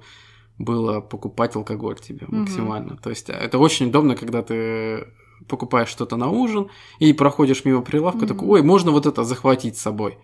было 0.57 1.01
покупать 1.01 1.55
алкоголь 1.55 1.99
тебе 1.99 2.25
максимально. 2.27 2.93
Угу. 2.93 3.01
То 3.01 3.09
есть 3.09 3.29
это 3.29 3.57
очень 3.57 3.87
удобно, 3.87 4.15
когда 4.15 4.41
ты 4.41 5.07
покупаешь 5.47 5.89
что-то 5.89 6.15
на 6.15 6.29
ужин 6.29 6.69
и 6.99 7.11
проходишь 7.13 7.65
мимо 7.65 7.81
прилавка, 7.81 8.19
угу. 8.19 8.27
такой, 8.27 8.47
ой, 8.47 8.63
можно 8.63 8.91
вот 8.91 9.05
это 9.05 9.23
захватить 9.23 9.77
с 9.77 9.81
собой. 9.81 10.17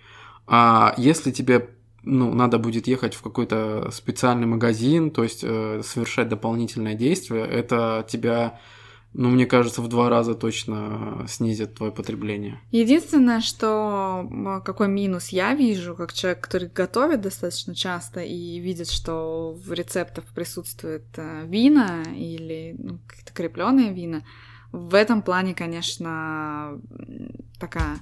А 0.47 0.93
если 0.97 1.31
тебе 1.31 1.69
ну, 2.03 2.33
надо 2.33 2.57
будет 2.57 2.87
ехать 2.87 3.13
в 3.13 3.21
какой-то 3.21 3.89
специальный 3.91 4.47
магазин, 4.47 5.11
то 5.11 5.23
есть 5.23 5.43
э, 5.43 5.81
совершать 5.83 6.29
дополнительное 6.29 6.95
действие, 6.95 7.45
это 7.45 8.05
тебя 8.09 8.59
ну, 9.13 9.29
мне 9.29 9.45
кажется, 9.45 9.81
в 9.81 9.87
два 9.89 10.09
раза 10.09 10.35
точно 10.35 11.25
снизит 11.27 11.75
твое 11.75 11.91
потребление. 11.91 12.61
Единственное, 12.71 13.41
что 13.41 14.61
какой 14.63 14.87
минус 14.87 15.29
я 15.29 15.53
вижу, 15.53 15.95
как 15.95 16.13
человек, 16.13 16.41
который 16.41 16.69
готовит 16.69 17.21
достаточно 17.21 17.75
часто 17.75 18.21
и 18.21 18.59
видит, 18.59 18.89
что 18.89 19.57
в 19.65 19.73
рецептах 19.73 20.25
присутствует 20.33 21.05
э, 21.17 21.45
вина 21.45 22.03
или 22.15 22.75
ну, 22.77 22.99
какие-то 23.05 23.33
крепленные 23.33 23.93
вина, 23.93 24.23
в 24.71 24.95
этом 24.95 25.21
плане, 25.21 25.53
конечно, 25.53 26.79
такая 27.59 27.97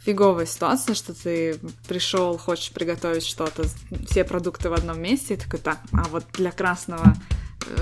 фиговая 0.00 0.46
ситуация, 0.46 0.94
что 0.94 1.14
ты 1.14 1.58
пришел, 1.88 2.36
хочешь 2.38 2.72
приготовить 2.72 3.24
что-то, 3.24 3.64
все 4.08 4.24
продукты 4.24 4.70
в 4.70 4.72
одном 4.72 5.00
месте, 5.00 5.34
и 5.34 5.36
такой, 5.36 5.60
так, 5.60 5.78
а 5.92 6.04
вот 6.10 6.24
для 6.32 6.50
красного 6.50 7.14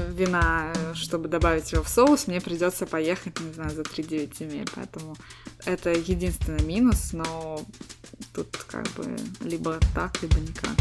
вина, 0.08 0.72
чтобы 0.94 1.28
добавить 1.28 1.72
его 1.72 1.82
в 1.82 1.88
соус, 1.88 2.26
мне 2.26 2.40
придется 2.40 2.86
поехать, 2.86 3.38
не 3.40 3.52
знаю, 3.52 3.70
за 3.70 3.82
3-9 3.82 4.38
земель. 4.38 4.68
Поэтому 4.74 5.16
это 5.64 5.90
единственный 5.90 6.64
минус, 6.64 7.12
но 7.12 7.60
тут 8.32 8.56
как 8.68 8.86
бы 8.92 9.16
либо 9.40 9.78
так, 9.94 10.20
либо 10.22 10.36
никак. 10.40 10.74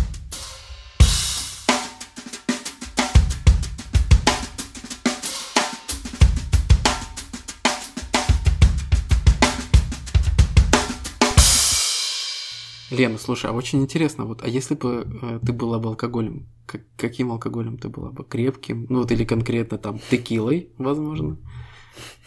Лена, 12.94 13.18
слушай, 13.18 13.50
а 13.50 13.54
очень 13.54 13.82
интересно, 13.82 14.26
вот, 14.26 14.44
а 14.44 14.48
если 14.48 14.76
бы 14.76 15.08
э, 15.24 15.40
ты 15.44 15.52
была 15.52 15.80
бы 15.80 15.90
алкоголем, 15.90 16.48
как, 16.74 16.82
каким 16.98 17.32
алкоголем 17.32 17.78
ты 17.78 17.90
была 17.90 18.12
бы? 18.12 18.24
Крепким? 18.24 18.88
Ну 18.90 19.00
вот 19.00 19.12
или 19.12 19.24
конкретно 19.24 19.78
там 19.78 20.00
текилой, 20.10 20.74
возможно? 20.78 21.38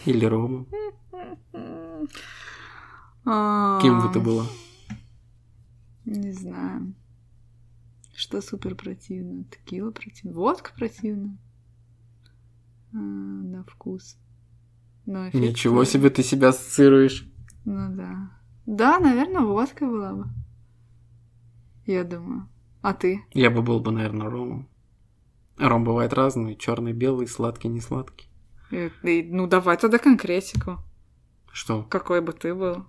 Или 0.05 0.25
ромом? 0.25 0.69
Кем 3.25 4.01
бы 4.01 4.13
ты 4.13 4.21
была? 4.21 4.47
Не 6.05 6.33
знаю. 6.33 6.95
Что 8.15 8.41
супер 8.41 8.77
противно? 8.77 9.45
Текила 9.45 9.91
противно? 9.91 10.33
Водка 10.33 10.71
противна? 10.77 11.37
А, 12.93 12.97
на 12.97 13.65
вкус. 13.65 14.17
Но 15.07 15.29
Ничего 15.31 15.85
себе 15.85 16.11
ты 16.11 16.23
себя 16.23 16.49
ассоциируешь. 16.49 17.29
Ну 17.65 17.95
да. 17.97 18.31
Да, 18.65 19.01
наверное, 19.01 19.43
водка 19.43 19.87
была 19.87 20.13
бы 20.13 20.31
я 21.87 22.05
думаю. 22.05 22.49
А 22.87 22.95
ты? 22.95 23.25
Я 23.33 23.51
бы 23.51 23.63
был 23.63 23.81
бы, 23.81 23.91
наверное, 23.91 24.31
ромом. 24.31 24.69
Ром 25.59 25.83
бывает 25.83 26.13
разный, 26.13 26.55
черный, 26.55 26.93
белый, 26.93 27.27
сладкий, 27.27 27.67
не 27.67 27.81
сладкий. 27.81 28.29
И, 28.71 29.27
ну 29.29 29.49
давай 29.49 29.77
тогда 29.77 29.99
конкретику. 29.99 30.79
Что? 31.51 31.83
Какой 31.83 32.21
бы 32.21 32.33
ты 32.33 32.55
был? 32.55 32.87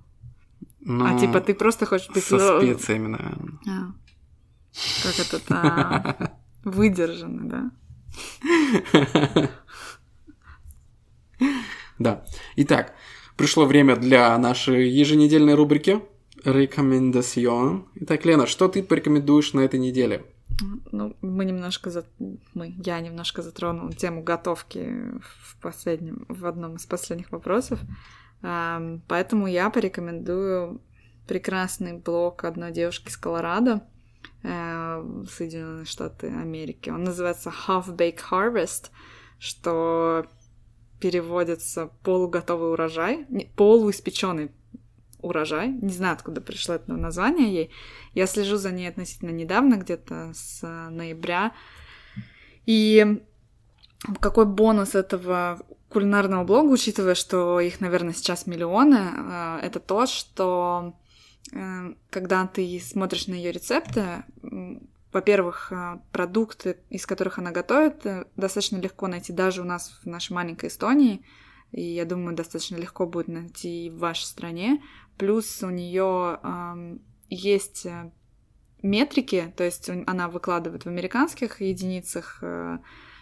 Ну, 0.82 1.04
а 1.04 1.18
типа 1.20 1.42
ты 1.42 1.56
просто 1.56 1.88
хочешь 1.88 2.12
быть... 2.12 2.24
Со 2.24 2.60
специями, 2.60 3.08
наверное. 3.08 3.58
А. 3.68 3.92
Как 5.02 5.18
это 5.18 5.40
то 5.40 6.38
выдержанно, 6.64 7.72
да? 11.40 11.50
Да. 11.98 12.24
Итак, 12.58 12.94
пришло 13.36 13.66
время 13.66 13.96
для 13.96 14.38
нашей 14.38 14.90
еженедельной 14.90 15.56
рубрики 15.56 16.04
Рекомендацион. 16.48 17.90
Итак, 17.96 18.24
Лена, 18.26 18.48
что 18.48 18.70
ты 18.70 18.82
порекомендуешь 18.82 19.52
на 19.52 19.60
этой 19.62 19.82
неделе? 19.82 20.26
Ну, 20.94 21.14
мы 21.22 21.44
немножко 21.44 21.90
за... 21.90 22.06
мы, 22.54 22.74
я 22.86 23.02
немножко 23.02 23.42
затронула 23.42 23.92
тему 23.92 24.24
готовки 24.24 25.12
в 25.20 25.58
последнем, 25.62 26.26
в 26.30 26.46
одном 26.46 26.78
из 26.78 26.86
последних 26.86 27.32
вопросов, 27.32 27.80
поэтому 28.42 29.48
я 29.48 29.70
порекомендую 29.70 30.82
прекрасный 31.28 31.98
блог 31.98 32.46
одной 32.46 32.72
девушки 32.72 33.10
из 33.10 33.18
Колорадо, 33.18 33.86
э, 34.44 35.24
Соединенные 35.30 35.86
Штаты 35.86 36.28
Америки. 36.28 36.90
Он 36.90 37.04
называется 37.04 37.52
Half 37.68 37.94
Baked 37.96 38.22
Harvest, 38.32 38.90
что 39.38 40.26
переводится 41.02 41.92
полуготовый 42.04 42.72
урожай, 42.72 43.28
полуиспеченный 43.58 44.52
урожай. 45.22 45.70
Не 45.70 45.94
знаю, 45.94 46.14
откуда 46.14 46.42
пришло 46.42 46.76
это 46.76 46.92
название 46.94 47.54
ей. 47.54 47.72
Я 48.14 48.28
слежу 48.28 48.58
за 48.58 48.72
ней 48.72 48.88
относительно 48.88 49.32
недавно, 49.32 49.76
где-то 49.76 50.32
с 50.34 50.62
ноября. 50.90 51.54
И 52.66 53.24
какой 54.20 54.46
бонус 54.46 54.96
этого 54.96 55.60
кулинарного 55.90 56.44
блога, 56.44 56.70
учитывая, 56.72 57.16
что 57.16 57.60
их, 57.60 57.80
наверное, 57.80 58.14
сейчас 58.14 58.46
миллионы, 58.46 59.00
э, 59.00 59.60
это 59.64 59.80
то, 59.80 60.06
что 60.06 60.94
э, 61.54 61.94
когда 62.10 62.46
ты 62.48 62.80
смотришь 62.80 63.28
на 63.28 63.34
ее 63.34 63.52
рецепты, 63.52 64.24
во-первых, 65.14 65.72
э, 65.72 66.00
продукты, 66.12 66.78
из 66.90 67.06
которых 67.06 67.40
она 67.40 67.52
готовит, 67.52 68.06
достаточно 68.36 68.78
легко 68.78 69.08
найти 69.08 69.32
даже 69.32 69.62
у 69.62 69.66
нас 69.66 70.00
в 70.04 70.06
нашей 70.08 70.34
маленькой 70.34 70.70
Эстонии 70.70 71.24
и 71.72 71.82
я 71.82 72.06
думаю, 72.06 72.36
достаточно 72.36 72.78
легко 72.78 73.06
будет 73.06 73.28
найти 73.28 73.90
в 73.90 74.00
вашей 74.00 74.24
стране. 74.24 74.82
Плюс 75.18 75.64
у 75.64 75.70
нее 75.70 76.40
э, 76.42 76.98
есть 77.30 77.88
метрики, 78.82 79.54
то 79.56 79.64
есть 79.64 79.90
она 80.06 80.30
выкладывает 80.30 80.84
в 80.84 80.88
американских 80.88 81.62
единицах, 81.62 82.40
э, 82.42 82.78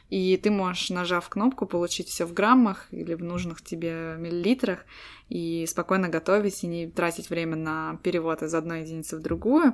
и 0.09 0.37
ты 0.37 0.51
можешь, 0.51 0.91
нажав 0.91 1.27
кнопку, 1.29 1.65
получить 1.65 2.07
все 2.09 2.25
в 2.25 2.33
граммах 2.33 2.87
или 2.91 3.15
в 3.15 3.23
нужных 3.23 3.63
тебе 3.63 4.15
миллилитрах, 4.19 4.85
и 5.29 5.65
спокойно 5.67 6.09
готовить, 6.09 6.63
и 6.63 6.67
не 6.67 6.87
тратить 6.87 7.29
время 7.29 7.55
на 7.55 7.99
перевод 8.03 8.43
из 8.43 8.53
одной 8.53 8.81
единицы 8.81 9.17
в 9.17 9.21
другую. 9.21 9.73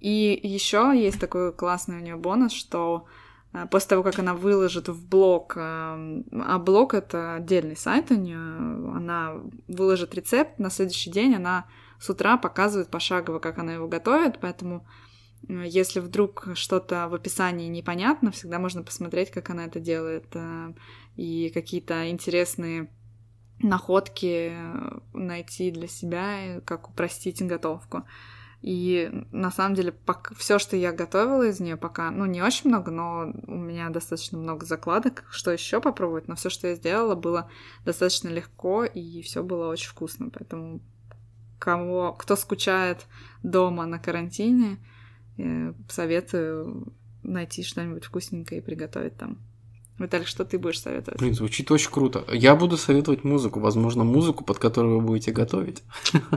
И 0.00 0.38
еще 0.42 0.92
есть 0.94 1.18
такой 1.18 1.52
классный 1.52 1.96
у 1.96 2.00
нее 2.00 2.16
бонус, 2.16 2.52
что 2.52 3.06
после 3.70 3.88
того, 3.90 4.02
как 4.02 4.18
она 4.18 4.34
выложит 4.34 4.88
в 4.88 5.08
блог, 5.08 5.54
а 5.56 6.58
блог 6.58 6.94
это 6.94 7.34
отдельный 7.36 7.76
сайт 7.76 8.10
у 8.10 8.14
нее, 8.14 8.36
она 8.36 9.34
выложит 9.68 10.14
рецепт, 10.14 10.58
на 10.58 10.70
следующий 10.70 11.10
день 11.10 11.34
она 11.34 11.66
с 11.98 12.10
утра 12.10 12.36
показывает 12.36 12.90
пошагово, 12.90 13.38
как 13.38 13.58
она 13.58 13.74
его 13.74 13.88
готовит, 13.88 14.38
поэтому 14.40 14.86
э, 15.48 15.64
если 15.66 16.00
вдруг 16.00 16.48
что-то 16.54 17.08
в 17.08 17.14
описании 17.14 17.68
непонятно, 17.68 18.30
всегда 18.30 18.58
можно 18.58 18.82
посмотреть, 18.82 19.30
как 19.30 19.50
она 19.50 19.64
это 19.66 19.80
делает, 19.80 20.26
э, 20.34 20.74
и 21.16 21.50
какие-то 21.54 22.10
интересные 22.10 22.90
находки 23.60 24.52
найти 25.12 25.70
для 25.70 25.86
себя, 25.86 26.60
как 26.64 26.90
упростить 26.90 27.40
готовку. 27.46 28.04
И 28.64 29.10
на 29.30 29.50
самом 29.50 29.74
деле 29.74 29.94
все, 30.38 30.58
что 30.58 30.74
я 30.74 30.90
готовила 30.90 31.46
из 31.46 31.60
нее 31.60 31.76
пока, 31.76 32.10
ну 32.10 32.24
не 32.24 32.40
очень 32.40 32.70
много, 32.70 32.90
но 32.90 33.30
у 33.46 33.56
меня 33.56 33.90
достаточно 33.90 34.38
много 34.38 34.64
закладок, 34.64 35.26
что 35.30 35.50
еще 35.50 35.82
попробовать, 35.82 36.28
но 36.28 36.34
все, 36.34 36.48
что 36.48 36.68
я 36.68 36.74
сделала, 36.74 37.14
было 37.14 37.50
достаточно 37.84 38.30
легко 38.30 38.84
и 38.84 39.20
все 39.20 39.42
было 39.42 39.68
очень 39.68 39.90
вкусно. 39.90 40.30
Поэтому 40.30 40.80
кого, 41.58 42.14
кто 42.14 42.36
скучает 42.36 43.04
дома 43.42 43.84
на 43.84 43.98
карантине, 43.98 44.78
э, 45.36 45.74
советую 45.90 46.94
найти 47.22 47.64
что-нибудь 47.64 48.06
вкусненькое 48.06 48.62
и 48.62 48.64
приготовить 48.64 49.18
там. 49.18 49.40
Виталик, 49.96 50.26
что 50.26 50.44
ты 50.44 50.58
будешь 50.58 50.80
советовать? 50.80 51.20
Блин, 51.20 51.34
звучит 51.34 51.70
очень 51.70 51.90
круто. 51.90 52.24
Я 52.32 52.56
буду 52.56 52.76
советовать 52.76 53.22
музыку, 53.22 53.60
возможно, 53.60 54.02
музыку, 54.02 54.42
под 54.44 54.58
которую 54.58 54.98
вы 54.98 55.06
будете 55.06 55.30
готовить. 55.30 55.84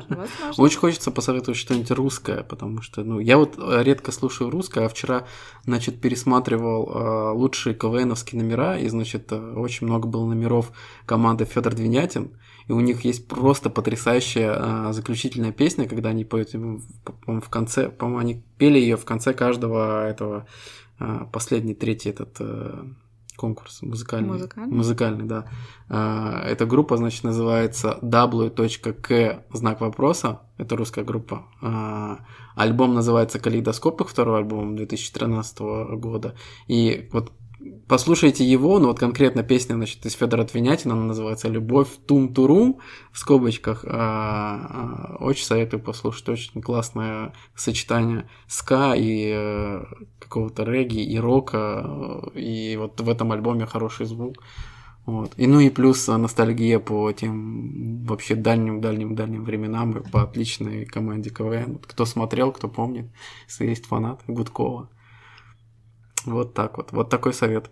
Возможно. 0.09 0.63
Очень 0.63 0.77
хочется 0.77 1.09
посоветовать 1.09 1.57
что-нибудь 1.57 1.89
русское, 1.89 2.43
потому 2.43 2.83
что, 2.83 3.03
ну, 3.03 3.19
я 3.19 3.37
вот 3.39 3.57
редко 3.57 4.11
слушаю 4.11 4.51
русское, 4.51 4.85
а 4.85 4.89
вчера, 4.89 5.25
значит, 5.65 5.99
пересматривал 5.99 6.87
э, 6.87 7.31
лучшие 7.31 7.73
КВНовские 7.73 8.43
номера, 8.43 8.77
и, 8.77 8.87
значит, 8.89 9.31
э, 9.31 9.53
очень 9.55 9.87
много 9.87 10.07
было 10.07 10.27
номеров 10.27 10.71
команды 11.07 11.45
Федор 11.45 11.73
Двинятин, 11.73 12.37
и 12.67 12.73
у 12.73 12.79
них 12.79 13.05
есть 13.05 13.27
просто 13.27 13.71
потрясающая 13.71 14.53
э, 14.55 14.93
заключительная 14.93 15.51
песня, 15.51 15.87
когда 15.87 16.09
они 16.09 16.25
поют, 16.25 16.51
по-моему, 16.51 17.41
в 17.41 17.49
конце, 17.49 17.89
по-моему, 17.89 18.19
они 18.19 18.43
пели 18.59 18.77
ее 18.77 18.97
в 18.97 19.05
конце 19.05 19.33
каждого 19.33 20.07
этого, 20.07 20.45
э, 20.99 21.25
последний, 21.31 21.73
третий 21.73 22.09
этот... 22.09 22.35
Э, 22.39 22.83
конкурс 23.37 23.81
музыкальный. 23.81 24.33
Музыкальный? 24.33 24.75
Музыкальный, 24.75 25.25
да. 25.25 25.47
А, 25.87 26.43
эта 26.45 26.65
группа, 26.65 26.97
значит, 26.97 27.23
называется 27.23 27.97
w.k 28.01 29.45
знак 29.53 29.79
вопроса. 29.79 30.41
Это 30.57 30.75
русская 30.75 31.05
группа. 31.05 31.45
А, 31.61 32.19
альбом 32.55 32.93
называется 32.93 33.39
«Калейдоскоп», 33.39 34.01
их 34.01 34.09
второй 34.09 34.39
альбом 34.39 34.75
2013 34.75 35.59
года. 35.59 36.35
И 36.67 37.07
вот 37.13 37.31
послушайте 37.87 38.43
его, 38.43 38.79
ну 38.79 38.87
вот 38.87 38.99
конкретно 38.99 39.43
песня, 39.43 39.75
значит, 39.75 40.05
из 40.05 40.13
Федора 40.13 40.43
Твинятина, 40.43 40.93
она 40.93 41.05
называется 41.05 41.47
«Любовь 41.47 41.89
тум-турум», 42.07 42.79
в 43.11 43.19
скобочках. 43.19 43.85
А, 43.87 45.17
очень 45.19 45.45
советую 45.45 45.81
послушать, 45.81 46.29
очень 46.29 46.61
классное 46.61 47.33
сочетание 47.55 48.29
ска 48.47 48.95
и 48.95 49.31
э, 49.33 49.83
какого-то 50.27 50.63
регги 50.63 51.03
и 51.03 51.17
рока, 51.19 52.21
и 52.35 52.77
вот 52.77 52.99
в 53.01 53.09
этом 53.09 53.31
альбоме 53.31 53.65
хороший 53.65 54.05
звук. 54.05 54.35
Вот. 55.05 55.33
И 55.37 55.47
ну 55.47 55.61
и 55.61 55.69
плюс 55.69 56.05
ностальгия 56.07 56.79
по 56.79 57.11
тем 57.13 58.03
вообще 58.05 58.35
дальним-дальним-дальним 58.35 59.45
временам, 59.45 59.97
и 59.97 60.09
по 60.11 60.23
отличной 60.23 60.85
команде 60.85 61.29
КВН. 61.29 61.79
Кто 61.79 62.05
смотрел, 62.05 62.51
кто 62.51 62.67
помнит, 62.67 63.09
если 63.47 63.67
есть 63.67 63.85
фанат 63.85 64.21
Гудкова. 64.27 64.89
Вот 66.25 66.53
так 66.53 66.77
вот. 66.77 66.91
Вот 66.91 67.09
такой 67.09 67.33
совет. 67.33 67.71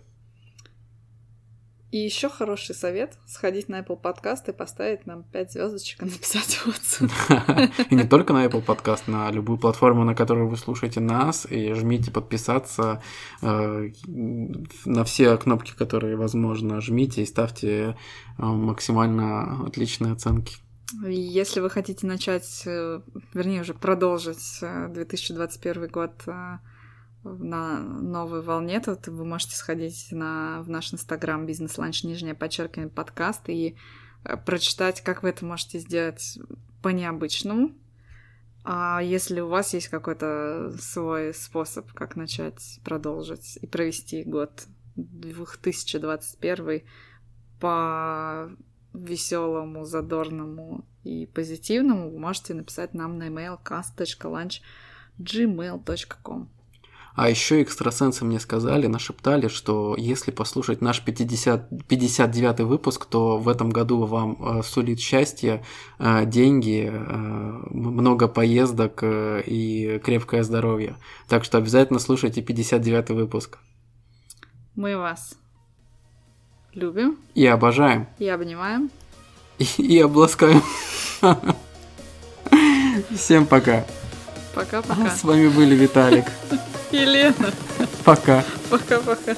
И 1.96 2.04
еще 2.04 2.28
хороший 2.28 2.74
совет 2.74 3.16
сходить 3.26 3.70
на 3.70 3.80
Apple 3.80 3.98
Podcast 3.98 4.50
и 4.50 4.52
поставить 4.52 5.06
нам 5.06 5.22
5 5.22 5.52
звездочек 5.52 6.02
и 6.02 6.04
написать 6.04 6.60
отзыв. 6.66 7.30
И 7.90 7.94
не 7.94 8.04
только 8.04 8.34
на 8.34 8.44
Apple 8.44 8.62
Podcast, 8.62 9.04
на 9.06 9.30
любую 9.30 9.56
платформу, 9.56 10.04
на 10.04 10.14
которой 10.14 10.46
вы 10.46 10.58
слушаете 10.58 11.00
нас, 11.00 11.46
и 11.48 11.72
жмите 11.72 12.10
подписаться 12.10 13.02
э, 13.40 13.92
на 14.06 15.04
все 15.04 15.38
кнопки, 15.38 15.72
которые 15.74 16.16
возможно, 16.16 16.82
жмите 16.82 17.22
и 17.22 17.26
ставьте 17.26 17.96
э, 18.36 18.44
максимально 18.44 19.64
отличные 19.66 20.12
оценки. 20.12 20.56
Если 21.02 21.60
вы 21.60 21.70
хотите 21.70 22.06
начать, 22.06 22.62
э, 22.66 23.00
вернее 23.32 23.62
уже 23.62 23.72
продолжить 23.72 24.60
2021 24.60 25.88
год 25.88 26.12
на 27.38 27.80
новой 27.80 28.42
волне, 28.42 28.80
то 28.80 28.98
вы 29.06 29.24
можете 29.24 29.56
сходить 29.56 30.08
на, 30.10 30.62
в 30.62 30.68
наш 30.68 30.92
инстаграм 30.92 31.46
бизнес-ланч, 31.46 32.04
нижнее 32.04 32.34
подчеркивание, 32.34 32.90
подкаст 32.90 33.48
и 33.48 33.76
э, 34.24 34.36
прочитать, 34.36 35.00
как 35.00 35.22
вы 35.22 35.30
это 35.30 35.44
можете 35.44 35.78
сделать 35.78 36.38
по-необычному. 36.82 37.72
А 38.64 39.00
если 39.02 39.40
у 39.40 39.48
вас 39.48 39.72
есть 39.74 39.88
какой-то 39.88 40.72
свой 40.80 41.34
способ, 41.34 41.92
как 41.92 42.16
начать 42.16 42.80
продолжить 42.84 43.58
и 43.62 43.66
провести 43.66 44.24
год 44.24 44.66
2021 44.96 46.82
по 47.60 48.50
веселому, 48.92 49.84
задорному 49.84 50.84
и 51.04 51.26
позитивному, 51.26 52.10
вы 52.10 52.18
можете 52.18 52.54
написать 52.54 52.94
нам 52.94 53.18
на 53.18 53.28
email 53.28 53.56
cast.lunch.gmail.com. 53.62 56.55
А 57.16 57.30
еще 57.30 57.62
экстрасенсы 57.62 58.26
мне 58.26 58.38
сказали, 58.38 58.86
нашептали, 58.86 59.48
что 59.48 59.94
если 59.96 60.30
послушать 60.30 60.82
наш 60.82 61.02
50, 61.02 61.86
59 61.88 62.60
выпуск, 62.60 63.06
то 63.06 63.38
в 63.38 63.48
этом 63.48 63.70
году 63.70 64.04
вам 64.04 64.36
э, 64.38 64.62
сулит 64.62 65.00
счастье, 65.00 65.64
э, 65.98 66.26
деньги, 66.26 66.90
э, 66.92 66.98
много 67.70 68.28
поездок 68.28 69.02
и 69.02 69.98
крепкое 70.04 70.42
здоровье. 70.42 70.96
Так 71.26 71.44
что 71.44 71.56
обязательно 71.56 72.00
слушайте 72.00 72.42
59 72.42 73.10
выпуск. 73.10 73.58
Мы 74.74 74.98
вас 74.98 75.38
любим. 76.74 77.16
И 77.34 77.46
обожаем. 77.46 78.08
И 78.18 78.28
обнимаем. 78.28 78.90
И, 79.58 79.64
и 79.78 79.98
обласкаем. 80.00 80.62
Всем 83.10 83.46
пока. 83.46 83.86
Пока-пока. 84.56 85.10
С 85.10 85.22
вами 85.22 85.48
были 85.48 85.74
Виталик. 85.74 86.24
Елена. 86.90 87.52
Пока. 88.04 88.42
Пока-пока. 88.70 89.36